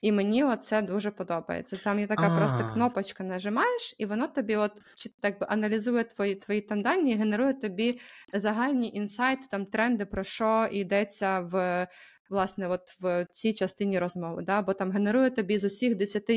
І 0.00 0.12
мені 0.12 0.44
оце 0.44 0.82
дуже 0.82 1.10
подобається. 1.10 1.76
Там 1.76 1.98
є 1.98 2.06
така 2.06 2.36
просто 2.38 2.64
А. 2.70 2.72
кнопочка, 2.72 3.24
нажимаєш, 3.24 3.94
і 3.98 4.06
воно 4.06 4.26
тобі 4.26 4.56
от 4.56 4.72
так 5.20 5.40
би 5.40 5.46
аналізує 5.50 6.04
твої 6.04 6.34
твої 6.34 6.60
там 6.60 6.82
дані 6.82 7.12
і 7.12 7.16
генерує 7.16 7.54
тобі 7.54 8.00
загальні 8.34 8.90
інсайти, 8.94 9.42
там 9.50 9.66
тренди, 9.66 10.06
про 10.06 10.24
що 10.24 10.68
йдеться 10.72 11.40
в 11.40 11.86
власне 12.30 12.68
от 12.68 12.96
в 13.00 13.26
цій 13.32 13.52
частині 13.52 13.98
розмови. 13.98 14.42
Да? 14.42 14.62
Бо 14.62 14.72
там 14.72 14.90
генерує 14.90 15.30
тобі 15.30 15.58
з 15.58 15.64
усіх 15.64 15.94
10 15.94 16.30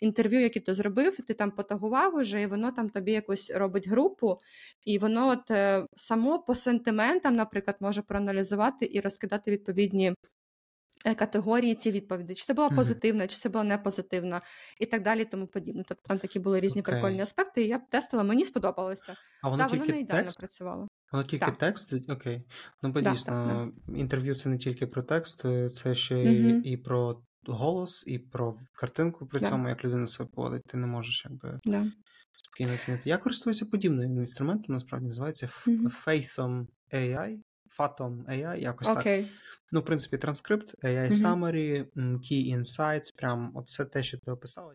інтерв'ю, 0.00 0.40
які 0.40 0.60
ти 0.60 0.74
зробив, 0.74 1.16
ти 1.16 1.34
там 1.34 1.50
потагував 1.50 2.14
уже, 2.14 2.42
і 2.42 2.46
воно 2.46 2.72
там 2.72 2.90
тобі 2.90 3.12
якусь 3.12 3.50
робить 3.50 3.88
групу, 3.88 4.40
і 4.84 4.98
воно 4.98 5.28
от 5.28 5.50
е, 5.50 5.86
само 5.96 6.38
по 6.38 6.54
сентиментам, 6.54 7.34
наприклад, 7.34 7.76
може 7.80 8.02
проаналізувати 8.02 8.88
і 8.92 9.00
розкидати 9.00 9.50
відповідні 9.50 10.14
е, 11.04 11.14
категорії 11.14 11.74
ці 11.74 11.90
відповіді, 11.90 12.34
чи 12.34 12.44
це 12.44 12.54
була 12.54 12.70
позитивна, 12.70 13.26
чи 13.26 13.36
це 13.36 13.48
була 13.48 13.64
не 13.64 13.78
позитивна, 13.78 14.42
і 14.78 14.86
так 14.86 15.02
далі, 15.02 15.24
тому 15.24 15.46
подібне. 15.46 15.84
Тобто 15.88 16.08
там 16.08 16.18
такі 16.18 16.38
були 16.38 16.60
різні 16.60 16.80
Окей. 16.80 16.94
прикольні 16.94 17.20
аспекти, 17.20 17.62
і 17.62 17.68
я 17.68 17.78
б 17.78 17.82
тестила, 17.90 18.22
мені 18.22 18.44
сподобалося. 18.44 19.16
А 19.42 19.48
воно 19.48 19.62
Так, 19.62 19.70
воно 19.70 19.84
не 19.84 20.00
ідеально 20.00 20.24
текст? 20.24 20.40
працювало. 20.40 20.88
Воно 21.12 21.24
тільки 21.24 21.46
Так. 21.46 21.58
текст? 21.58 22.10
Окей. 22.10 22.42
Ну, 22.82 22.92
бо 22.92 23.00
Да, 23.00 23.10
дійсно, 23.12 23.72
інтерв'ю 23.88 24.34
це 24.34 24.48
не 24.48 24.58
тільки 24.58 24.86
про 24.86 25.02
текст, 25.02 25.44
е, 25.44 25.70
це 25.70 25.94
ще 25.94 26.14
Мгм. 26.14 26.60
і 26.64 26.76
про 26.76 27.22
голос, 27.46 28.04
і 28.06 28.18
про 28.18 28.58
картинку 28.72 29.26
при 29.26 29.40
цьому, 29.40 29.68
як 29.68 29.84
людина 29.84 30.06
себе 30.06 30.30
поводить. 30.34 30.62
Ти 30.66 30.76
не 30.76 30.86
можеш 30.86 31.24
якби 31.30 31.60
спокійно 32.36 32.74
оцінити. 32.74 33.08
Я 33.10 33.18
користуюся 33.18 33.66
подібним 33.66 34.16
інструментом, 34.18 34.74
насправді 34.74 35.06
називається 35.06 35.46
F- 35.46 35.70
Мгм. 35.70 35.86
Fathom 35.86 36.66
AI. 36.92 37.38
Fathom 37.78 38.24
AI, 38.30 38.58
якось 38.60 38.88
так. 38.88 39.06
Ну, 39.72 39.80
в 39.80 39.84
принципі, 39.84 40.18
транскрипт, 40.18 40.84
AI 40.84 41.24
Мгм. 41.24 41.42
summary, 41.42 41.86
key 41.96 42.56
insights, 42.58 43.16
прям 43.16 43.52
от 43.54 43.66
все 43.66 43.84
те, 43.84 44.02
що 44.02 44.18
ти 44.18 44.30
описала. 44.30 44.74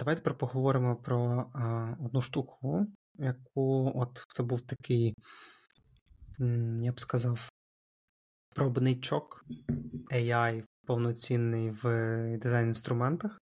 Давайте 0.00 0.22
тепер 0.22 0.38
поговоримо 0.38 0.96
про 0.96 1.50
а, 1.54 1.96
одну 2.04 2.22
штуку, 2.22 2.86
яку 3.14 3.92
от 3.94 4.24
це 4.34 4.42
був 4.42 4.60
такий, 4.60 5.14
я 6.82 6.92
б 6.92 7.00
сказав, 7.00 7.48
пробничок 8.54 9.44
AI 10.12 10.64
повноцінний 10.86 11.70
в 11.70 11.82
дизайн-інструментах. 12.38 13.38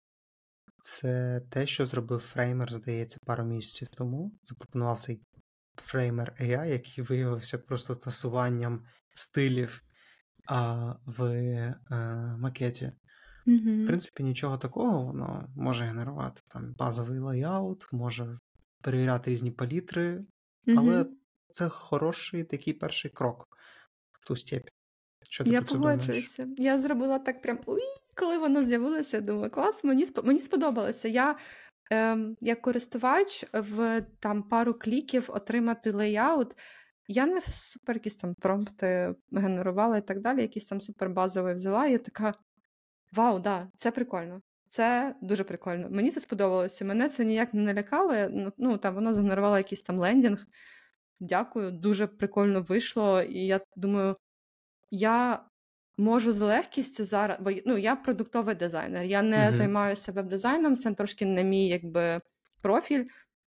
Це 0.82 1.42
те, 1.50 1.68
що 1.68 1.86
зробив 1.86 2.20
фреймер, 2.20 2.74
здається, 2.74 3.18
пару 3.26 3.44
місяців 3.44 3.88
тому. 3.98 4.32
Запропонував 4.44 5.00
цей 5.00 5.22
фреймер 5.78 6.36
AI, 6.42 6.66
який 6.66 7.04
виявився 7.04 7.58
просто 7.58 7.96
тасуванням 7.96 8.86
стилів 9.14 9.82
а, 10.48 10.94
в 11.06 11.22
а, 11.90 11.96
макеті. 12.38 12.92
В 13.46 13.50
Угу. 13.52 13.88
принципі, 13.88 14.24
нічого 14.24 14.58
такого, 14.58 15.06
воно 15.06 15.50
може 15.56 15.86
генерувати 15.86 16.42
там 16.48 16.76
базовий 16.78 17.20
layout, 17.20 17.88
може 17.92 18.40
перевіряти 18.82 19.32
різні 19.32 19.52
палітри, 19.52 20.26
але 20.78 21.06
це 21.52 21.70
хороший 21.70 22.44
такий 22.44 22.74
перший 22.74 23.12
крок 23.12 23.48
в 24.12 24.28
ту 24.28 24.36
степь. 24.36 24.68
Що 25.30 25.44
ти 25.44 25.50
Я 25.50 25.62
погоджуюся. 25.62 26.48
Я 26.58 26.80
зробила 26.80 27.20
так 27.20 27.42
прям 27.42 27.60
уй, 27.66 27.82
коли 28.16 28.38
воно 28.38 28.66
з'явилося, 28.66 29.18
я 29.18 29.22
думаю, 29.24 29.52
клас, 29.52 29.84
мені 29.84 30.06
спо- 30.06 30.26
мені 30.26 30.40
сподобалося. 30.40 31.08
Я 31.08 31.36
ем, 31.92 32.38
як 32.42 32.62
користувач 32.62 33.46
в 33.54 34.06
там 34.20 34.44
пару 34.44 34.74
кліків 34.74 35.26
отримати 35.28 35.92
layout. 35.92 36.56
Я 37.08 37.26
не 37.26 37.42
супер 37.42 37.96
якісь 37.96 38.16
там 38.16 38.34
промпти 38.36 39.16
генерувала 39.32 39.98
і 39.98 40.08
так 40.08 40.22
далі, 40.22 40.42
якісь 40.42 40.66
там 40.66 40.82
супер 40.82 41.10
базовий 41.10 41.54
взяла, 41.56 41.88
я 41.88 41.98
така: 41.98 42.34
Вау, 43.16 43.40
да, 43.40 43.68
це 43.78 43.92
прикольно. 43.92 44.42
Це 44.70 45.16
дуже 45.22 45.44
прикольно. 45.44 45.90
Мені 45.90 46.12
це 46.12 46.20
сподобалося. 46.20 46.86
Мене 46.86 47.10
це 47.10 47.26
ніяк 47.26 47.54
не 47.54 47.62
налякало. 47.62 48.14
Ну, 48.30 48.54
ну 48.58 48.78
там 48.78 48.96
воно 48.96 49.14
згенерувало 49.14 49.58
якийсь 49.58 49.82
там 49.82 50.00
лендінг. 50.00 50.46
Дякую, 51.20 51.72
дуже 51.72 52.08
прикольно 52.08 52.62
вийшло. 52.62 53.22
І 53.22 53.46
я 53.46 53.60
думаю, 53.76 54.16
я 54.92 55.46
можу 55.98 56.32
з 56.32 56.42
легкістю 56.42 57.06
зараз, 57.06 57.38
бо 57.40 57.52
ну, 57.66 57.78
я 57.78 57.96
продуктовий 57.96 58.56
дизайнер, 58.56 59.04
я 59.04 59.22
не 59.22 59.46
Мгм. 59.46 59.54
займаюся 59.54 60.12
веб-дизайном, 60.12 60.78
це 60.78 60.94
трошки 60.94 61.26
не 61.26 61.44
мій 61.44 61.68
якби 61.68 62.22
профіль. 62.62 63.06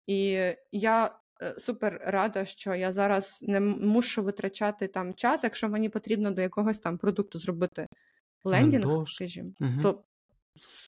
І 0.08 0.40
я 0.72 1.16
е, 1.42 1.56
супер 1.58 2.02
рада, 2.06 2.46
що 2.46 2.76
я 2.76 2.94
зараз 2.94 3.40
не 3.48 3.60
мушу 3.60 4.24
витрачати 4.24 4.88
там 4.88 5.14
час, 5.14 5.44
якщо 5.44 5.70
мені 5.70 5.90
потрібно 5.90 6.32
до 6.32 6.42
якогось 6.42 6.80
там 6.80 6.98
продукту 6.98 7.40
зробити 7.40 7.88
лендінг, 8.46 8.86
Windows. 8.86 9.06
скажімо, 9.06 9.52
Мгм. 9.60 9.82
то 9.82 10.04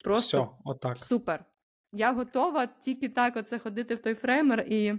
просто 0.05 0.43
Все, 0.43 0.53
отак. 0.65 0.99
Супер. 0.99 1.45
Я 1.93 2.13
готова 2.13 2.67
тільки 2.67 3.09
так 3.09 3.37
оце 3.37 3.59
ходити 3.59 3.95
в 3.95 3.99
той 3.99 4.15
Framer 4.14 4.61
і 4.69 4.95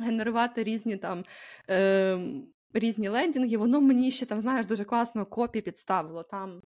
генерувати 0.00 0.64
різні 0.64 0.96
там 0.96 1.24
е, 1.70 2.18
різні 2.72 3.08
лендінги. 3.08 3.56
Воно 3.56 3.80
мені 3.80 4.10
ще 4.10 4.26
там, 4.26 4.40
знаєш, 4.40 4.66
дуже 4.66 4.84
класно 4.84 5.26
copy 5.26 5.60
підставило. 5.60 6.22
Там 6.22 6.62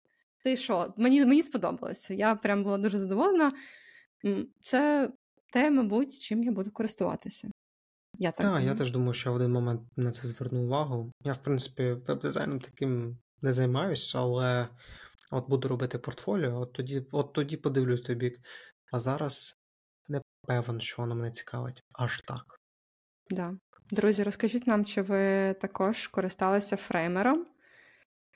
ти 0.44 0.56
що? 0.56 0.94
Мені, 0.96 1.24
мені 1.26 1.42
сподобалося. 1.42 2.14
Я 2.14 2.34
прям 2.34 2.64
була 2.64 2.78
дуже 2.78 2.98
задоволена. 2.98 3.52
Це 4.62 5.10
те, 5.52 5.70
мабуть, 5.70 6.18
чим 6.18 6.44
я 6.44 6.52
буду 6.52 6.70
користуватися. 6.70 7.50
Я 8.18 8.32
так 8.32 8.46
Так, 8.54 8.62
я 8.64 8.74
теж 8.74 8.90
думаю, 8.90 9.12
що 9.12 9.32
в 9.32 9.34
один 9.34 9.52
момент 9.52 9.80
на 9.96 10.10
це 10.10 10.28
зверну 10.28 10.62
увагу. 10.64 11.12
Я, 11.24 11.32
в 11.32 11.42
принципі, 11.42 11.92
веб-дизайном 11.92 12.60
таким 12.60 13.18
не 13.42 13.52
займаюсь, 13.52 14.14
але 14.14 14.68
от 15.30 15.48
буду 15.48 15.68
робити 15.68 15.98
портфоліо, 15.98 16.60
от 16.60 16.72
тоді, 16.72 17.06
от 17.12 17.32
тоді 17.32 17.56
подивлюсь 17.56 18.00
той 18.00 18.16
бік. 18.16 18.38
А 18.92 19.00
зараз 19.00 19.60
не 20.08 20.22
певен, 20.46 20.80
що 20.80 21.02
воно 21.02 21.14
мене 21.14 21.30
цікавить. 21.30 21.82
Аж 21.92 22.20
так. 22.20 22.44
Да. 23.30 23.54
Друзі, 23.90 24.22
розкажіть 24.22 24.66
нам, 24.66 24.84
чи 24.84 25.02
ви 25.02 25.54
також 25.60 26.06
користалися 26.06 26.76
фреймером? 26.76 27.44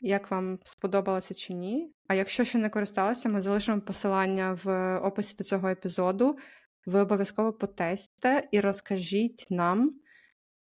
Як 0.00 0.30
вам 0.30 0.58
сподобалося 0.64 1.34
чи 1.34 1.54
ні? 1.54 1.92
А 2.08 2.14
якщо 2.14 2.44
ще 2.44 2.58
не 2.58 2.70
користалися, 2.70 3.28
ми 3.28 3.40
залишимо 3.40 3.80
посилання 3.80 4.58
в 4.64 4.96
описі 4.98 5.36
до 5.36 5.44
цього 5.44 5.68
епізоду. 5.68 6.38
Ви 6.86 7.00
обов'язково 7.00 7.52
потестите 7.52 8.48
і 8.52 8.60
розкажіть 8.60 9.46
нам, 9.50 10.00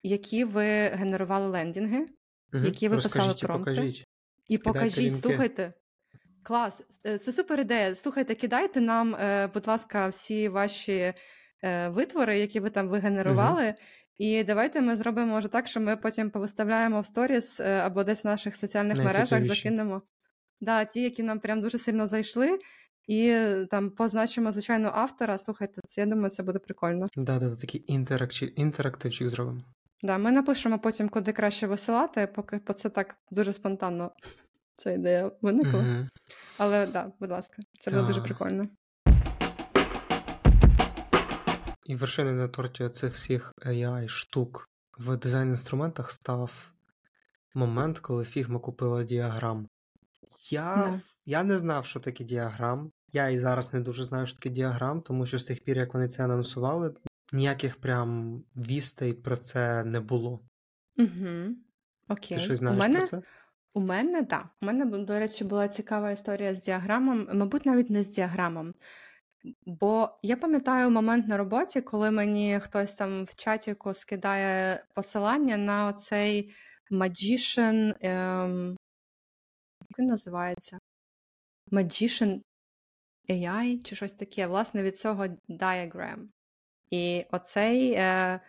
які 0.03 0.45
ви 0.45 0.65
генерували 0.89 1.49
лендінги. 1.49 2.07
Які 2.53 2.89
ви 2.89 2.95
писали 2.97 3.27
Розкажіть 3.27 3.43
і 3.43 3.47
промпти? 3.47 3.71
покажіть. 3.71 4.05
І 4.49 4.57
Скидайте 4.57 4.79
покажіть, 4.79 5.05
лінки. 5.05 5.19
слухайте. 5.19 5.73
Клас, 6.43 6.83
Е, 7.07 7.19
це 7.19 7.33
супер 7.33 7.61
ідея. 7.61 7.95
Слухайте, 7.95 8.35
кидайте 8.35 8.81
нам, 8.81 9.15
е, 9.15 9.51
будь 9.55 9.67
ласка, 9.69 10.09
всі 10.09 10.49
ваші 10.49 11.15
е, 11.65 11.89
витвори, 11.89 12.39
які 12.39 12.61
ви 12.61 12.71
там 12.71 12.89
вигенерували. 12.89 13.75
І 14.19 14.45
давайте 14.45 14.81
ми 14.81 14.97
зробимо 14.97 15.27
може 15.33 15.49
так, 15.49 15.67
що 15.67 15.81
ми 15.81 15.97
потім 15.97 16.31
повиставляємо 16.31 17.01
в 17.01 17.05
сторіс 17.07 17.61
або 17.61 18.05
десь 18.05 18.25
в 18.25 18.27
наших 18.27 18.57
соціальних 18.57 18.99
мережах, 18.99 19.45
закинемо. 19.45 20.03
Да, 20.61 20.85
ті, 20.85 21.03
які 21.03 21.23
нам 21.23 21.41
прям 21.41 21.61
дуже 21.61 21.79
сильно 21.79 22.07
зайшли, 22.07 22.59
і 23.07 23.35
там 23.71 23.91
позначимо, 23.91 24.53
звичайно, 24.53 24.91
автора. 24.95 25.39
Слухайте, 25.39 25.81
це 25.87 26.01
я 26.01 26.07
думаю, 26.07 26.31
це 26.31 26.43
буде 26.43 26.59
прикольно. 26.59 27.07
Да, 27.17 27.39
да, 27.39 27.57
такий 27.57 27.85
інтерактивчик 28.57 29.29
зробимо. 29.29 29.63
Да, 30.03 30.19
ми 30.19 30.33
напишемо 30.33 30.79
потім, 30.79 31.09
куди 31.09 31.33
краще 31.33 31.67
висилати, 31.67 32.27
поки 32.27 32.59
по 32.59 32.73
це 32.73 32.89
так 32.89 33.17
дуже 33.31 33.53
спонтанно 33.53 34.11
ця 34.77 34.91
ідея 34.91 35.31
виникла. 35.43 35.83
Мгм. 35.83 36.09
Але 36.59 36.87
да, 36.87 37.13
будь 37.21 37.31
ласка, 37.31 37.63
це 37.79 37.91
буде 37.91 38.03
дуже 38.03 38.21
прикольно. 38.21 38.69
І 41.87 41.97
вершиною 41.97 42.37
на 42.37 42.49
торті 42.49 42.89
цих 42.89 43.15
всіх 43.15 43.55
AI 43.67 44.09
штук 44.09 44.69
в 44.99 45.17
дизайн-інструментах 45.17 46.11
став 46.11 46.73
момент, 47.55 47.99
коли 47.99 48.23
Figma 48.23 48.61
купила 48.61 49.05
діаграм. 49.05 49.69
Я, 50.51 51.01
я 51.27 51.43
не 51.43 51.59
знав, 51.59 51.87
що 51.87 52.01
таке 52.01 52.25
діаграм. 52.25 52.91
Я 53.13 53.29
і 53.29 53.39
зараз 53.39 53.73
не 53.73 53.81
дуже 53.81 54.05
знаю, 54.05 54.27
що 54.27 54.37
таке 54.37 54.49
діаграм, 54.49 55.01
тому 55.01 55.27
що 55.27 55.39
з 55.39 55.45
тих 55.45 55.65
пір, 55.65 55.79
як 55.79 55.95
вони 55.95 56.09
це 56.09 56.25
анонсували, 56.25 56.95
ніяких 57.33 57.77
прям 57.77 58.43
вістей 58.57 59.13
про 59.13 59.37
це 59.37 59.85
не 59.85 60.01
було. 60.01 60.41
Угу. 60.99 61.57
Окей. 62.09 62.39
Ти 62.39 62.45
щось 62.45 62.59
знаєш 62.59 62.77
у 62.77 62.81
мене, 62.81 62.99
про 62.99 63.07
це? 63.07 63.23
У 63.75 63.81
мене, 63.81 64.25
так. 64.25 64.47
У 64.63 64.67
мене, 64.67 64.85
до 64.85 65.19
речі, 65.19 65.45
була 65.45 65.69
цікава 65.69 66.11
історія 66.11 66.55
з 66.55 66.61
діаграмом, 66.61 67.29
мабуть, 67.35 67.67
навіть 67.67 67.91
не 67.91 68.03
з 68.03 68.09
діаграмом. 68.09 68.75
Бо 69.67 70.19
я 70.23 70.37
пам'ятаю 70.37 70.91
момент 70.91 71.29
на 71.29 71.37
роботі, 71.37 71.81
коли 71.81 72.11
мені 72.11 72.61
хтось 72.61 72.95
там 72.95 73.25
в 73.25 73.35
чатіку 73.35 73.95
скидає 73.95 74.85
посилання 74.95 75.57
на 75.57 75.87
оцей 75.87 76.55
Magician. 76.91 77.95
Ем... 78.01 78.77
Як 79.91 79.99
він 79.99 80.07
називається? 80.07 80.79
Magician 81.73 82.41
AI 83.29 83.83
чи 83.83 83.97
щось 83.97 84.13
таке, 84.13 84.47
власне, 84.47 84.83
від 84.83 84.99
цього 84.99 85.27
Diagram. 85.49 86.29
І 86.91 87.25
оцей 87.31 87.93
е, 87.93 88.41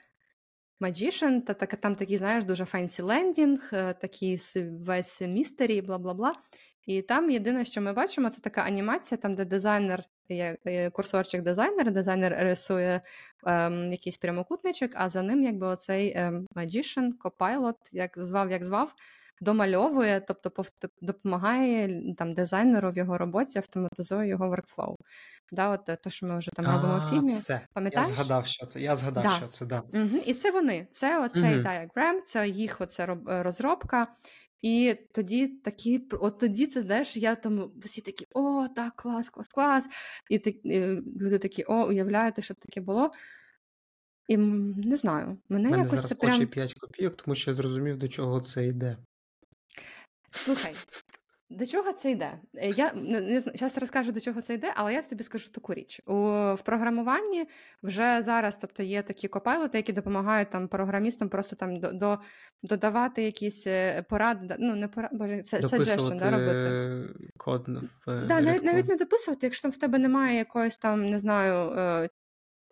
Magician, 0.81 1.41
та, 1.41 1.53
та, 1.53 1.65
там 1.65 1.95
такий, 1.95 2.17
знаєш, 2.17 2.43
дуже 2.43 2.65
fancy 2.65 3.01
лендінг, 3.01 3.69
е, 3.73 3.93
такий 3.93 4.39
весь 4.85 5.21
mystery, 5.22 5.82
бла 5.81 5.97
бла 5.97 6.13
бла. 6.13 6.33
І 6.85 7.01
там 7.01 7.29
єдине, 7.29 7.65
що 7.65 7.81
ми 7.81 7.93
бачимо, 7.93 8.29
це 8.29 8.41
така 8.41 8.61
анімація, 8.61 9.17
там, 9.17 9.35
де 9.35 9.45
дизайнер, 9.45 10.03
є 10.29 10.57
є 10.65 10.89
курсорчик 10.89 11.41
дизайнер, 11.41 11.91
дизайнер 11.91 12.35
рисує 12.39 13.01
ем, 13.45 13.91
якийсь 13.91 14.17
прямокутничок, 14.17 14.91
а 14.93 15.09
за 15.09 15.21
ним 15.21 15.43
якби 15.43 15.67
оцей 15.67 16.17
Magician, 16.55 17.09
Copilot, 17.23 17.75
як 17.91 18.11
звав, 18.19 18.51
як 18.51 18.63
звав, 18.63 18.93
домальовує, 19.41 20.21
тобто 20.27 20.63
допомагає 21.01 22.03
там 22.17 22.33
дизайнеру 22.33 22.91
в 22.91 22.97
його 22.97 23.17
роботі, 23.17 23.57
автоматизує 23.57 24.27
його 24.29 24.55
workflow. 24.55 24.95
Да, 25.51 25.69
от 25.69 25.85
те, 25.85 26.09
що 26.09 26.25
ми 26.25 26.38
вже 26.38 26.51
там 26.51 26.65
робимо 26.65 27.03
в 27.07 27.09
фільмі. 27.09 27.27
Все. 27.27 27.61
Я 27.91 28.03
згадав, 28.03 28.47
що 28.47 28.65
це. 28.65 28.81
Я 28.81 28.95
згадав, 28.95 29.23
Да. 29.23 29.29
що 29.29 29.47
це, 29.47 29.65
да. 29.65 29.79
Угу. 29.93 30.17
І 30.25 30.33
це 30.33 30.51
вони. 30.51 30.88
Це 30.91 31.25
оцей 31.25 31.43
Мгм. 31.43 31.61
діаграм, 31.61 32.21
це 32.25 32.49
їх 32.49 32.81
оце 32.81 33.17
е, 33.29 33.43
розробка. 33.43 34.07
І 34.61 34.95
тоді 35.11 35.47
такі, 35.47 36.07
от 36.11 36.39
тоді 36.39 36.67
це 36.67 36.81
знаєш, 36.81 37.17
я 37.17 37.35
там 37.35 37.71
всі 37.77 38.01
такі, 38.01 38.25
о, 38.33 38.67
так, 38.75 38.93
клас, 38.95 39.29
клас, 39.29 39.47
клас. 39.47 39.88
І 40.29 40.39
ти, 40.39 40.61
е, 40.65 41.01
люди 41.21 41.38
такі, 41.38 41.63
о, 41.63 41.88
уявляєте, 41.88 42.41
що 42.41 42.53
таке 42.53 42.81
було. 42.81 43.11
І 44.27 44.38
не 44.38 44.97
знаю, 44.97 45.38
мене 45.49 45.69
мене 45.69 45.83
якось 45.83 45.99
зараз 45.99 46.09
це 46.19 46.27
очі 46.27 46.45
5 46.45 46.73
копійок, 46.73 47.17
тому 47.17 47.35
що 47.35 47.51
я 47.51 47.55
зрозумів, 47.55 47.97
до 47.97 48.07
чого 48.07 48.41
це 48.41 48.67
йде. 48.67 48.97
Слухай, 50.32 50.73
до 51.49 51.65
чого 51.65 51.93
це 51.93 52.11
йде? 52.11 52.39
Е, 52.55 52.69
Я 52.69 52.93
не, 52.93 53.39
зараз 53.39 53.78
розкажу, 53.78 54.11
до 54.11 54.19
чого 54.19 54.41
це 54.41 54.53
йде, 54.53 54.73
але 54.75 54.93
я 54.93 55.01
тобі 55.01 55.23
скажу 55.23 55.49
таку 55.49 55.73
річ. 55.73 56.01
У, 56.05 56.13
в 56.53 56.61
програмуванні 56.65 57.45
вже 57.84 58.21
зараз, 58.21 58.57
тобто 58.61 58.84
є 58.84 59.03
такі 59.03 59.28
копайлоти, 59.28 59.78
які 59.78 59.93
допомагають 59.93 60.49
там 60.49 60.67
програмістам 60.67 61.30
просто 61.30 61.55
там 61.55 61.80
до, 61.80 61.91
до 61.91 62.19
додавати 62.63 63.23
якісь 63.23 63.67
е, 63.67 64.05
поради, 64.09 64.55
ну 64.59 64.75
не 64.75 64.88
поради, 64.88 65.17
боже, 65.17 65.41
це 65.41 65.59
suggestion, 65.59 66.17
да, 66.17 66.32
робити. 66.32 67.13
Код 67.38 67.67
в 67.67 68.11
е, 68.11 68.25
Да, 68.28 68.41
навіть, 68.41 68.63
навіть 68.63 68.88
не 68.88 68.95
дописувати, 68.95 69.47
якщо 69.47 69.61
там 69.61 69.71
в 69.71 69.78
тебе 69.78 69.97
немає 69.97 70.38
якоїсь 70.38 70.78
там, 70.78 71.09
не 71.09 71.19
знаю, 71.19 71.71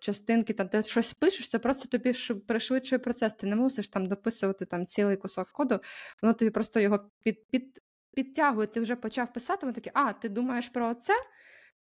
частинки, 0.06 0.54
там 0.54 0.68
ти 0.68 0.84
щось 0.84 1.14
пишеш, 1.14 1.50
це 1.50 1.60
просто 1.60 1.88
тобі 1.88 2.14
пришвидшує 2.48 3.00
процес. 3.00 3.34
Ти 3.34 3.48
не 3.48 3.56
мусиш 3.56 3.88
там 3.88 4.06
дописувати 4.06 4.66
там 4.66 4.86
цілий 4.86 5.18
кусок 5.18 5.52
коду, 5.52 5.80
воно 6.22 6.34
тобі 6.34 6.52
просто 6.52 6.80
його 6.80 7.00
під, 7.24 7.48
під, 7.48 7.82
підтягує. 8.16 8.68
Ти 8.68 8.80
вже 8.80 8.96
почав 8.96 9.34
писати, 9.34 9.60
воно 9.62 9.74
таке, 9.74 9.92
а, 9.94 10.14
ти 10.14 10.30
думаєш 10.30 10.70
про 10.70 10.96
це? 10.96 11.14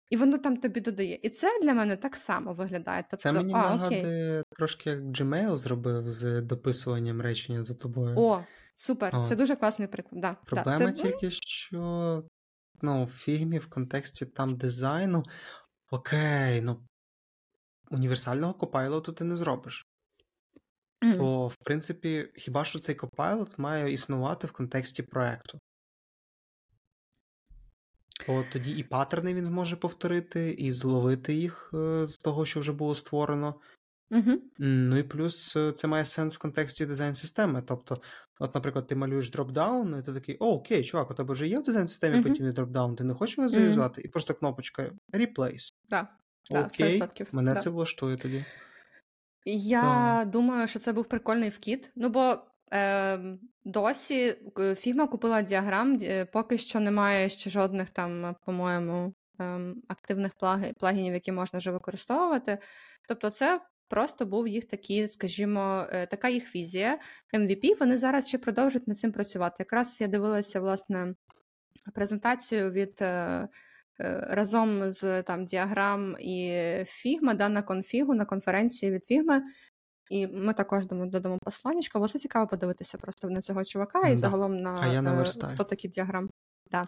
І 0.10 0.18
воно 0.18 0.38
там 0.38 0.58
тобі 0.58 0.80
додає. 0.80 1.20
І 1.24 1.30
це 1.30 1.60
для 1.64 1.74
мене 1.74 1.98
так 1.98 2.16
само 2.16 2.54
виглядає. 2.54 3.04
Тобто, 3.10 3.18
Це 3.18 3.32
мені 3.32 3.54
а, 3.56 3.60
окей. 3.60 4.02
нагадує 4.02 4.44
трошки 4.52 4.90
як 4.90 5.00
Gmail 5.00 5.58
зробив 5.58 6.12
з 6.12 6.42
дописуванням 6.42 7.22
речення 7.22 7.64
за 7.64 7.76
тобою. 7.76 8.16
О, 8.18 8.44
супер, 8.76 9.16
О. 9.16 9.28
це 9.28 9.36
дуже 9.36 9.56
класний 9.56 9.88
приклад. 9.88 10.22
Да, 10.22 10.36
Проблема 10.46 10.86
да, 10.86 10.92
це, 10.92 11.04
тільки, 11.04 11.32
що 11.32 12.24
ну, 12.82 13.06
в 13.06 13.12
фігмі 13.12 13.58
в 13.58 13.70
контексті 13.70 14.26
там 14.26 14.58
дизайну. 14.58 15.24
Окей, 15.92 16.62
ну 16.62 16.82
універсального 17.92 18.54
копайлоту 18.54 19.14
ти 19.14 19.24
не 19.24 19.36
зробиш. 19.38 19.86
Мгм. 21.04 21.18
То, 21.18 21.48
в 21.48 21.56
принципі, 21.56 22.32
хіба 22.36 22.66
що 22.66 22.80
цей 22.80 22.96
копайлот 22.96 23.60
має 23.60 23.94
існувати 23.94 24.48
в 24.48 24.52
контексті 24.52 25.04
проекту. 25.04 25.60
То 28.26 28.46
тоді 28.52 28.72
і 28.72 28.84
паттерни 28.84 29.34
він 29.34 29.46
зможе 29.46 29.76
повторити, 29.76 30.52
і 30.52 30.72
зловити 30.72 31.34
їх 31.34 31.72
е, 31.74 32.08
з 32.08 32.18
того, 32.18 32.46
що 32.46 32.60
вже 32.60 32.72
було 32.72 32.96
створено. 32.96 33.56
М, 34.14 34.90
Ну 34.90 34.98
і 34.98 35.04
плюс 35.04 35.56
е, 35.56 35.72
це 35.72 35.88
має 35.88 36.06
сенс 36.06 36.36
в 36.36 36.40
контексті 36.40 36.86
дизайн-системи. 36.86 37.62
Тобто, 37.62 37.96
от, 38.40 38.56
наприклад, 38.56 38.88
ти 38.88 38.96
малюєш 38.96 39.30
dropdown, 39.30 40.00
і 40.00 40.04
ти 40.04 40.14
такий, 40.14 40.38
о, 40.40 40.52
окей, 40.54 40.84
чувак, 40.84 41.12
у 41.12 41.14
тебе 41.14 41.34
вже 41.34 41.48
є 41.48 41.60
в 41.60 41.64
дизайн-системі 41.64 42.16
Мгм. 42.16 42.24
подібний 42.24 42.54
dropdown, 42.54 42.96
ти 42.96 43.04
не 43.04 43.14
хочеш 43.14 43.38
його 43.38 43.50
зав'язати? 43.50 44.02
І 44.02 44.08
просто 44.08 44.34
кнопочка 44.34 44.92
Replace. 45.14 45.74
Да, 45.90 46.08
да, 46.50 46.66
Окей, 46.66 47.02
100%. 47.02 47.28
мене 47.32 47.54
да. 47.54 47.60
це 47.60 47.70
влаштує 47.70 48.16
тоді. 48.16 48.46
Я 49.46 50.24
думаю, 50.28 50.68
що 50.68 50.80
це 50.80 50.94
був 50.94 51.06
прикольний 51.06 51.50
вкид. 51.50 51.92
Ну 51.96 52.10
бо 52.10 52.38
е, 52.74 53.20
досі 53.66 54.36
е, 54.60 54.76
Figma 54.76 55.08
купила 55.08 55.42
діаграм, 55.42 55.98
поки 56.34 56.58
що 56.58 56.80
немає 56.80 57.30
ще 57.30 57.50
жодних 57.50 57.90
там, 57.90 58.26
е, 58.26 58.36
по-моєму, 58.46 59.14
ем, 59.40 59.82
активних 59.88 60.32
плагінів, 60.80 61.14
які 61.14 61.32
можна 61.32 61.60
вже 61.60 61.72
використовувати. 61.72 62.58
Тобто, 63.08 63.30
це 63.30 63.62
просто 63.88 64.26
був 64.26 64.48
їх 64.48 64.66
такий, 64.66 65.08
скажімо, 65.08 65.86
е, 65.92 66.06
така 66.06 66.30
їх 66.30 66.56
візія 66.56 67.00
MVP. 67.34 67.80
Вони 67.80 67.98
зараз 67.98 68.28
ще 68.28 68.38
продовжують 68.38 68.88
над 68.88 68.98
цим 68.98 69.12
працювати. 69.12 69.56
Якраз 69.60 70.02
я 70.02 70.08
дивилася 70.08 70.60
власне 70.60 71.16
презентацію 71.94 72.72
від. 72.72 73.04
Е, 74.02 74.28
разом 74.30 74.92
з 74.92 75.24
там 75.24 75.46
діаграм 75.46 76.16
і 76.20 76.52
Figma, 76.86 77.38
да, 77.38 77.50
на 77.50 77.62
конфігу, 77.62 78.14
на 78.14 78.26
конференції 78.26 78.92
від 78.92 79.02
Figma. 79.12 79.42
І 80.10 80.28
ми 80.28 80.54
також 80.54 80.86
додамо 80.86 81.38
посланнячко, 81.44 82.00
бо 82.00 82.08
це 82.08 82.20
цікаво 82.20 82.48
подивитися 82.48 82.98
просто 82.98 83.30
на 83.30 83.42
цього 83.42 83.64
чувака 83.64 84.08
і 84.08 84.12
да. 84.12 84.18
загалом 84.18 84.62
на 84.62 84.80
а 84.82 84.88
я 84.88 85.24
хто 85.54 85.64
такий 85.64 85.92
діаграм. 85.92 86.30
Да. 86.72 86.84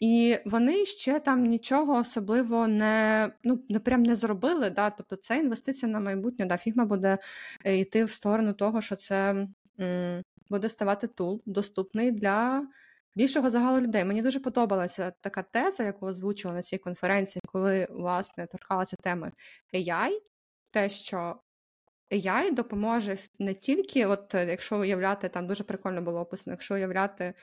І 0.00 0.38
вони 0.44 0.84
ще 0.84 1.20
там 1.20 1.42
нічого 1.42 1.98
особливо 1.98 2.68
не 2.68 3.32
ну, 3.44 3.60
не 3.68 3.80
прям 3.80 4.02
не 4.02 4.14
зробили. 4.14 4.70
Да? 4.70 4.90
Тобто 4.90 5.16
це 5.16 5.38
інвестиція 5.38 5.92
на 5.92 6.00
майбутнє. 6.00 6.46
Да? 6.46 6.56
Фігма 6.56 6.84
буде 6.84 7.18
е, 7.64 7.78
йти 7.78 8.04
в 8.04 8.10
сторону 8.10 8.52
того, 8.52 8.80
що 8.80 8.96
це 8.96 9.46
м, 9.80 10.22
буде 10.50 10.68
ставати 10.68 11.06
тул, 11.06 11.42
доступний 11.46 12.12
для 12.12 12.66
більшого 13.14 13.50
загалу 13.50 13.80
людей. 13.80 14.04
Мені 14.04 14.22
дуже 14.22 14.40
подобалася 14.40 15.12
така 15.20 15.42
теза, 15.42 15.82
яку 15.82 16.06
озвучувала 16.06 16.56
на 16.56 16.62
цій 16.62 16.78
конференції, 16.78 17.42
коли 17.46 17.86
власне 17.90 18.46
торкалася 18.46 18.96
теми 18.96 19.32
AI, 19.74 20.10
те, 20.70 20.88
що 20.88 21.36
AI 22.10 22.54
допоможе 22.54 23.18
не 23.38 23.54
тільки, 23.54 24.06
от 24.06 24.34
якщо 24.34 24.80
уявляти, 24.80 25.28
там 25.28 25.46
дуже 25.46 25.64
прикольно 25.64 26.02
було 26.02 26.20
описано, 26.20 26.52
якщо 26.52 26.74
уявляти 26.74 27.34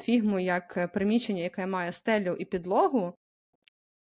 фігму 0.00 0.40
як 0.40 0.76
е, 0.76 0.86
приміщення, 0.86 1.42
яке 1.42 1.66
має 1.66 1.92
стелю 1.92 2.36
і 2.38 2.44
підлогу, 2.44 3.14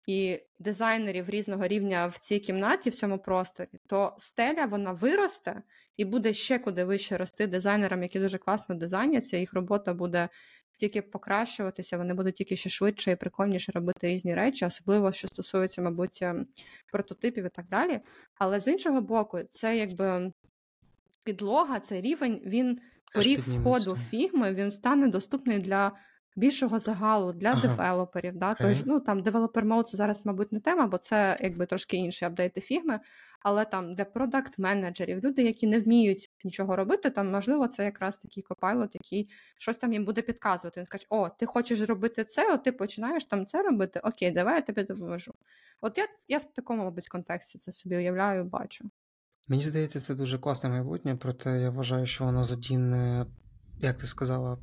і 0.07 0.39
дизайнерів 0.59 1.29
різного 1.29 1.67
рівня 1.67 2.07
в 2.07 2.17
цій 2.17 2.39
кімнаті, 2.39 2.89
в 2.89 2.95
цьому 2.95 3.19
просторі, 3.19 3.67
то 3.87 4.15
стеля 4.17 4.65
вона 4.65 4.91
виросте 4.91 5.61
і 5.97 6.05
буде 6.05 6.33
ще 6.33 6.59
куди 6.59 6.83
вище 6.83 7.17
рости 7.17 7.47
дизайнерам, 7.47 8.03
які 8.03 8.19
дуже 8.19 8.37
класно 8.37 8.75
дизайняться, 8.75 9.37
їх 9.37 9.53
робота 9.53 9.93
буде 9.93 10.29
тільки 10.77 11.01
покращуватися, 11.01 11.97
вони 11.97 12.13
будуть 12.13 12.35
тільки 12.35 12.55
ще 12.55 12.69
швидше 12.69 13.11
і 13.11 13.15
прикольніше 13.15 13.71
робити 13.71 14.07
різні 14.07 14.35
речі, 14.35 14.65
особливо 14.65 15.11
що 15.11 15.27
стосується, 15.27 15.81
мабуть, 15.81 16.19
ем, 16.21 16.47
прототипів 16.91 17.45
і 17.45 17.49
так 17.49 17.65
далі. 17.67 17.99
Але 18.37 18.59
з 18.59 18.67
іншого 18.67 19.01
боку, 19.01 19.39
це 19.51 19.77
якби 19.77 20.31
підлога, 21.23 21.79
цей 21.79 22.01
рівень, 22.01 22.41
він 22.45 22.79
поріг 23.13 23.39
входу 23.39 23.97
фігми 24.09 24.53
він 24.53 24.71
стане 24.71 25.07
доступний 25.07 25.59
для 25.59 25.91
більшого 26.37 26.79
загалу, 26.79 27.33
для 27.33 27.49
ага. 27.49 27.61
девелоперів. 27.61 28.35
Да? 28.35 28.45
Ага. 28.45 28.55
Тож, 28.59 28.85
ну, 28.85 28.99
там 28.99 29.21
Developer 29.21 29.67
Mode 29.67 29.83
це 29.83 29.97
зараз, 29.97 30.25
мабуть, 30.25 30.51
не 30.51 30.59
тема, 30.59 30.87
бо 30.87 30.97
це 30.97 31.37
якби 31.41 31.65
трошки 31.65 31.97
інші 31.97 32.25
апдейти 32.25 32.61
фігми, 32.61 32.99
але 33.41 33.65
там 33.65 33.95
для 33.95 34.03
продакт-менеджерів, 34.03 35.23
люди, 35.23 35.43
які 35.43 35.67
не 35.67 35.79
вміють 35.79 36.31
нічого 36.43 36.75
робити, 36.75 37.09
там, 37.09 37.31
можливо, 37.31 37.67
це 37.67 37.85
якраз 37.85 38.17
такий 38.17 38.43
копайлот, 38.43 38.95
який 38.95 39.29
щось 39.57 39.77
там 39.77 39.93
їм 39.93 40.05
буде 40.05 40.21
підказувати. 40.21 40.79
Він 40.79 40.85
скаже, 40.85 41.05
о, 41.09 41.29
ти 41.29 41.45
хочеш 41.45 41.79
зробити 41.79 42.23
це, 42.23 42.53
от 42.53 42.63
ти 42.63 42.71
починаєш 42.71 43.25
там 43.25 43.45
це 43.45 43.63
робити, 43.63 43.99
окей, 44.03 44.31
давай 44.31 44.55
я 44.55 44.61
тобі 44.61 44.83
допоможу. 44.83 45.33
От 45.81 45.97
я 45.97 46.07
я 46.27 46.37
в 46.37 46.53
такому, 46.53 46.83
мабуть, 46.83 47.09
контексті 47.09 47.57
це 47.57 47.71
собі 47.71 47.95
уявляю, 47.97 48.43
бачу. 48.43 48.89
Мені 49.47 49.61
здається, 49.61 49.99
це 49.99 50.15
дуже 50.15 50.39
класне 50.39 50.69
майбутнє, 50.69 51.17
проте 51.21 51.59
я 51.59 51.69
вважаю, 51.69 52.05
що 52.05 52.25
воно 52.25 52.43
задіне, 52.43 53.25
як 53.79 53.97
ти 53.97 54.07
сказала, 54.07 54.57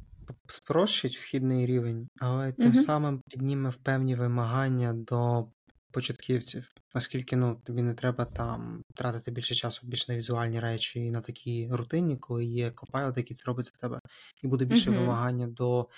спрощить 0.48 1.16
вхідний 1.16 1.66
рівень, 1.66 2.08
але 2.20 2.52
тим 2.52 2.74
самим 2.74 3.22
підніме 3.30 3.70
в 3.70 3.76
певні 3.76 4.14
вимагання 4.14 4.92
до 4.92 5.48
початківців, 5.94 6.68
оскільки 6.94 7.36
ну, 7.36 7.60
тобі 7.64 7.82
не 7.82 7.94
треба 7.94 8.24
там 8.24 8.82
тратити 8.94 9.30
більше 9.30 9.54
часу 9.54 9.86
більше 9.86 10.04
на 10.08 10.16
візуальні 10.16 10.60
речі 10.60 11.00
і 11.00 11.10
на 11.10 11.20
такі 11.20 11.68
рутинні, 11.72 12.16
коли 12.16 12.44
є 12.44 12.70
копайлот, 12.70 13.16
який 13.16 13.36
це 13.36 13.44
робить 13.46 13.66
за 13.66 13.72
тебе, 13.72 14.00
і 14.42 14.46
буде 14.46 14.64
більше 14.64 14.90
угу. 14.90 15.00
вимагання 15.00 15.46
до 15.46 15.88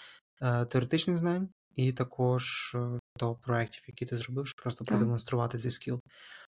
е, 0.43 0.65
теоретичних 0.65 1.19
знань, 1.19 1.49
і 1.77 1.93
також 1.93 2.73
е, 2.75 2.99
до 3.19 3.35
проєктів, 3.35 3.83
які 3.89 4.07
ти 4.07 4.17
зробив, 4.17 4.47
щоб 4.47 4.63
просто 4.63 4.85
так. 4.85 4.89
продемонструвати 4.89 5.59
цей 5.59 5.71
скіл. 5.71 6.01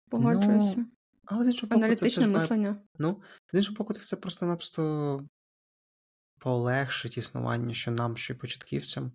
Погоджуюся. 0.09 0.77
Ну, 0.77 0.85
але 1.25 1.43
з 1.43 1.47
іншого 1.47 1.67
боку, 1.69 1.79
Аналітичне 1.79 2.23
це 2.23 2.29
мислення. 2.29 2.75
Ну, 2.99 3.21
з 3.53 3.57
іншого 3.57 3.75
боку, 3.75 3.93
це 3.93 3.99
все 3.99 4.15
просто-напросто 4.15 5.19
полегшить 6.45 7.17
існування, 7.17 7.73
що 7.73 7.91
нам, 7.91 8.17
що 8.17 8.33
й 8.33 8.35
початківцям, 8.35 9.11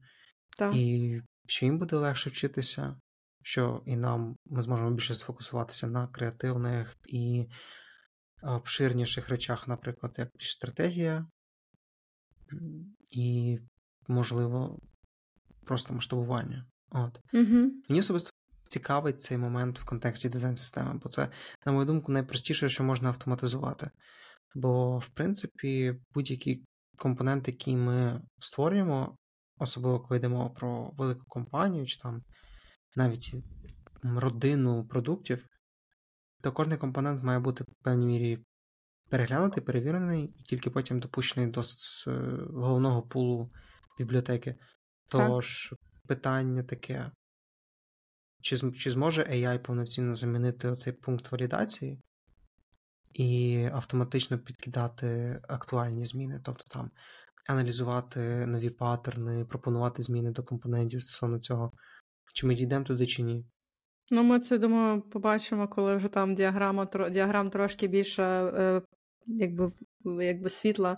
так. 0.58 0.74
і 0.76 1.20
що 1.46 1.66
їм 1.66 1.78
буде 1.78 1.96
легше 1.96 2.30
вчитися, 2.30 3.00
що 3.42 3.82
і 3.86 3.96
нам 3.96 4.36
ми 4.46 4.62
зможемо 4.62 4.90
більше 4.90 5.14
сфокусуватися 5.14 5.86
на 5.86 6.08
креативних 6.08 6.96
і 7.06 7.46
обширніших 8.42 9.28
речах, 9.28 9.68
наприклад, 9.68 10.14
як 10.18 10.28
більш 10.34 10.52
стратегія, 10.52 11.26
і, 13.10 13.58
можливо, 14.08 14.78
просто 15.64 15.94
масштабування. 15.94 16.66
От. 16.90 17.20
Угу. 17.32 17.72
Мені 17.88 18.00
особисто 18.00 18.30
цікавить 18.68 19.20
цей 19.20 19.38
момент 19.38 19.78
в 19.78 19.84
контексті 19.84 20.28
дизайн-системи, 20.28 21.00
бо 21.02 21.08
це, 21.08 21.28
на 21.66 21.72
мою 21.72 21.86
думку, 21.86 22.12
найпростіше, 22.12 22.68
що 22.68 22.84
можна 22.84 23.08
автоматизувати. 23.08 23.90
Бо, 24.54 24.98
в 24.98 25.08
принципі, 25.08 25.94
будь-який 26.14 26.64
компонент, 27.00 27.48
який 27.48 27.76
ми 27.76 28.22
створюємо, 28.40 29.16
особливо 29.58 30.00
коли 30.00 30.18
йдемо 30.18 30.50
про 30.50 30.90
велику 30.90 31.24
компанію, 31.26 31.86
чи 31.86 31.98
там 31.98 32.22
навіть 32.96 33.34
родину 34.02 34.86
продуктів, 34.86 35.46
то 36.42 36.52
кожний 36.52 36.78
компонент 36.78 37.22
має 37.22 37.38
бути 37.38 37.64
в 37.64 37.84
певній 37.84 38.06
мірі 38.06 38.38
переглянутий, 39.10 39.62
перевірений 39.62 40.24
і 40.24 40.42
тільки 40.42 40.70
потім 40.70 41.00
допущений 41.00 41.50
до 41.50 41.62
головного 42.60 43.02
пулу 43.02 43.48
бібліотеки. 43.98 44.56
Тож, 45.08 45.74
питання 46.08 46.62
таке: 46.62 47.10
чи 48.40 48.72
чи 48.72 48.90
зможе 48.90 49.22
AI 49.22 49.58
повноцінно 49.58 50.16
замінити 50.16 50.68
оцей 50.68 50.92
пункт 50.92 51.32
валідації 51.32 52.02
і 53.14 53.64
автоматично 53.72 54.38
підкидати 54.38 55.40
актуальні 55.48 56.04
зміни, 56.04 56.40
тобто 56.44 56.64
там 56.70 56.90
аналізувати 57.48 58.46
нові 58.46 58.70
паттерни, 58.70 59.44
пропонувати 59.44 60.02
зміни 60.02 60.30
до 60.30 60.42
компонентів 60.42 61.02
стосовно 61.02 61.38
цього, 61.38 61.72
чи 62.34 62.46
ми 62.46 62.54
дійдемо 62.54 62.84
туди, 62.84 63.06
чи 63.06 63.22
ні? 63.22 63.44
Ну, 64.10 64.22
ми 64.22 64.40
це 64.40 64.58
думаю, 64.58 65.02
побачимо, 65.02 65.68
коли 65.68 65.96
вже 65.96 66.08
там 66.08 66.34
діаграма 66.34 66.88
діаграм 67.10 67.50
трошки 67.50 67.88
більше 67.88 68.22
е, 68.22 68.82
якби, 69.26 69.72
якби 70.04 70.48
світла 70.48 70.96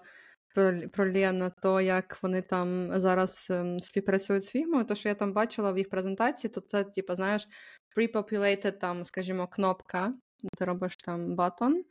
пролє 0.93 1.33
на 1.33 1.51
то, 1.51 1.81
як 1.81 2.19
вони 2.23 2.43
там 2.43 3.01
зараз 3.01 3.49
ем, 3.51 3.79
співпрацюють 3.79 4.45
з 4.45 4.51
фігмою. 4.51 4.85
То, 4.85 4.95
що 4.95 5.09
я 5.09 5.15
там 5.15 5.33
бачила 5.33 5.73
в 5.73 5.79
їх 5.79 5.89
презентації, 5.91 6.51
то 6.51 6.61
це, 6.61 6.85
типу, 6.85 7.15
знаєш, 7.15 7.47
pre-populated, 7.97 8.79
там, 8.79 9.05
скажімо, 9.05 9.47
кнопка, 9.47 10.15
ти 10.57 10.65
робиш 10.65 10.97
там 10.97 11.35
батон, 11.35 11.85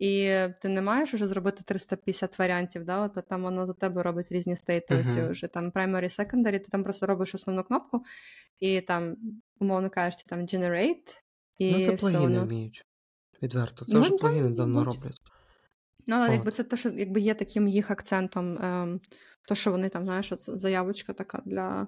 і 0.00 0.30
ти 0.60 0.68
не 0.68 0.82
маєш 0.82 1.14
вже 1.14 1.26
зробити 1.26 1.62
350 1.66 2.38
варіантів, 2.38 2.84
да? 2.84 3.00
От, 3.00 3.28
там 3.28 3.42
воно 3.42 3.66
за 3.66 3.72
тебе 3.72 4.02
робить 4.02 4.32
різні 4.32 4.56
стейти. 4.56 4.94
Uh-huh. 4.94 5.30
Вже 5.30 5.46
там 5.46 5.70
primary, 5.70 6.20
secondary, 6.20 6.58
ти 6.60 6.66
там 6.70 6.82
просто 6.84 7.06
робиш 7.06 7.34
основну 7.34 7.64
кнопку, 7.64 8.04
і 8.60 8.80
там, 8.80 9.16
умовно 9.60 9.90
кажучи, 9.90 10.24
там 10.28 10.40
generate. 10.40 11.20
І 11.58 11.72
ну, 11.72 11.84
це 11.84 11.92
плагіни 11.92 12.22
воно... 12.22 12.44
вміють. 12.44 12.86
Відверто. 13.42 13.84
Це 13.84 13.94
ну, 13.94 14.00
вже 14.00 14.10
плагіни 14.10 14.50
давно 14.50 14.84
роблять. 14.84 15.20
Ну, 16.06 16.16
але 16.16 16.32
якби 16.32 16.50
це 16.50 16.64
те, 16.64 16.76
що 16.76 16.88
якби 16.88 17.20
є 17.20 17.34
таким 17.34 17.68
їх 17.68 17.90
акцентом, 17.90 18.58
ем, 18.62 19.00
то, 19.48 19.54
що 19.54 19.70
вони 19.70 19.88
там, 19.88 20.04
знаєш, 20.04 20.32
от 20.32 20.60
заявочка 20.60 21.12
така 21.12 21.42
для 21.44 21.86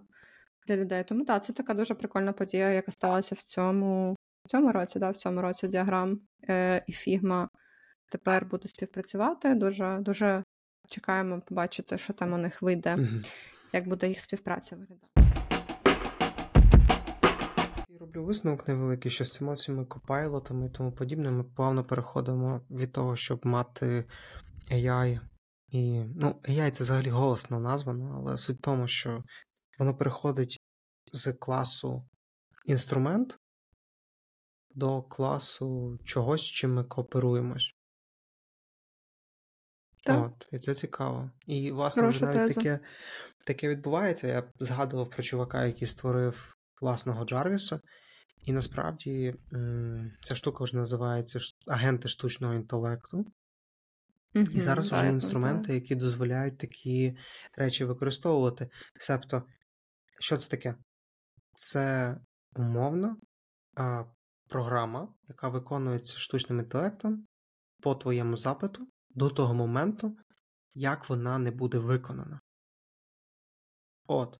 для 0.67 0.77
людей. 0.77 1.05
Тому 1.05 1.25
так, 1.25 1.45
це 1.45 1.53
така 1.53 1.75
дуже 1.75 1.95
прикольна 1.95 2.33
подія, 2.33 2.71
яка 2.71 2.93
сталася 2.93 3.35
в 3.35 3.43
цьому 3.43 4.17
в 4.45 4.49
цьому 4.49 4.72
році, 4.72 4.99
да, 4.99 5.11
в 5.11 5.16
цьому 5.16 5.42
році 5.42 5.68
діаграм 5.68 6.20
е, 6.49 6.84
і 6.86 6.92
Фігма 6.92 7.49
тепер 8.11 8.47
буде 8.47 8.68
співпрацювати. 8.68 9.55
Дуже 9.55 9.99
дуже 10.01 10.45
чекаємо 10.88 11.40
побачити, 11.40 11.99
що 11.99 12.12
там 12.12 12.32
у 12.32 12.38
них 12.38 12.62
вийде, 12.62 12.99
як 13.72 13.88
буде 13.88 14.09
їх 14.09 14.20
співпраця 14.20 14.76
виглядати. 14.76 15.09
роблю 18.01 18.24
висновок 18.24 18.68
невеликий, 18.68 19.11
що 19.11 19.24
з 19.24 19.32
цими 19.32 19.57
цими 19.57 19.84
копайлотами 19.84 20.66
і 20.66 20.70
тому 20.70 20.92
подібне, 20.92 21.30
ми 21.30 21.45
плавно 21.45 21.84
переходимо 21.84 22.61
від 22.70 22.92
того, 22.92 23.16
щоб 23.16 23.47
мати 23.47 24.05
AI. 24.70 25.20
І, 25.68 26.05
ну, 26.16 26.40
AI 26.49 26.70
це 26.70 26.84
взагалі 26.84 27.09
голосно 27.09 27.61
названо, 27.61 28.14
але 28.18 28.36
суть 28.36 28.59
в 28.59 28.61
тому, 28.61 28.88
що 28.88 29.24
воно 29.78 29.95
переходить 29.95 30.61
з 31.12 31.32
класу 31.32 32.09
інструмент 32.66 33.38
до 34.75 35.03
класу 35.03 35.99
чогось, 36.05 36.43
чим 36.43 36.75
ми 36.75 36.85
кооперуємось. 36.85 37.75
Так. 40.05 40.25
От, 40.27 40.49
І 40.53 40.59
це 40.59 40.75
цікаво. 40.75 41.31
І, 41.47 41.70
власне, 41.70 42.03
Хороша 42.03 42.27
вже 42.27 42.39
навіть 42.39 42.55
таке 42.55 42.81
таке 43.47 43.68
відбувається. 43.68 44.27
Я 44.27 44.53
згадував 44.59 45.11
про 45.11 45.22
чувака, 45.22 45.66
який 45.66 45.89
створив 45.89 46.57
власного 46.81 47.25
Джарвіса, 47.25 47.81
І 48.43 48.53
насправді 48.53 49.35
ця 50.20 50.35
штука 50.35 50.64
вже 50.64 50.77
називається 50.77 51.39
агенти 51.66 52.09
штучного 52.09 52.55
інтелекту. 52.55 53.27
І 54.35 54.61
зараз 54.61 54.93
вже 54.93 55.09
інструменти, 55.09 55.75
які 55.75 55.95
дозволяють 55.95 56.59
такі 56.59 57.16
речі 57.57 57.85
використовувати. 57.85 58.68
Себто, 58.99 59.43
що 60.20 60.37
це 60.37 60.51
таке? 60.51 60.75
Це 61.57 62.16
умовна 62.57 63.16
а, 63.77 64.05
програма, 64.55 65.14
яка 65.28 65.48
виконується 65.48 66.18
штучним 66.18 66.59
інтелектом 66.59 67.26
по 67.80 67.94
твоєму 67.94 68.36
запиту 68.36 68.88
до 69.11 69.30
того 69.30 69.55
моменту, 69.55 70.16
як 70.74 71.09
вона 71.09 71.38
не 71.38 71.50
буде 71.50 71.78
виконана. 71.78 72.40
От. 74.07 74.38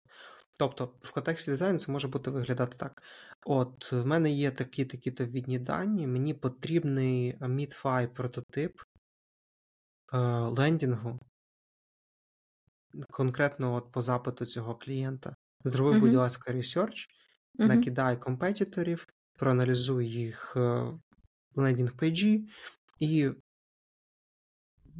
Тобто, 0.59 0.99
в 1.03 1.13
контексті 1.13 1.51
дизайну 1.51 1.79
це 1.79 1.93
може 1.93 2.09
бути 2.09 2.31
виглядати 2.31 2.77
так. 2.77 3.03
От, 3.47 3.93
в 3.93 4.05
мене 4.07 4.31
є 4.31 4.51
такі-такі-то 4.51 5.25
вхідні 5.25 5.59
дані, 5.59 6.07
мені 6.07 6.35
потрібний 6.35 7.39
MidFi 7.39 8.07
прототип 8.07 8.81
е, 10.13 10.19
лендінгу, 10.39 11.21
конкретно 13.11 13.75
от 13.75 13.93
по 13.93 14.03
запиту 14.03 14.47
цього 14.47 14.75
клієнта. 14.75 15.37
Зроби, 15.65 15.97
uh-huh. 15.97 16.01
будь 16.01 16.15
ласка, 16.15 16.53
research, 16.53 17.07
uh-huh. 17.59 17.67
накидай 17.67 18.21
competitor 18.21 18.88
ів, 18.88 19.09
проаналізуй 19.37 20.11
їх 20.11 20.53
е, 20.57 20.85
landing 21.55 21.97
page 21.97 22.38
і 22.38 22.49
і, 23.01 23.31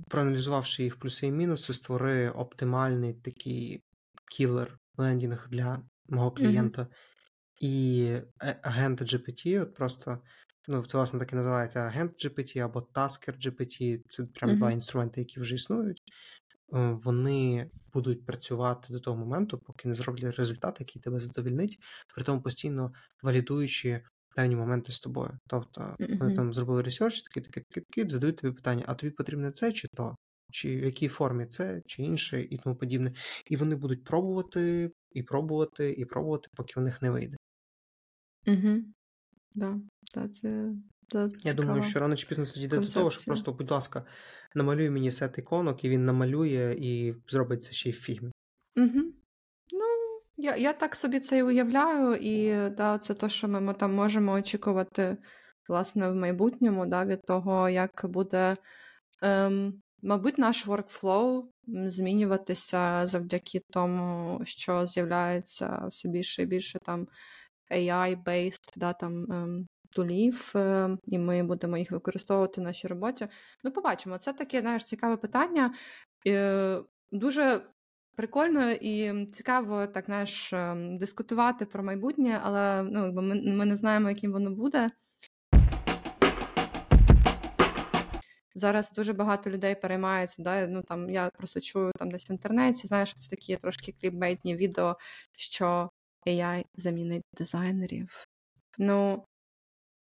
проаналізувавши 0.09 0.83
їх 0.83 0.99
плюси 0.99 1.27
і 1.27 1.33
мінуси, 1.33 1.73
створи 1.73 2.31
оптимальний 2.31 3.15
такий 3.15 3.83
кілер 4.31 4.79
лендінг 4.97 5.49
для 5.51 5.83
мого 6.09 6.31
клієнта. 6.31 6.83
Mm-hmm. 6.83 6.95
І 7.61 8.09
агент 8.63 9.03
GPT, 9.03 9.63
от 9.63 9.75
просто, 9.75 10.19
ну, 10.69 10.85
це 10.85 10.99
власне 10.99 11.19
так 11.19 11.33
і 11.33 11.37
називається 11.37 11.81
агент 11.81 12.25
GPT 12.25 12.59
або 12.59 12.81
Tasker 12.95 13.47
GPT, 13.47 14.01
це 14.09 14.25
прям 14.25 14.51
mm-hmm. 14.51 14.57
два 14.57 14.71
інструменти, 14.71 15.21
які 15.21 15.41
вже 15.41 15.55
існують. 15.55 16.03
Вони 16.75 17.71
будуть 17.93 18.27
працювати 18.27 18.93
до 18.93 19.01
того 19.01 19.17
моменту, 19.17 19.59
поки 19.59 19.89
не 19.89 19.95
зроблять 19.95 20.37
результат, 20.37 20.77
який 20.81 21.03
тебе 21.03 21.19
задовільнить, 21.19 21.79
при 22.15 22.25
тому 22.25 22.43
постійно 22.43 22.93
валідуючи 23.23 24.03
певні 24.37 24.57
моменти 24.57 24.93
з 24.93 25.01
тобою. 25.01 25.39
Тобто 25.47 25.81
mm-hmm. 25.81 26.19
вони 26.19 26.35
там 26.35 26.53
зробили 26.53 26.83
research, 26.83 27.23
такі, 27.23 27.41
такі, 27.41 27.61
такі, 27.61 27.87
такі, 27.91 28.11
задають 28.11 28.37
тобі 28.37 28.55
питання: 28.55 28.85
а 28.87 28.95
тобі 28.95 29.11
потрібне 29.11 29.51
це 29.51 29.73
чи 29.73 29.89
то? 29.89 30.17
Чи 30.53 30.77
в 30.77 30.85
якій 30.85 31.09
формі 31.09 31.47
це, 31.47 31.83
чи 31.87 32.03
інше, 32.03 32.47
і 32.51 32.59
тому 32.59 32.77
подібне. 32.77 33.13
І 33.47 33.57
вони 33.57 33.77
будуть 33.77 34.05
пробувати, 34.05 34.91
і 35.13 35.23
пробувати, 35.23 35.93
і 35.93 36.05
пробувати, 36.05 36.49
поки 36.57 36.81
у 36.81 36.83
них 36.83 37.03
не 37.03 37.11
вийде. 37.11 37.37
Угу. 38.47 38.85
Да, 39.55 39.81
да, 40.15 40.29
це, 40.29 40.73
Я 41.45 41.55
думаю, 41.55 41.83
що 41.83 42.01
рано 42.01 42.17
чи 42.17 42.27
пізно 42.27 42.47
це 42.47 42.61
дійде 42.61 42.79
до 42.79 42.87
того, 42.87 43.11
що 43.11 43.25
просто, 43.25 43.53
будь 43.53 43.71
ласка, 43.71 44.05
намалюй 44.55 44.91
мені 44.91 45.11
сет 45.11 45.39
іконок, 45.39 45.85
і 45.85 45.89
він 45.89 46.05
намалює 46.05 46.77
і 46.79 47.15
зробить 47.29 47.65
це 47.65 47.73
ще 47.73 47.89
й 47.89 47.93
в 47.93 48.01
Фігмі. 48.01 48.33
Угу. 48.77 49.01
Я 50.37 50.57
я 50.57 50.73
так 50.73 50.97
собі 50.97 51.21
це 51.21 51.39
і 51.39 51.43
уявляю, 51.43 52.15
і 52.15 52.71
да, 52.71 52.99
це 52.99 53.15
те, 53.15 53.29
що 53.29 53.49
ми, 53.49 53.61
ми 53.61 53.75
там 53.75 53.95
можемо 53.95 54.33
очікувати 54.33 55.17
власне 55.69 56.11
в 56.11 56.15
майбутньому, 56.15 56.87
да, 56.87 57.05
від 57.05 57.23
того, 57.23 57.69
як 57.69 58.01
буде. 58.05 58.57
Ем, 59.23 59.83
Мабуть, 60.07 60.39
наш 60.39 60.67
workflow 60.67 61.45
змінюватися 61.67 63.07
завдяки 63.07 63.61
тому, 63.71 64.41
що 64.45 64.87
з'являється 64.87 65.87
все 65.91 66.09
більше 66.09 66.43
і 66.43 66.47
більше 66.47 66.79
там 66.79 67.09
AI-based 67.71 68.73
да, 68.77 68.93
там, 68.93 69.33
ем, 69.33 69.67
тулів, 69.91 70.53
ем, 70.55 70.99
і 71.07 71.19
ми 71.19 71.43
будемо 71.43 71.77
їх 71.79 71.91
використовувати 71.91 72.61
в 72.61 72.65
нашій 72.65 72.87
роботі. 72.87 73.29
Ну, 73.65 73.71
побачимо. 73.71 74.19
Це 74.19 74.33
таке 74.33 74.61
знаєш, 74.61 74.85
цікаве 74.85 75.17
питання. 75.17 75.75
Е, 76.27 76.81
дуже 77.13 77.61
прикольно 78.17 78.71
і 78.71 79.27
цікаво 79.27 79.87
так 79.87 80.05
знаєш, 80.05 80.53
ем, 80.53 80.97
дискутувати 80.97 81.67
про 81.67 81.83
майбутнє, 81.83 82.41
але 82.45 82.83
ну, 82.83 83.13
ми, 83.13 83.35
ми 83.35 83.67
не 83.67 83.77
знаємо, 83.77 84.09
яким 84.09 84.33
воно 84.33 84.51
буде. 84.51 84.91
Зараз 88.55 88.93
дуже 88.93 89.13
багато 89.13 89.51
людей 89.51 89.75
переймаються. 89.75 90.43
Да? 90.43 90.67
Ну 90.67 90.83
там 90.83 91.11
я 91.11 91.31
просто 91.31 91.61
чую 91.61 91.93
там 91.99 92.11
десь 92.11 92.31
в 92.31 92.33
інтернеті. 92.33 92.87
Знаєш, 92.87 93.15
це 93.15 93.37
такі 93.37 93.57
трошки 93.57 93.95
кліпбейтні 94.01 94.57
відео, 94.57 94.97
що 95.33 95.91
AI 96.27 96.65
замінить 96.75 97.25
дизайнерів. 97.39 98.27
Ну, 98.79 99.27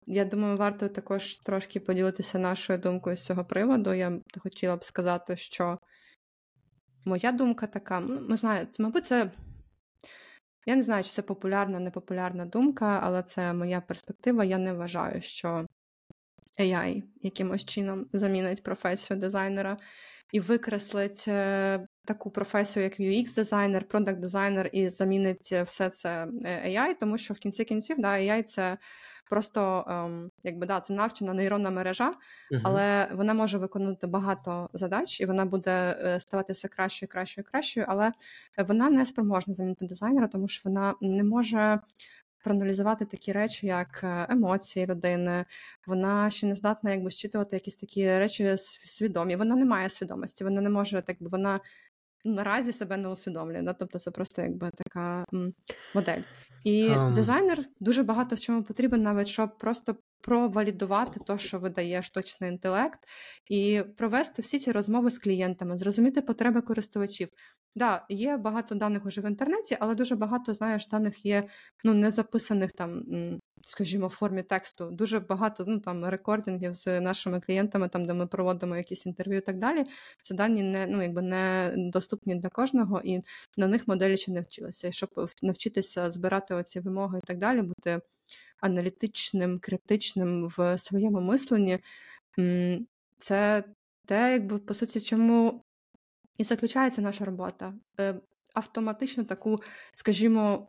я 0.07 0.25
думаю, 0.25 0.57
варто 0.57 0.89
також 0.89 1.35
трошки 1.35 1.81
поділитися 1.81 2.39
нашою 2.39 2.79
думкою 2.79 3.17
з 3.17 3.25
цього 3.25 3.45
приводу. 3.45 3.95
Я 3.95 4.21
хотіла 4.39 4.77
б 4.77 4.85
сказати, 4.85 5.37
що 5.37 5.79
моя 7.07 7.33
думка 7.33 7.67
така, 7.67 8.01
ну, 8.01 8.21
ми 8.29 8.37
знаєте, 8.37 8.83
мабуть, 8.83 9.05
це. 9.05 9.31
Я 10.69 10.77
не 10.77 10.83
знаю, 10.83 11.05
чи 11.05 11.11
це 11.11 11.23
популярна, 11.23 11.79
непопулярна 11.79 12.45
думка, 12.45 13.01
але 13.03 13.23
це 13.23 13.53
моя 13.53 13.81
перспектива. 13.81 14.45
Я 14.45 14.59
не 14.59 14.73
вважаю, 14.73 15.23
що 15.23 15.67
AI 16.59 17.03
якимось 17.23 17.65
чином 17.65 18.07
замінить 18.13 18.63
професію 18.63 19.21
дизайнера 19.21 19.77
і 20.33 20.41
викреслить 20.41 21.25
е, 21.29 21.87
таку 22.05 22.31
професію, 22.31 22.83
як 22.85 23.01
UX-дизайнер, 23.01 23.85
продакт-дизайнер, 23.85 24.69
і 24.73 24.91
замінить 24.91 25.53
все 25.53 25.91
це 25.91 26.29
е, 26.45 26.71
AI, 26.71 26.95
тому 27.01 27.19
що 27.19 27.35
в 27.35 27.39
кінці 27.39 27.65
кінців 27.65 27.97
да, 27.99 28.13
AI 28.13 28.43
це 28.43 28.79
просто 29.31 29.85
ем, 29.89 30.31
якби 30.43 30.67
да, 30.67 30.81
це 30.81 30.93
навчена 30.93 31.35
нейронна 31.35 31.71
мережа, 31.71 32.11
uh-huh. 32.11 32.61
але 32.65 33.09
вона 33.13 33.35
може 33.35 33.59
виконувати 33.59 34.07
багато 34.07 34.71
задач, 34.73 35.21
і 35.21 35.27
вона 35.27 35.45
буде 35.45 35.97
е, 36.05 36.21
ставати 36.21 36.53
все 36.53 36.69
кращою, 36.69 37.09
кращою, 37.09 37.45
кращою, 37.51 37.87
але 37.89 38.13
вона 38.59 38.91
не 38.91 39.07
спроможна 39.07 39.55
замінити 39.55 39.87
дизайнера, 39.87 40.29
тому 40.29 40.49
що 40.49 40.63
вона 40.65 40.95
не 41.01 41.25
може 41.25 41.81
проаналізувати 42.45 43.05
такі 43.05 43.33
речі, 43.33 43.67
як 43.67 44.01
е, 44.05 44.27
емоції 44.29 44.87
людини. 44.87 45.45
Вона 45.87 46.31
ще 46.31 46.47
не 46.47 46.55
здатна 46.55 46.91
якби 46.91 47.11
зчитувати 47.11 47.57
якісь 47.57 47.77
такі 47.77 48.19
речі 48.19 48.57
свідомі. 48.85 49.37
Вона 49.37 49.57
не 49.57 49.65
має 49.65 49.89
свідомості, 49.89 50.45
вона 50.45 50.61
не 50.61 50.71
може 50.71 51.03
так 51.03 51.17
би 51.21 51.29
вона 51.29 51.61
наразі 52.25 52.73
себе 52.73 52.97
не 52.97 53.09
усвідомлює. 53.09 53.63
Да? 53.63 53.73
Тобто 53.73 53.99
це 53.99 54.11
просто 54.11 54.43
якби 54.43 54.71
така 54.77 55.25
модель. 55.95 56.23
І 56.67 56.89
um... 56.89 57.15
дизайнер 57.15 57.65
дуже 57.81 58.03
багато 58.03 58.37
в 58.37 58.41
чому 58.41 58.63
потрібен, 58.63 59.03
навіть 59.03 59.29
щоб 59.29 59.59
просто 59.59 59.97
провалідувати 60.21 61.21
те, 61.21 61.39
що 61.39 61.59
видає 61.59 62.03
штучний 62.03 62.51
інтелект, 62.51 63.01
і 63.51 63.83
провести 63.97 64.43
всі 64.43 64.59
ці 64.59 64.73
розмови 64.73 65.11
з 65.11 65.19
клієнтами, 65.19 65.77
зрозуміти 65.77 66.23
потреби 66.23 66.61
користувачів. 66.61 67.29
Да, 67.77 68.07
є 68.09 68.37
багато 68.37 68.75
даних 68.75 69.07
уже 69.07 69.21
в 69.21 69.25
інтернеті, 69.25 69.77
але 69.81 69.95
дуже 69.95 70.17
багато 70.17 70.55
знаєш, 70.55 70.89
даних 70.89 71.27
є 71.27 71.49
ну 71.85 71.95
не 71.95 72.11
записаних 72.11 72.73
там, 72.73 73.03
скажімо, 73.67 74.07
в 74.07 74.11
формі 74.11 74.43
тексту. 74.43 74.91
Дуже 74.91 75.21
багато 75.21 75.65
ну 75.67 75.81
там 75.81 76.05
рекордингів 76.05 76.75
з 76.75 77.01
нашими 77.01 77.41
клієнтами, 77.41 77.89
там 77.89 78.07
де 78.07 78.15
ми 78.15 78.27
проводимо 78.27 78.77
якісь 78.77 79.07
інтерв'ю 79.07 79.39
і 79.39 79.41
так 79.41 79.59
далі. 79.59 79.85
Це 80.23 80.35
дані 80.35 80.63
не 80.63 80.87
ну 80.87 81.03
якби 81.03 81.23
не 81.23 81.75
доступні 81.77 82.35
для 82.35 82.49
кожного, 82.49 83.01
і 83.05 83.23
на 83.57 83.67
них 83.67 83.89
моделі 83.89 84.17
ще 84.17 84.33
не 84.33 84.41
вчилися. 84.41 84.89
І 84.89 84.93
щоб 84.93 85.31
навчитися 85.43 86.11
збирати 86.11 86.55
оці 86.55 86.81
вимоги 86.81 87.19
і 87.19 87.27
так 87.27 87.39
далі, 87.39 87.63
бути 87.63 88.01
аналітичним, 88.61 89.59
критичним 89.59 90.49
в 90.49 90.79
своєму 90.79 91.21
мисленні, 91.21 91.79
це 93.19 93.65
те, 94.07 94.33
якби 94.33 94.59
по 94.59 94.75
суті, 94.75 94.99
в 94.99 95.05
чому 95.05 95.65
і 96.39 96.45
заключається 96.45 97.03
наша 97.03 97.25
робота. 97.25 97.75
Е, 98.01 98.21
автоматично 98.55 99.25
таку, 99.25 99.63
скажімо, 99.95 100.69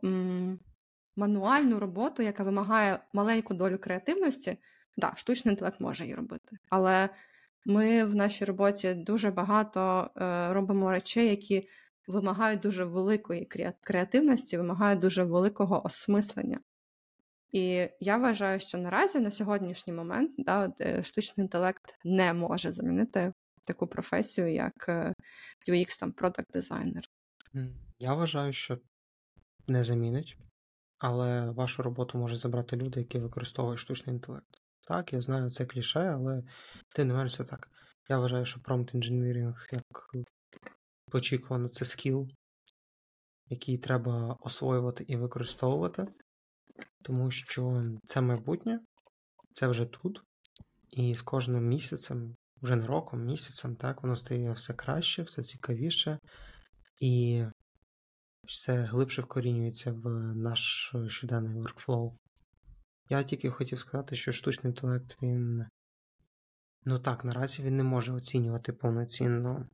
мануальну 1.18 1.78
роботу, 1.78 2.22
яка 2.22 2.44
вимагає 2.44 2.98
маленьку 3.12 3.54
долю 3.54 3.78
креативності, 3.78 4.56
да, 4.96 5.12
штучний 5.16 5.52
інтелект 5.52 5.80
може 5.80 6.04
її 6.04 6.16
робити. 6.16 6.56
Але 6.70 7.08
ми 7.66 8.04
в 8.04 8.14
нашій 8.14 8.44
роботі 8.44 8.94
дуже 8.94 9.30
багато 9.30 10.10
е, 10.16 10.52
робимо 10.52 10.90
речей, 10.90 11.28
які 11.28 11.68
вимагають 12.06 12.60
дуже 12.60 12.84
великої 12.84 13.48
креативності, 13.80 14.56
вимагають 14.58 15.00
дуже 15.00 15.24
великого 15.24 15.86
осмислення. 15.86 16.60
І 17.52 17.88
я 18.00 18.16
вважаю, 18.16 18.60
що 18.60 18.78
наразі 18.78 19.20
на 19.20 19.30
сьогоднішній 19.30 19.92
момент 19.92 20.30
да, 20.38 20.72
е, 20.80 21.02
штучний 21.02 21.44
інтелект 21.44 21.98
не 22.04 22.32
може 22.32 22.72
замінити 22.72 23.32
таку 23.66 23.86
професію, 23.86 24.52
як 24.52 24.88
е, 24.88 25.14
UX 25.68 26.00
там 26.00 26.12
продакт 26.12 26.52
дизайнер. 26.52 27.04
Я 27.98 28.14
вважаю, 28.14 28.52
що 28.52 28.78
не 29.68 29.84
замінить, 29.84 30.36
але 30.98 31.50
вашу 31.50 31.82
роботу 31.82 32.18
можуть 32.18 32.40
забрати 32.40 32.76
люди, 32.76 33.00
які 33.00 33.18
використовують 33.18 33.80
штучний 33.80 34.14
інтелект. 34.14 34.48
Так, 34.88 35.12
я 35.12 35.20
знаю, 35.20 35.50
це 35.50 35.66
кліше, 35.66 36.00
але 36.00 36.42
тим 36.94 37.08
не 37.08 37.14
менш 37.14 37.34
це 37.34 37.44
так. 37.44 37.68
Я 38.08 38.18
вважаю, 38.18 38.44
що 38.44 38.60
промпт 38.60 38.94
інженерінг, 38.94 39.66
як 39.72 39.84
очікувано, 41.12 41.68
це 41.68 41.84
скіл, 41.84 42.28
який 43.46 43.78
треба 43.78 44.36
освоювати 44.40 45.04
і 45.08 45.16
використовувати. 45.16 46.06
тому 47.02 47.30
що 47.30 47.84
це 48.04 48.20
майбутнє, 48.20 48.80
це 49.52 49.66
вже 49.66 49.84
тут, 49.84 50.22
і 50.90 51.14
з 51.14 51.22
кожним 51.22 51.68
місяцем, 51.68 52.36
вже 52.62 52.76
не 52.76 52.86
роком, 52.86 53.24
місяцем, 53.24 53.76
так, 53.76 54.02
воно 54.02 54.16
стає 54.16 54.52
все 54.52 54.74
краще, 54.74 55.22
все 55.22 55.42
цікавіше, 55.42 56.18
і 57.00 57.44
все 58.48 58.82
глибше 58.82 59.22
вкорінюється 59.22 59.92
в 59.92 60.08
наш 60.34 60.92
щоденний 61.08 61.62
workflow. 61.62 62.12
Я 63.08 63.22
тільки 63.22 63.50
хотів 63.50 63.78
сказати, 63.78 64.16
що 64.16 64.32
штучний 64.32 64.70
інтелект, 64.70 65.22
він. 65.22 65.66
Ну 66.84 66.98
так, 66.98 67.24
наразі 67.24 67.62
він 67.62 67.76
не 67.76 67.82
може 67.82 68.12
оцінювати 68.12 68.72
повноцінно, 68.72 69.68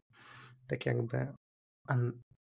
так 0.67 0.87
якби 0.87 1.35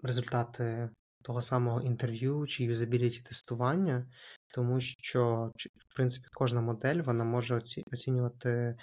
результати 0.04 0.90
того 1.24 1.42
самого 1.42 1.82
інтерв'ю 1.82 2.48
чи 2.48 2.64
юзабіліті 2.64 3.22
тестування, 3.22 4.08
тому 4.54 4.82
що, 4.82 5.52
в 5.90 5.96
принципі, 5.96 6.28
кожна 6.34 6.62
модель 6.62 7.02
вона 7.02 7.24
може 7.24 7.62
оцінювати, 7.92 8.78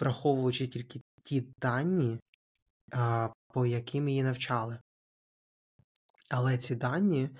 враховуючи 0.00 0.66
тільки 0.66 1.00
ті 1.22 1.52
дані, 1.60 2.20
по 3.54 3.66
яким 3.66 4.08
її 4.08 4.22
навчали. 4.22 4.78
Але 6.32 6.58
ці 6.58 6.74
дані 6.74 7.30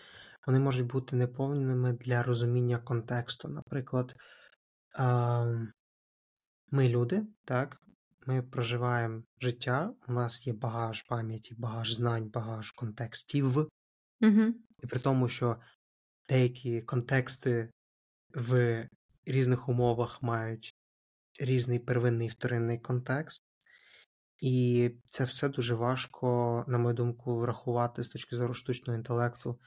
вони 0.47 0.59
можуть 0.59 0.87
бути 0.87 1.17
неповними 1.17 1.93
для 1.93 2.23
розуміння 2.23 2.79
контексту. 2.79 3.49
Наприклад, 3.49 4.17
ми 6.71 6.89
люди, 6.89 7.23
так, 7.45 7.81
ми 8.27 8.43
проживаємо 8.43 9.23
життя, 9.41 9.95
у 10.09 10.13
нас 10.13 10.47
є 10.47 10.53
багаж 10.53 11.03
пам'яті, 11.03 11.55
багаж 11.55 11.93
знань, 11.93 12.29
багаж 12.29 12.71
контекстів. 12.71 13.57
Угу. 13.57 14.55
І 14.83 14.87
при 14.87 15.01
тому, 15.01 15.29
що 15.29 15.57
деякі 16.29 16.83
контексти 16.83 17.71
в 18.35 18.89
різних 19.27 19.69
умовах 19.69 20.23
мають 20.23 20.75
різний 21.41 21.79
первинний 21.79 22.27
і 22.27 22.31
вторинний 22.31 22.79
контекст, 22.79 23.43
і 24.43 24.91
це 25.05 25.25
все 25.25 25.49
дуже 25.49 25.75
важко, 25.75 26.65
на 26.69 26.79
мою 26.79 26.95
думку, 26.95 27.37
врахувати 27.37 28.05
з 28.05 28.09
точки 28.09 28.37
зору 28.37 28.55
штучного 28.55 28.99
інтелекту 28.99 29.59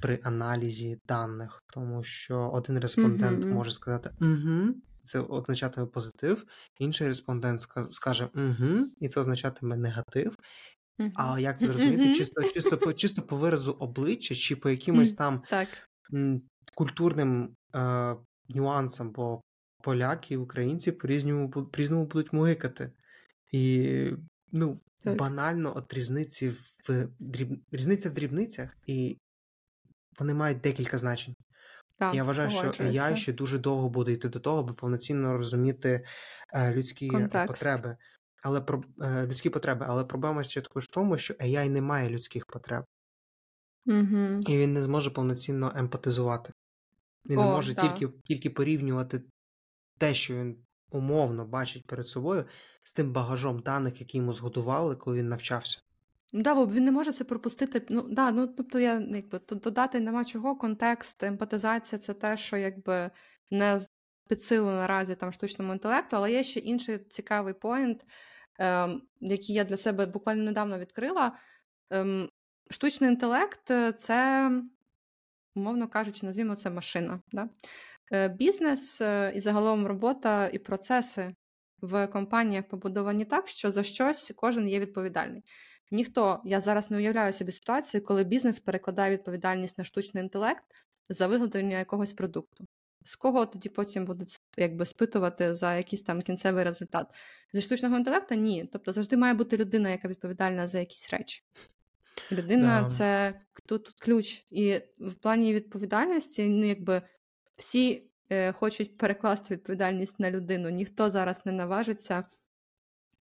при 0.00 0.20
аналізі 0.22 0.98
даних, 1.08 1.62
тому 1.72 2.02
що 2.02 2.50
один 2.52 2.78
респондент 2.78 3.44
Мгм. 3.44 3.54
може 3.54 3.70
сказати 3.70 4.10
угу, 4.20 4.74
це 5.02 5.20
означатиме 5.20 5.86
позитив, 5.86 6.44
інший 6.78 7.08
респондент 7.08 7.60
скаже 7.90 8.28
угу, 8.34 8.86
і 9.00 9.08
це 9.08 9.20
означатиме 9.20 9.76
негатив. 9.76 10.36
А 11.14 11.40
як 11.40 11.58
це 11.58 11.66
зрозуміти? 11.66 12.04
Мгм. 12.04 12.14
Чисто, 12.14 12.42
чисто, 12.42 12.78
по, 12.78 12.92
чисто 12.92 13.22
по 13.22 13.36
виразу 13.36 13.72
обличчя 13.72 14.34
чи 14.34 14.56
по 14.56 14.70
якимось 14.70 15.12
там 15.12 15.42
Так. 15.50 15.68
культурним 16.74 17.54
е, 17.74 18.16
нюансам, 18.48 19.10
бо 19.10 19.40
поляки 19.82 20.34
і 20.34 20.36
українці 20.36 20.92
по-різному, 20.92 21.50
по-різному 21.50 22.06
будуть 22.06 22.32
мугикати. 22.32 22.92
І 23.52 24.12
ну, 24.52 24.80
Так. 25.00 25.18
банально 25.18 25.76
от 25.76 25.94
різниці 25.94 26.48
в 26.88 27.08
дріб... 27.18 27.62
різниця 27.72 28.10
в 28.10 28.12
дрібницях, 28.12 28.76
і 28.86 29.18
вони 30.18 30.34
мають 30.34 30.60
декілька 30.60 30.98
значень. 30.98 31.34
Так, 31.98 32.14
Я 32.14 32.24
вважаю, 32.24 32.50
що. 32.50 32.68
AI 32.68 33.16
ще 33.16 33.32
дуже 33.32 33.58
довго 33.58 33.88
буде 33.88 34.12
йти 34.12 34.28
до 34.28 34.40
того, 34.40 34.58
аби 34.58 34.72
повноцінно 34.72 35.36
розуміти 35.36 36.04
е, 36.52 36.74
людські 36.74 37.08
Контекст. 37.08 37.48
потреби. 37.48 37.96
Але 38.42 38.60
про 38.60 38.82
е, 39.02 39.26
людські 39.26 39.50
потреби, 39.50 39.86
але 39.88 40.04
проблема 40.04 40.42
ще 40.42 40.60
також 40.60 40.84
в 40.84 40.90
тому, 40.90 41.18
що 41.18 41.34
AI 41.34 41.68
не 41.68 41.80
має 41.80 42.10
людських 42.10 42.46
потреб, 42.46 42.84
Угу. 43.86 44.40
і 44.46 44.58
він 44.58 44.72
не 44.72 44.82
зможе 44.82 45.10
повноцінно 45.10 45.72
емпатизувати. 45.76 46.52
Він 47.26 47.38
О, 47.38 47.42
зможе 47.42 47.74
да. 47.74 47.82
тільки, 47.82 48.14
тільки 48.24 48.50
порівнювати 48.50 49.22
те, 49.98 50.14
що 50.14 50.34
він 50.34 50.56
умовно 50.90 51.44
бачить 51.44 51.86
перед 51.86 52.06
собою, 52.06 52.44
з 52.82 52.92
тим 52.92 53.12
багажом 53.12 53.58
даних, 53.58 54.00
які 54.00 54.18
йому 54.18 54.32
зготували, 54.32 54.96
коли 54.96 55.16
він 55.16 55.28
навчався. 55.28 55.80
Ну, 56.32 56.42
да, 56.42 56.54
бо 56.54 56.66
він 56.66 56.84
не 56.84 56.90
може 56.90 57.12
це 57.12 57.24
пропустити. 57.24 57.86
Ну, 57.88 58.02
да, 58.02 58.30
ну, 58.30 58.46
тобто 58.46 58.78
я 58.78 59.00
якби 59.00 59.38
тут 59.38 59.58
додати 59.58 60.00
нема 60.00 60.24
чого. 60.24 60.56
Контекст, 60.56 61.22
емпатизація 61.22 61.98
це 61.98 62.14
те, 62.14 62.36
що 62.36 62.56
якби 62.56 63.10
не 63.50 63.80
під 64.28 64.50
наразі 64.50 65.14
там 65.14 65.32
штучному 65.32 65.72
інтелекту, 65.72 66.16
але 66.16 66.32
є 66.32 66.42
ще 66.42 66.60
інший 66.60 66.98
цікавий 66.98 67.54
поінт, 67.54 68.04
ем, 68.58 69.02
який 69.20 69.54
я 69.54 69.64
для 69.64 69.76
себе 69.76 70.06
буквально 70.06 70.42
недавно 70.42 70.78
відкрила. 70.78 71.38
Ем, 71.90 72.28
штучний 72.70 73.10
інтелект 73.10 73.72
це, 73.96 74.50
умовно 75.54 75.88
кажучи, 75.88 76.26
назвімо 76.26 76.54
це 76.54 76.70
машина. 76.70 77.20
Да? 77.32 77.48
Е, 78.12 78.28
Бізнес 78.28 79.00
е, 79.00 79.32
і 79.34 79.40
загалом 79.40 79.86
робота 79.86 80.48
і 80.52 80.58
процеси 80.58 81.34
в 81.80 82.06
компаніях 82.06 82.68
побудовані 82.68 83.24
так, 83.24 83.48
що 83.48 83.70
за 83.70 83.82
щось 83.82 84.32
кожен 84.36 84.68
є 84.68 84.80
відповідальний. 84.80 85.42
Ніхто, 85.90 86.40
я 86.44 86.60
зараз 86.60 86.90
не 86.90 86.96
уявляю 86.96 87.32
собі 87.32 87.52
ситуацію, 87.52 88.04
коли 88.04 88.24
бізнес 88.24 88.60
перекладає 88.60 89.12
відповідальність 89.12 89.78
на 89.78 89.84
штучний 89.84 90.22
інтелект 90.22 90.64
за 91.08 91.26
виготовлення 91.26 91.78
якогось 91.78 92.12
продукту. 92.12 92.64
З 93.04 93.16
кого 93.16 93.46
тоді 93.46 93.68
потім 93.68 94.04
будуть 94.04 94.40
якби 94.56 94.86
спитувати 94.86 95.54
за 95.54 95.76
якийсь 95.76 96.02
там 96.02 96.22
кінцевий 96.22 96.64
результат? 96.64 97.06
Зі 97.52 97.60
штучного 97.60 97.96
інтелекту 97.96 98.34
ні. 98.34 98.68
Тобто 98.72 98.92
завжди 98.92 99.16
має 99.16 99.34
бути 99.34 99.56
людина, 99.56 99.90
яка 99.90 100.08
відповідальна 100.08 100.66
за 100.66 100.78
якісь 100.78 101.10
речі. 101.12 101.42
Людина 102.32 102.82
Да. 102.82 102.88
це 102.88 103.40
тут 103.66 103.90
ключ. 104.00 104.44
І 104.50 104.80
в 104.98 105.14
плані 105.14 105.54
відповідальності, 105.54 106.48
ну 106.48 106.66
якби 106.66 107.02
всі 107.60 108.10
е, 108.30 108.52
хочуть 108.52 108.98
перекласти 108.98 109.54
відповідальність 109.54 110.20
на 110.20 110.30
людину. 110.30 110.70
Ніхто 110.70 111.10
зараз 111.10 111.46
не 111.46 111.52
наважиться 111.52 112.24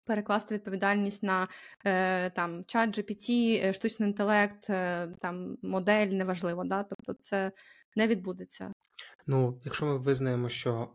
перекласти 0.05 0.55
відповідальність 0.55 1.23
на 1.23 1.47
е, 1.85 2.29
там 2.29 2.63
чат 2.67 2.97
GPT, 2.97 3.31
е, 3.65 3.73
штучний 3.73 4.09
інтелект, 4.09 4.69
е, 4.69 5.07
там 5.21 5.57
модель, 5.61 6.07
неважливо. 6.07 6.63
Да? 6.63 6.83
Тобто 6.83 7.13
це 7.21 7.51
не 7.95 8.07
відбудеться. 8.07 8.71
Ну, 9.27 9.61
якщо 9.65 9.85
ми 9.85 9.97
визнаємо, 9.97 10.49
що 10.49 10.89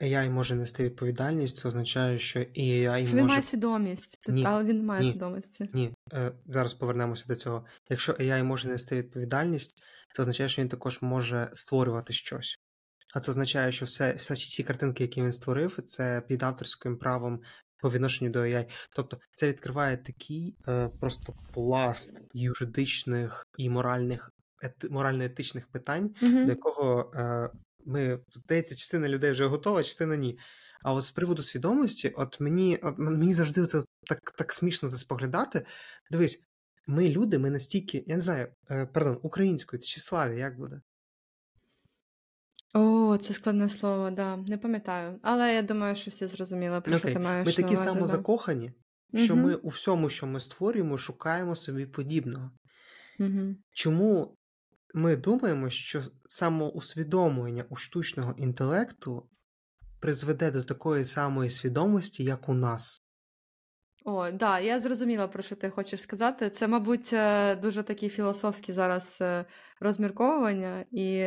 AI 0.00 0.30
може 0.30 0.54
нести 0.54 0.84
відповідальність, 0.84 1.56
це 1.56 1.68
означає, 1.68 2.18
що 2.18 2.40
і 2.40 2.88
AI 2.88 3.06
він 3.06 3.12
може. 3.12 3.24
має 3.24 3.42
свідомість, 3.42 4.28
Ні, 4.28 4.44
але 4.46 4.64
він 4.64 4.76
не 4.76 4.82
має 4.82 5.02
ні. 5.02 5.10
свідомості. 5.10 5.70
Ні, 5.72 5.94
е, 6.12 6.32
зараз 6.46 6.74
повернемося 6.74 7.24
до 7.28 7.36
цього. 7.36 7.66
Якщо 7.90 8.12
AI 8.12 8.42
може 8.42 8.68
нести 8.68 8.96
відповідальність, 8.96 9.82
це 10.12 10.22
означає, 10.22 10.48
що 10.48 10.62
він 10.62 10.68
також 10.68 11.02
може 11.02 11.48
створювати 11.52 12.12
щось. 12.12 12.58
А 13.14 13.20
це 13.20 13.30
означає, 13.30 13.72
що 13.72 13.84
все, 13.84 14.14
всі 14.14 14.34
ці 14.34 14.62
картинки, 14.62 15.04
які 15.04 15.22
він 15.22 15.32
створив, 15.32 15.78
це 15.86 16.22
під 16.28 16.42
авторським 16.42 16.96
правом 16.96 17.40
по 17.78 17.90
відношенню 17.90 18.30
до 18.30 18.38
AI. 18.38 18.70
Тобто 18.96 19.18
це 19.34 19.48
відкриває 19.48 19.96
такий 19.96 20.56
е, 20.68 20.88
просто 21.00 21.34
пласт 21.52 22.22
юридичних 22.32 23.46
і 23.58 23.70
моральних 23.70 24.32
ети, 24.62 24.88
морально-етичних 24.88 25.66
питань, 25.68 26.14
до 26.20 26.26
Угу. 26.26 26.38
якого 26.38 27.12
е, 27.14 27.50
ми, 27.84 28.18
здається, 28.32 28.76
частина 28.76 29.08
людей 29.08 29.30
вже 29.30 29.46
готова, 29.46 29.82
частина 29.82 30.16
ні. 30.16 30.38
А 30.82 30.92
от 30.92 31.04
з 31.04 31.10
приводу 31.10 31.42
свідомості, 31.42 32.08
от 32.08 32.40
мені 32.40 32.78
от 32.82 32.98
мені 32.98 33.32
завжди 33.32 33.66
це 33.66 33.82
так 34.06 34.30
так 34.30 34.52
смішно 34.52 34.90
це 34.90 34.96
споглядати. 34.96 35.66
Дивись, 36.10 36.42
ми 36.86 37.08
люди, 37.08 37.38
ми 37.38 37.50
настільки, 37.50 38.04
я 38.06 38.16
не 38.16 38.22
знаю, 38.22 38.48
е, 38.70 38.86
пардон, 38.86 39.18
українською 39.22 39.82
тщеславі, 39.82 40.38
як 40.38 40.58
буде? 40.58 40.80
О, 42.74 43.16
це 43.16 43.34
складне 43.34 43.68
слово, 43.68 44.10
да. 44.10 44.36
Не 44.36 44.58
пам'ятаю. 44.58 45.18
Але 45.22 45.54
я 45.54 45.62
думаю, 45.62 45.96
що 45.96 46.10
всі 46.10 46.26
зрозуміли, 46.26 46.80
про 46.80 46.98
що 46.98 47.08
ти 47.08 47.18
маєш 47.18 47.46
ми 47.46 47.52
такі 47.52 47.74
увазі, 47.74 47.84
да. 47.84 47.92
самозакохані, 47.92 48.72
що 49.14 49.36
Мгм. 49.36 49.44
ми 49.44 49.54
у 49.54 49.68
всьому, 49.68 50.08
що 50.08 50.26
ми 50.26 50.40
створюємо, 50.40 50.98
шукаємо 50.98 51.54
собі 51.54 51.86
подібного. 51.86 52.50
Мгм. 53.18 53.56
Чому 53.72 54.36
ми 54.94 55.16
думаємо, 55.16 55.70
що 55.70 56.02
самоусвідомлення 56.28 57.64
у 57.68 57.76
штучного 57.76 58.34
інтелекту 58.36 59.28
призведе 60.00 60.50
до 60.50 60.62
такої 60.62 61.04
самої 61.04 61.50
свідомості, 61.50 62.24
як 62.24 62.48
у 62.48 62.54
нас? 62.54 63.00
О, 64.04 64.30
да, 64.30 64.60
я 64.60 64.80
зрозуміла, 64.80 65.28
про 65.28 65.42
що 65.42 65.56
ти 65.56 65.70
хочеш 65.70 66.02
сказати. 66.02 66.50
Це, 66.50 66.68
мабуть, 66.68 67.12
е, 67.12 67.56
дуже 67.56 67.82
такі 67.82 68.08
філософські 68.08 68.72
зараз 68.72 69.18
е, 69.20 69.44
розмірковування, 69.80 70.84
і 70.90 71.24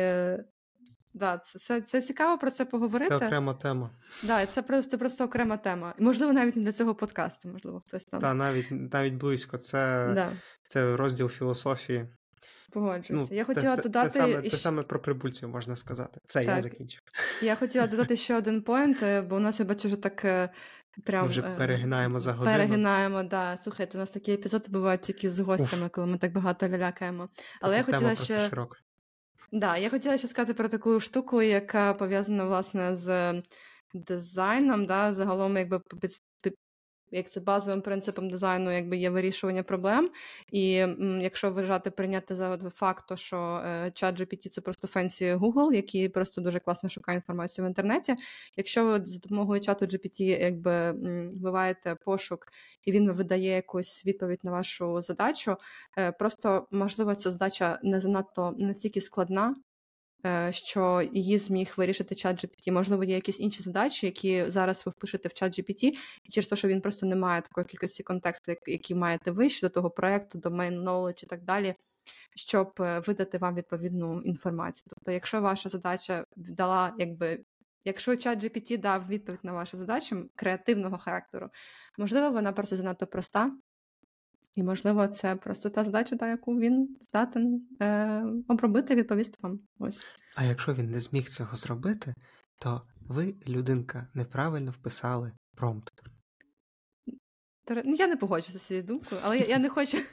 да, 1.18 1.38
це, 1.38 1.58
це, 1.58 1.80
це 1.80 2.02
цікаво 2.02 2.38
про 2.38 2.50
це 2.50 2.64
поговорити. 2.64 3.08
Це 3.08 3.16
окрема 3.16 3.54
тема. 3.54 3.90
Да, 4.22 4.46
це 4.46 4.62
просто, 4.62 4.98
просто 4.98 5.24
окрема 5.24 5.56
тема. 5.56 5.94
І, 5.98 6.02
можливо, 6.02 6.32
навіть 6.32 6.56
не 6.56 6.62
для 6.62 6.72
цього 6.72 6.94
подкасту, 6.94 7.48
можливо, 7.48 7.82
хтось 7.86 8.04
там. 8.04 8.20
Та 8.20 8.34
навіть 8.34 8.66
навіть 8.70 9.14
близько. 9.14 9.58
Це, 9.58 10.10
Да, 10.14 10.32
це 10.66 10.96
розділ 10.96 11.28
філософії. 11.28 12.06
погоджуюся. 12.72 13.34
я 13.34 13.44
хотіла 13.44 13.76
те, 13.76 13.82
додати. 13.82 14.08
те, 14.08 14.20
саме, 14.20 14.42
те 14.42 14.56
саме 14.56 14.82
про 14.82 15.00
прибульців 15.00 15.48
можна 15.48 15.76
сказати. 15.76 16.20
Все, 16.26 16.44
я 16.44 16.60
закінчив. 16.60 17.00
Я 17.42 17.54
хотіла 17.54 17.86
додати 17.86 18.16
ще 18.16 18.36
один 18.36 18.62
поінт, 18.62 19.02
е, 19.02 19.20
бо 19.20 19.36
у 19.36 19.40
нас 19.40 19.60
я 19.60 19.66
бачу 19.66 19.88
вже 19.88 19.96
так 19.96 20.24
е, 20.24 20.48
прям 21.04 21.22
Ми 21.24 21.30
вже 21.30 21.40
е, 21.40 21.54
перегинаємо 21.56 22.20
за 22.20 22.32
годину. 22.32 22.56
Перегинаємо, 22.56 23.22
да. 23.22 23.56
Слухайте, 23.56 23.98
у 23.98 24.00
нас 24.00 24.10
такі 24.10 24.32
епізоди 24.32 24.64
бувають 24.70 25.00
тільки 25.00 25.30
з 25.30 25.38
гостями, 25.38 25.88
коли 25.88 26.06
ми 26.06 26.18
так 26.18 26.32
багато 26.32 26.68
лялякаємо. 26.68 27.28
Але 27.60 27.76
я 27.76 27.82
хотіла 27.82 28.14
ще 28.14 28.48
широка. 28.48 28.78
Да, 29.52 29.76
я 29.76 29.90
хотіла 29.90 30.18
ще 30.18 30.28
сказати 30.28 30.54
про 30.54 30.68
таку 30.68 31.00
штуку, 31.00 31.42
яка 31.42 31.94
пов'язана 31.94 32.44
власне 32.44 32.94
з 32.94 33.34
дизайном, 33.94 34.86
да, 34.86 35.14
загалом, 35.14 35.56
якби 35.56 35.80
як 37.10 37.30
це 37.30 37.40
базовим 37.40 37.82
принципом 37.82 38.30
дизайну, 38.30 38.72
якби 38.72 38.96
є 38.96 39.10
вирішування 39.10 39.62
проблем. 39.62 40.10
І 40.52 40.74
м, 40.74 41.20
якщо 41.22 41.50
вважати 41.50 41.90
прийняти 41.90 42.34
за 42.34 42.58
факт, 42.74 43.04
то 43.08 43.16
що 43.16 43.62
е, 43.66 43.90
чат 43.94 44.20
GPT 44.20 44.48
це 44.48 44.60
просто 44.60 44.88
фенсі 44.88 45.34
Google, 45.34 45.72
який 45.72 46.08
просто 46.08 46.40
дуже 46.40 46.60
класно 46.60 46.88
шукає 46.88 47.16
інформацію 47.16 47.64
в 47.64 47.68
інтернеті. 47.68 48.14
Якщо 48.56 48.84
ви 48.84 49.00
за 49.04 49.18
допомогою 49.18 49.60
чату 49.60 49.84
GPT 49.86 50.22
якби 50.22 50.92
вбиваєте 51.28 51.96
пошук 52.04 52.46
і 52.84 52.92
він 52.92 53.12
видає 53.12 53.54
якусь 53.54 54.06
відповідь 54.06 54.40
на 54.42 54.50
вашу 54.50 55.02
задачу, 55.02 55.56
е, 55.98 56.12
просто 56.12 56.68
можливо 56.70 57.14
ця 57.14 57.30
задача 57.30 57.78
не 57.82 58.00
занадто 58.00 58.54
настільки 58.58 59.00
складна, 59.00 59.54
що 60.50 61.08
її 61.12 61.38
зміг 61.38 61.72
вирішити 61.76 62.14
чат 62.14 62.44
GPT. 62.44 62.72
Можливо, 62.72 63.04
є 63.04 63.14
якісь 63.14 63.40
інші 63.40 63.62
задачі, 63.62 64.06
які 64.06 64.50
зараз 64.50 64.82
ви 64.86 64.92
впишете 64.96 65.28
в 65.28 65.32
чат 65.32 65.58
GPT, 65.58 65.92
через 66.30 66.46
те, 66.46 66.56
що 66.56 66.68
він 66.68 66.80
просто 66.80 67.06
не 67.06 67.16
має 67.16 67.42
такої 67.42 67.66
кількості 67.66 68.02
контексту, 68.02 68.52
який 68.66 68.96
маєте 68.96 69.30
ви 69.30 69.48
щодо 69.48 69.74
того 69.74 69.90
проекту, 69.90 70.38
domain 70.38 70.82
knowledge 70.82 71.24
і 71.24 71.26
так 71.26 71.42
далі, 71.42 71.74
щоб 72.34 72.72
е, 72.80 73.00
видати 73.00 73.38
вам 73.38 73.54
відповідну 73.54 74.20
інформацію. 74.20 74.86
Тобто, 74.88 75.12
якщо 75.12 75.40
ваша 75.40 75.68
задача 75.68 76.24
дала, 76.36 76.94
якби. 76.98 77.44
Якщо 77.84 78.16
чат 78.16 78.44
GPT 78.44 78.78
дав 78.78 79.08
відповідь 79.08 79.40
на 79.42 79.52
вашу 79.52 79.76
задачу 79.76 80.30
креативного 80.34 80.98
характеру, 80.98 81.48
можливо, 81.98 82.30
вона 82.30 82.52
просто 82.52 82.76
занадто 82.76 83.06
проста, 83.06 83.52
і, 84.54 84.62
можливо, 84.62 85.08
це 85.08 85.36
просто 85.36 85.70
та 85.70 85.84
задача, 85.84 86.16
та, 86.16 86.28
яку 86.28 86.58
він 86.58 86.96
здатен 87.00 87.66
е, 87.82 88.24
обробити, 88.48 88.94
відповісти 88.94 89.38
вам. 89.40 89.60
Ось. 89.78 90.06
А 90.36 90.44
якщо 90.44 90.74
він 90.74 90.90
не 90.90 91.00
зміг 91.00 91.28
цього 91.28 91.56
зробити, 91.56 92.14
то 92.58 92.82
ви, 93.00 93.34
людинка, 93.48 94.08
неправильно 94.14 94.70
вписали 94.70 95.32
промпт. 95.56 95.92
Ну, 97.84 97.94
Я 97.94 98.06
не 98.06 98.16
погоджуся 98.16 98.58
з 98.58 98.62
цією 98.62 98.86
думкою, 98.86 99.20
але 99.24 99.38
я, 99.38 99.46
я 99.46 99.58
не 99.58 99.68
хочу. 99.68 99.98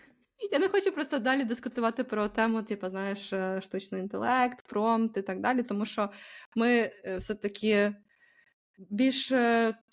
Я 0.51 0.59
не 0.59 0.69
хочу 0.69 0.91
просто 0.91 1.19
далі 1.19 1.43
дискутувати 1.43 2.03
про 2.03 2.29
тему, 2.29 2.63
типу, 2.63 2.89
знаєш, 2.89 3.33
е, 3.33 3.61
штучний 3.61 4.01
інтелект, 4.01 4.67
промпт 4.67 5.17
і 5.17 5.21
так 5.21 5.41
далі, 5.41 5.63
тому 5.63 5.85
що 5.85 6.09
ми 6.55 6.91
е, 7.05 7.17
все-таки 7.17 7.95
більш 8.77 9.29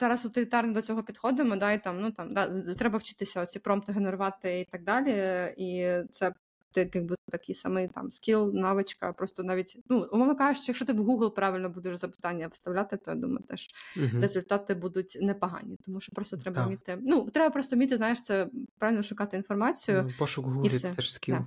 зараз 0.01 0.24
утилітарно 0.24 0.72
до 0.72 0.83
цього 0.83 1.03
підходимо, 1.03 1.57
да, 1.57 1.72
і 1.72 1.83
там, 1.83 2.01
ну 2.01 2.11
там 2.11 2.35
да, 2.35 2.74
треба 2.74 2.99
вчитися 2.99 3.47
ці 3.47 3.59
промпти 3.59 3.93
генерувати 3.93 4.61
і 4.61 4.64
так 4.64 4.85
далі. 4.85 5.12
І 5.57 5.89
це 6.11 6.33
якби 6.76 7.16
такий 7.30 7.55
самий 7.55 7.89
там 7.89 8.12
скіл, 8.12 8.53
навичка. 8.55 9.12
Просто 9.12 9.43
навіть, 9.43 9.78
ну, 9.89 10.09
умовно 10.12 10.37
кажучи, 10.37 10.64
якщо 10.68 10.85
ти 10.85 10.93
в 10.93 11.01
Google 11.01 11.30
правильно 11.30 11.70
будеш 11.70 11.97
запитання 11.97 12.49
вставляти, 12.49 12.97
то 12.97 13.11
я 13.11 13.16
думаю, 13.16 13.45
теж 13.49 13.68
uh 13.97 14.20
результати 14.20 14.74
будуть 14.74 15.18
непогані. 15.20 15.76
Тому 15.85 16.01
що 16.01 16.12
просто 16.12 16.37
треба 16.37 16.61
да. 16.61 16.66
вміти. 16.66 16.99
Ну, 17.03 17.30
треба 17.30 17.51
просто 17.51 17.76
вміти, 17.76 17.97
знаєш, 17.97 18.22
це 18.22 18.49
правильно 18.78 19.03
шукати 19.03 19.37
інформацію. 19.37 20.03
Ну, 20.03 20.14
Пошук 20.18 20.47
Google 20.47 20.78
це 20.78 20.95
теж 20.95 21.12
скіл. 21.12 21.35
Да. 21.35 21.47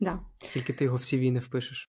Да. 0.00 0.18
Тільки 0.52 0.72
ти 0.72 0.84
його 0.84 0.96
в 0.96 1.00
CV 1.00 1.30
не 1.30 1.40
впишеш. 1.40 1.88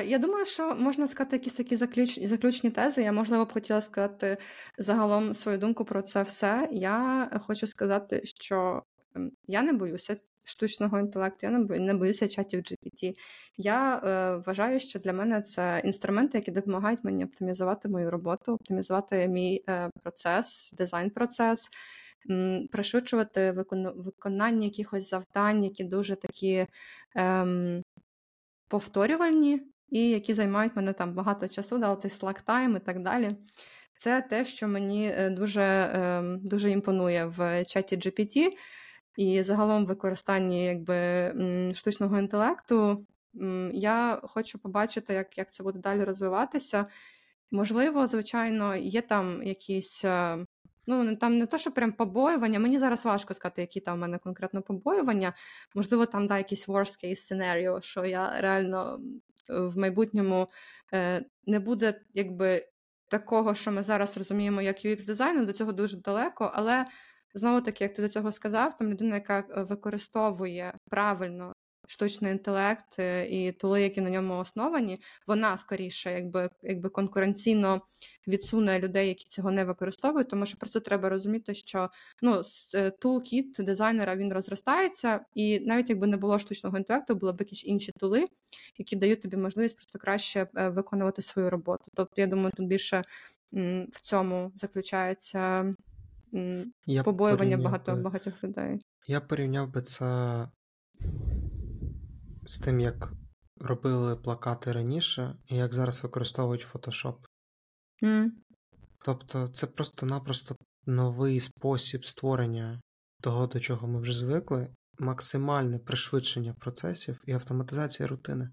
Слухай, 0.00 0.12
я 0.12 0.18
думаю, 0.18 0.46
що 0.46 0.74
можна 0.74 1.08
сказати 1.08 1.36
якісь 1.36 1.54
такі 1.54 1.76
заключ... 1.76 2.18
заключні 2.18 2.70
тези. 2.70 3.02
Я, 3.02 3.12
можливо, 3.12 3.44
б 3.44 3.52
хотіла 3.52 3.80
сказати 3.80 4.36
загалом 4.78 5.34
свою 5.34 5.58
думку 5.58 5.84
про 5.84 6.02
це 6.02 6.22
все. 6.22 6.68
Я 6.72 7.30
хочу 7.46 7.66
сказати, 7.66 8.20
що 8.24 8.82
ем, 9.14 9.32
я 9.46 9.62
не 9.62 9.72
боюся 9.72 10.16
штучного 10.44 10.98
інтелекту, 10.98 11.46
я 11.46 11.50
не 11.58 11.94
боюся 11.94 12.28
чатів 12.28 12.60
GPT. 12.60 13.14
Я 13.56 13.96
е, 13.96 14.36
вважаю, 14.46 14.80
що 14.80 14.98
для 14.98 15.12
мене 15.12 15.42
це 15.42 15.82
інструменти, 15.84 16.38
які 16.38 16.50
допомагають 16.50 17.04
мені 17.04 17.24
оптимізувати 17.24 17.88
мою 17.88 18.10
роботу, 18.10 18.52
оптимізувати 18.52 19.28
мій 19.28 19.64
е, 19.68 19.90
процес, 20.02 20.72
дизайн-процес. 20.72 21.68
Пришвидшувати 22.72 23.52
виконання 23.96 24.64
якихось 24.64 25.10
завдань, 25.10 25.64
які 25.64 25.84
дуже 25.84 26.16
такі 26.16 26.66
ем, 27.14 27.82
повторювальні, 28.68 29.62
і 29.90 30.08
які 30.08 30.34
займають 30.34 30.76
мене 30.76 30.92
там 30.92 31.14
багато 31.14 31.48
часу, 31.48 31.78
да, 31.78 31.90
оцей 31.90 32.10
slack 32.10 32.44
time 32.44 32.76
і 32.76 32.80
так 32.80 33.02
далі. 33.02 33.36
Це 33.96 34.20
те, 34.20 34.44
що 34.44 34.68
мені 34.68 35.12
е, 35.14 35.30
дуже 35.30 35.62
ем, 35.62 36.40
дуже 36.42 36.70
імпонує 36.70 37.26
в 37.26 37.64
чаті 37.64 37.96
GPT 37.96 38.48
і 39.16 39.42
загалом 39.42 39.84
в 39.84 39.88
використанні 39.88 40.64
якби, 40.64 41.32
штучного 41.74 42.18
інтелекту. 42.18 43.06
Я 43.72 44.20
хочу 44.22 44.58
побачити, 44.58 45.14
як 45.14 45.38
як 45.38 45.52
це 45.52 45.62
буде 45.62 45.78
далі 45.78 46.04
розвиватися. 46.04 46.86
Можливо, 47.50 48.06
звичайно, 48.06 48.76
є 48.76 49.00
там 49.00 49.42
якісь. 49.42 50.04
Е, 50.88 50.92
ну, 50.92 51.16
там 51.16 51.38
не 51.38 51.46
то, 51.46 51.58
що 51.58 51.70
прям 51.72 51.92
побоювання. 51.92 52.58
Мені 52.58 52.78
зараз 52.78 53.04
важко 53.04 53.34
сказати, 53.34 53.60
які 53.60 53.80
там 53.80 53.98
в 53.98 54.00
мене 54.00 54.18
конкретно 54.18 54.62
побоювання. 54.62 55.34
Можливо, 55.74 56.06
там 56.06 56.26
да, 56.26 56.38
якийсь 56.38 56.68
worst 56.68 57.04
case 57.04 57.16
сценаріо, 57.16 57.80
що 57.80 58.04
я 58.04 58.40
реально 58.40 58.98
в 59.48 59.78
майбутньому 59.78 60.48
е, 60.94 61.24
не 61.46 61.60
буде 61.60 62.00
якби 62.14 62.66
такого, 63.08 63.54
що 63.54 63.72
ми 63.72 63.82
зараз 63.82 64.16
розуміємо, 64.16 64.62
як 64.62 64.84
UX 64.84 65.06
дизайну, 65.06 65.46
до 65.46 65.52
цього 65.52 65.72
дуже 65.72 65.96
далеко, 65.96 66.50
але 66.54 66.86
знову 67.34 67.60
таки, 67.60 67.84
як 67.84 67.94
ти 67.94 68.02
до 68.02 68.08
цього 68.08 68.32
сказав, 68.32 68.78
там 68.78 68.90
людина, 68.90 69.14
яка 69.14 69.38
е, 69.38 69.62
використовує 69.62 70.74
правильно 70.90 71.52
штучний 71.90 72.32
інтелект 72.32 72.98
е, 72.98 73.26
і 73.26 73.52
тули, 73.52 73.82
які 73.82 74.00
на 74.00 74.10
ньому 74.10 74.38
основані, 74.38 75.00
вона 75.26 75.56
скоріше, 75.56 76.12
якби 76.12 76.50
якби 76.62 76.88
конкуренційно 76.88 77.80
відсуне 78.28 78.78
людей, 78.78 79.08
які 79.08 79.28
цього 79.28 79.50
не 79.50 79.64
використовують, 79.64 80.28
тому 80.28 80.46
що 80.46 80.58
просто 80.58 80.80
треба 80.80 81.08
розуміти, 81.08 81.54
що 81.54 81.90
ну 82.22 82.42
тулкіт 82.98 83.56
дизайнера 83.58 84.16
він 84.16 84.32
розростається, 84.32 85.20
і 85.34 85.60
навіть 85.60 85.90
якби 85.90 86.06
не 86.06 86.16
було 86.16 86.38
штучного 86.38 86.78
інтелекту, 86.78 87.14
були 87.14 87.32
б 87.32 87.40
якісь 87.40 87.64
інші 87.64 87.92
тули, 87.92 88.26
які 88.78 88.96
дають 88.96 89.22
тобі 89.22 89.36
можливість 89.36 89.76
просто 89.76 89.98
краще 89.98 90.46
е, 90.56 90.68
виконувати 90.68 91.22
свою 91.22 91.50
роботу. 91.50 91.84
Тобто, 91.94 92.20
я 92.20 92.26
думаю, 92.26 92.52
тут 92.56 92.66
більше 92.66 93.04
в 93.92 94.00
цьому 94.00 94.52
заключається. 94.54 95.74
Я 96.86 97.02
побоювання 97.02 97.56
багато 97.56 97.94
би, 97.94 98.00
багатьох 98.00 98.44
людей. 98.44 98.80
Я 99.06 99.20
порівняв 99.20 99.72
би 99.72 99.82
це 99.82 100.04
з 102.50 102.58
тим, 102.58 102.80
як 102.80 103.12
робили 103.56 104.16
плакати 104.16 104.72
раніше, 104.72 105.34
і 105.46 105.56
як 105.56 105.74
зараз 105.74 106.02
використовують 106.02 106.66
Photoshop. 106.72 107.16
Mm. 108.02 108.28
Тобто, 109.04 109.48
це 109.48 109.66
просто-напросто 109.66 110.56
новий 110.86 111.40
спосіб 111.40 112.04
створення 112.04 112.80
того, 113.22 113.46
до 113.46 113.60
чого 113.60 113.88
ми 113.88 114.00
вже 114.00 114.12
звикли, 114.12 114.68
максимальне 114.98 115.78
пришвидшення 115.78 116.54
процесів 116.54 117.20
і 117.26 117.32
автоматизація 117.32 118.06
рутини. 118.06 118.50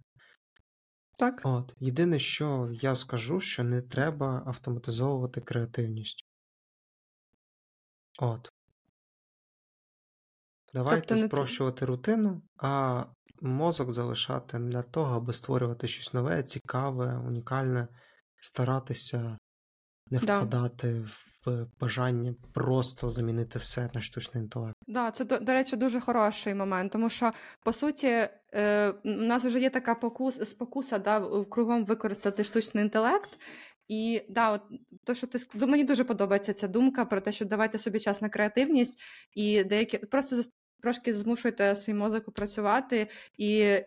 Так. 1.19 1.41
От. 1.43 1.73
Єдине, 1.79 2.19
що 2.19 2.69
я 2.81 2.95
скажу, 2.95 3.39
що 3.39 3.63
не 3.63 3.81
треба 3.81 4.43
автоматизовувати 4.45 5.41
креативність. 5.41 6.25
От. 8.19 8.49
Давайте 10.73 11.07
тобто 11.07 11.27
спрощувати 11.27 11.85
не... 11.85 11.87
рутину, 11.87 12.41
а 12.57 13.03
мозок 13.41 13.91
залишати 13.91 14.59
для 14.59 14.81
того, 14.81 15.15
аби 15.15 15.33
створювати 15.33 15.87
щось 15.87 16.13
нове, 16.13 16.43
цікаве, 16.43 17.21
унікальне, 17.27 17.87
старатися 18.39 19.37
не 20.11 20.17
впадати 20.17 20.93
да. 20.93 21.07
в 21.51 21.67
бажання 21.79 22.35
просто 22.53 23.09
замінити 23.09 23.59
все 23.59 23.89
на 23.93 24.01
штучний 24.01 24.43
інтелект. 24.43 24.75
Да, 24.87 25.11
це 25.11 25.25
до, 25.25 25.37
до 25.37 25.51
речі, 25.51 25.75
дуже 25.75 25.99
хороший 25.99 26.55
момент, 26.55 26.91
тому 26.91 27.09
що 27.09 27.31
по 27.63 27.73
суті 27.73 28.27
е, 28.53 28.89
у 28.89 29.09
нас 29.09 29.43
вже 29.43 29.59
є 29.59 29.69
така 29.69 29.95
покус, 29.95 30.49
спокуса 30.49 30.99
да, 30.99 31.45
кругом 31.49 31.85
використати 31.85 32.43
штучний 32.43 32.83
інтелект. 32.83 33.29
І 33.87 34.21
да, 34.29 34.51
от 34.51 34.61
то, 35.03 35.13
що 35.13 35.27
ти 35.27 35.39
мені 35.53 35.83
дуже 35.83 36.03
подобається 36.03 36.53
ця 36.53 36.67
думка 36.67 37.05
про 37.05 37.21
те, 37.21 37.31
що 37.31 37.45
давайте 37.45 37.77
собі 37.77 37.99
час 37.99 38.21
на 38.21 38.29
креативність 38.29 38.99
і 39.33 39.63
деякі 39.63 39.97
просто 39.97 40.41
трошки 40.81 41.13
змушуєте 41.13 41.75
свій 41.75 41.93
мозок 41.93 42.31
працювати 42.31 43.07
і 43.37 43.79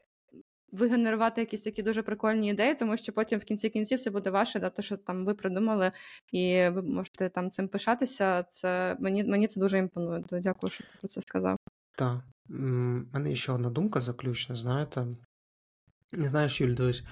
вигенерувати 0.72 1.40
якісь 1.40 1.62
такі 1.62 1.82
дуже 1.82 2.02
прикольні 2.02 2.48
ідеї, 2.50 2.74
тому 2.74 2.96
що 2.96 3.12
потім 3.12 3.38
в 3.38 3.44
кінці 3.44 3.68
кінців 3.68 4.00
це 4.00 4.10
буде 4.10 4.30
ваше, 4.30 4.60
да, 4.60 4.70
то, 4.70 4.82
що 4.82 4.96
там 4.96 5.24
ви 5.24 5.34
придумали, 5.34 5.92
і 6.32 6.68
ви 6.68 6.82
можете 6.82 7.28
там 7.28 7.50
цим 7.50 7.68
пишатися. 7.68 8.42
Це 8.42 8.96
Мені 9.00 9.24
мені 9.24 9.46
це 9.46 9.60
дуже 9.60 9.78
імпонує. 9.78 10.24
Дякую, 10.30 10.70
що 10.70 10.84
ти 10.84 10.90
про 11.00 11.08
це 11.08 11.20
сказав. 11.20 11.56
Так. 11.96 12.20
У 12.48 12.52
мене 13.12 13.34
ще 13.34 13.52
одна 13.52 13.70
думка 13.70 14.00
заключна, 14.00 14.56
знаєте. 14.56 15.06
Не 16.12 16.28
знаєш, 16.28 16.60
Юль, 16.60 16.74
дивись, 16.74 17.02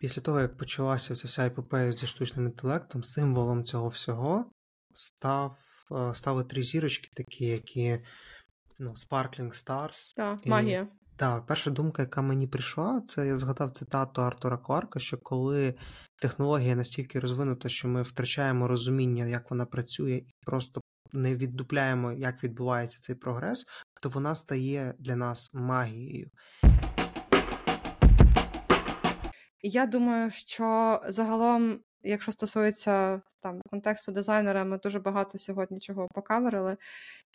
після 0.00 0.22
того, 0.22 0.40
як 0.40 0.56
почалася 0.56 1.14
ця 1.14 1.28
вся 1.28 1.46
епопея 1.46 1.92
зі 1.92 2.06
штучним 2.06 2.46
інтелектом, 2.46 3.04
символом 3.04 3.64
цього 3.64 3.88
всього 3.88 4.50
став, 4.94 5.56
е, 5.92 6.14
стали 6.14 6.44
три 6.44 6.62
зірочки, 6.62 7.10
такі, 7.16 7.44
які 7.44 7.98
ну, 8.78 8.90
Sparkling 8.90 9.52
Stars. 9.52 10.16
Так, 10.16 10.46
магія. 10.46 10.88
Так, 11.16 11.46
перша 11.46 11.70
думка, 11.70 12.02
яка 12.02 12.22
мені 12.22 12.46
прийшла, 12.46 13.02
це 13.06 13.26
я 13.26 13.38
згадав 13.38 13.70
цитату 13.70 14.22
Артура 14.22 14.58
Кларка, 14.58 15.00
що 15.00 15.18
коли 15.18 15.74
технологія 16.20 16.76
настільки 16.76 17.20
розвинута, 17.20 17.68
що 17.68 17.88
ми 17.88 18.02
втрачаємо 18.02 18.68
розуміння, 18.68 19.26
як 19.26 19.50
вона 19.50 19.66
працює, 19.66 20.12
і 20.12 20.34
просто 20.46 20.80
не 21.12 21.36
віддупляємо, 21.36 22.12
як 22.12 22.44
відбувається 22.44 22.98
цей 23.00 23.16
прогрес, 23.16 23.66
то 24.02 24.08
вона 24.08 24.34
стає 24.34 24.94
для 24.98 25.16
нас 25.16 25.50
магією. 25.52 26.30
Я 29.62 29.86
думаю, 29.86 30.30
що 30.30 31.00
загалом, 31.08 31.80
якщо 32.02 32.32
стосується 32.32 33.20
там 33.40 33.60
контексту 33.70 34.12
дизайнера, 34.12 34.64
ми 34.64 34.78
дуже 34.78 34.98
багато 35.00 35.38
сьогодні 35.38 35.80
чого 35.80 36.08
покаверили. 36.14 36.76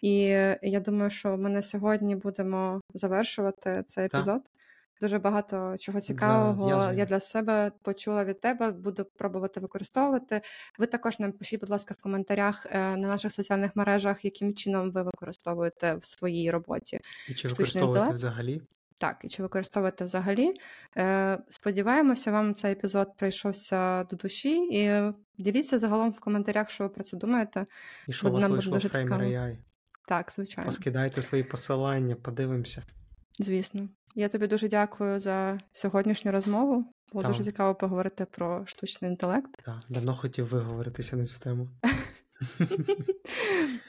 І 0.01 0.15
я 0.61 0.79
думаю, 0.79 1.09
що 1.09 1.37
ми 1.37 1.49
на 1.49 1.61
сьогодні 1.61 2.15
будемо 2.15 2.81
завершувати 2.93 3.83
цей 3.87 4.07
Так. 4.07 4.13
епізод. 4.19 4.41
Дуже 5.01 5.19
багато 5.19 5.75
чого 5.79 6.01
цікавого 6.01 6.69
я 6.69 6.75
Зав'язуємо. 6.75 7.05
для 7.05 7.19
себе 7.19 7.71
почула 7.81 8.25
від 8.25 8.39
тебе, 8.39 8.71
буду 8.71 9.05
пробувати 9.17 9.59
використовувати. 9.59 10.41
Ви 10.79 10.85
також 10.85 11.19
нам 11.19 11.31
пишіть, 11.31 11.59
будь 11.59 11.69
ласка, 11.69 11.95
в 11.99 12.03
коментарях 12.03 12.65
е, 12.71 12.79
на 12.79 13.07
наших 13.07 13.31
соціальних 13.31 13.75
мережах, 13.75 14.25
яким 14.25 14.53
чином 14.53 14.91
ви 14.91 15.03
використовуєте 15.03 15.95
в 15.95 16.05
своїй 16.05 16.51
роботі. 16.51 16.99
І 17.29 17.33
чи 17.33 17.33
Штучний 17.33 17.51
використовувати 17.51 17.99
інтелект? 17.99 18.17
взагалі? 18.17 18.61
Так, 18.97 19.17
і 19.23 19.29
чи 19.29 19.43
використовуєте 19.43 20.03
взагалі? 20.03 20.53
Е, 20.97 21.37
Сподіваємося, 21.49 22.31
вам 22.31 22.53
цей 22.55 22.71
епізод 22.71 23.17
прийшовся 23.17 24.03
до 24.03 24.15
душі. 24.15 24.57
І 24.57 25.11
діліться 25.37 25.79
загалом 25.79 26.11
в 26.11 26.19
коментарях, 26.19 26.69
що 26.69 26.83
ви 26.83 26.89
про 26.89 27.03
це 27.03 27.17
думаєте. 27.17 27.65
І 28.07 28.11
що 28.11 28.29
у 28.29 28.31
вас 28.31 28.41
нам 28.41 28.51
буде 28.51 28.57
вийшло 28.57 28.77
в 28.77 28.81
дуже 28.81 28.89
цікаво. 29.03 29.23
AI? 29.23 29.57
Так, 30.07 30.31
звичайно, 30.31 30.65
Поскидайте 30.65 31.21
свої 31.21 31.43
посилання, 31.43 32.15
подивимося. 32.15 32.83
звісно. 33.39 33.89
Я 34.15 34.29
тобі 34.29 34.47
дуже 34.47 34.67
дякую 34.67 35.19
за 35.19 35.59
сьогоднішню 35.71 36.31
розмову. 36.31 36.93
Було 37.13 37.23
Так. 37.23 37.31
дуже 37.31 37.43
цікаво 37.43 37.75
поговорити 37.75 38.25
про 38.25 38.65
штучний 38.65 39.11
інтелект. 39.11 39.63
Так, 39.65 39.79
давно 39.89 40.15
хотів 40.15 40.47
виговоритися 40.47 41.15
на 41.15 41.25
цю 41.25 41.39
тему. 41.39 41.69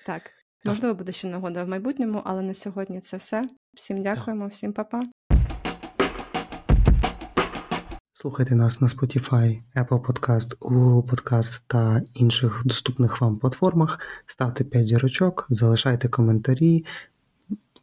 Так, 0.07 0.23
можливо, 0.66 0.94
буде 0.94 1.12
ще 1.12 1.28
нагода 1.28 1.64
в 1.64 1.68
майбутньому, 1.68 2.22
але 2.24 2.43
на 2.43 2.55
сьогодні 2.55 3.01
це 3.01 3.16
все. 3.16 3.47
Всім 3.74 4.02
дякуємо, 4.02 4.47
всім 4.47 4.72
па-па. 4.72 5.02
Слухайте 8.12 8.55
нас 8.55 8.80
на 8.80 8.86
Spotify, 8.86 9.62
Apple 9.76 10.01
Podcast, 10.01 10.59
Google 10.59 11.02
Podcast 11.02 11.62
та 11.66 12.02
інших 12.14 12.62
доступних 12.64 13.20
вам 13.20 13.38
платформах. 13.38 13.98
Ставте 14.26 14.64
5 14.64 14.86
зірочок, 14.86 15.47
залишайте 15.51 16.09
коментарі. 16.09 16.84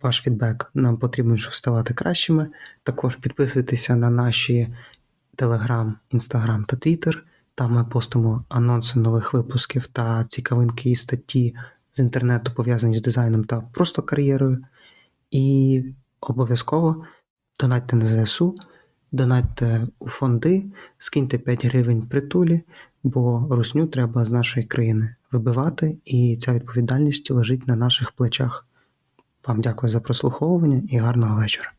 Ваш 0.02 0.22
фідбек 0.22 0.72
нам 0.74 0.98
потрібен, 0.98 1.38
щоб 1.38 1.54
ставати 1.54 1.94
кращими. 1.94 2.48
Також 2.84 3.16
підписуйтеся 3.16 3.96
на 3.96 4.10
наші 4.10 4.74
Telegram, 5.38 5.94
Instagram 6.12 6.66
та 6.66 6.78
Twitter. 6.78 7.18
Там 7.56 7.72
ми 7.72 7.84
постимо 7.84 8.44
анонси 8.50 9.00
нових 9.00 9.34
випусків 9.34 9.88
та 9.88 10.24
цікавинки 10.24 10.90
і 10.90 10.96
статті 10.96 11.56
з 11.94 12.00
інтернету, 12.00 12.52
пов'язані 12.56 12.96
з 12.96 13.02
дизайном 13.02 13.44
та 13.44 13.62
просто 13.62 14.02
кар'єрою. 14.02 14.66
І 15.32 15.84
обов'язково 16.22 17.06
донатьте 17.60 17.96
на 17.96 18.26
ЗСУ, 18.26 18.56
донатьте 19.12 19.88
у 20.00 20.10
фонди, 20.10 20.66
скиньте 20.98 21.38
5 21.38 21.66
гривень 21.66 22.02
притулі, 22.02 22.62
бо 23.04 23.48
русню 23.50 23.88
треба 23.88 24.26
з 24.26 24.32
нашої 24.32 24.66
країни 24.66 25.16
вибивати, 25.32 25.98
і 26.06 26.38
ця 26.42 26.54
відповідальність 26.54 27.32
лежить 27.32 27.68
на 27.68 27.76
наших 27.76 28.12
плечах. 28.12 28.68
Вам 29.48 29.62
дякую 29.62 29.90
за 29.90 30.00
прослуховування 30.00 30.82
і 30.90 30.98
гарного 30.98 31.36
вечора. 31.36 31.72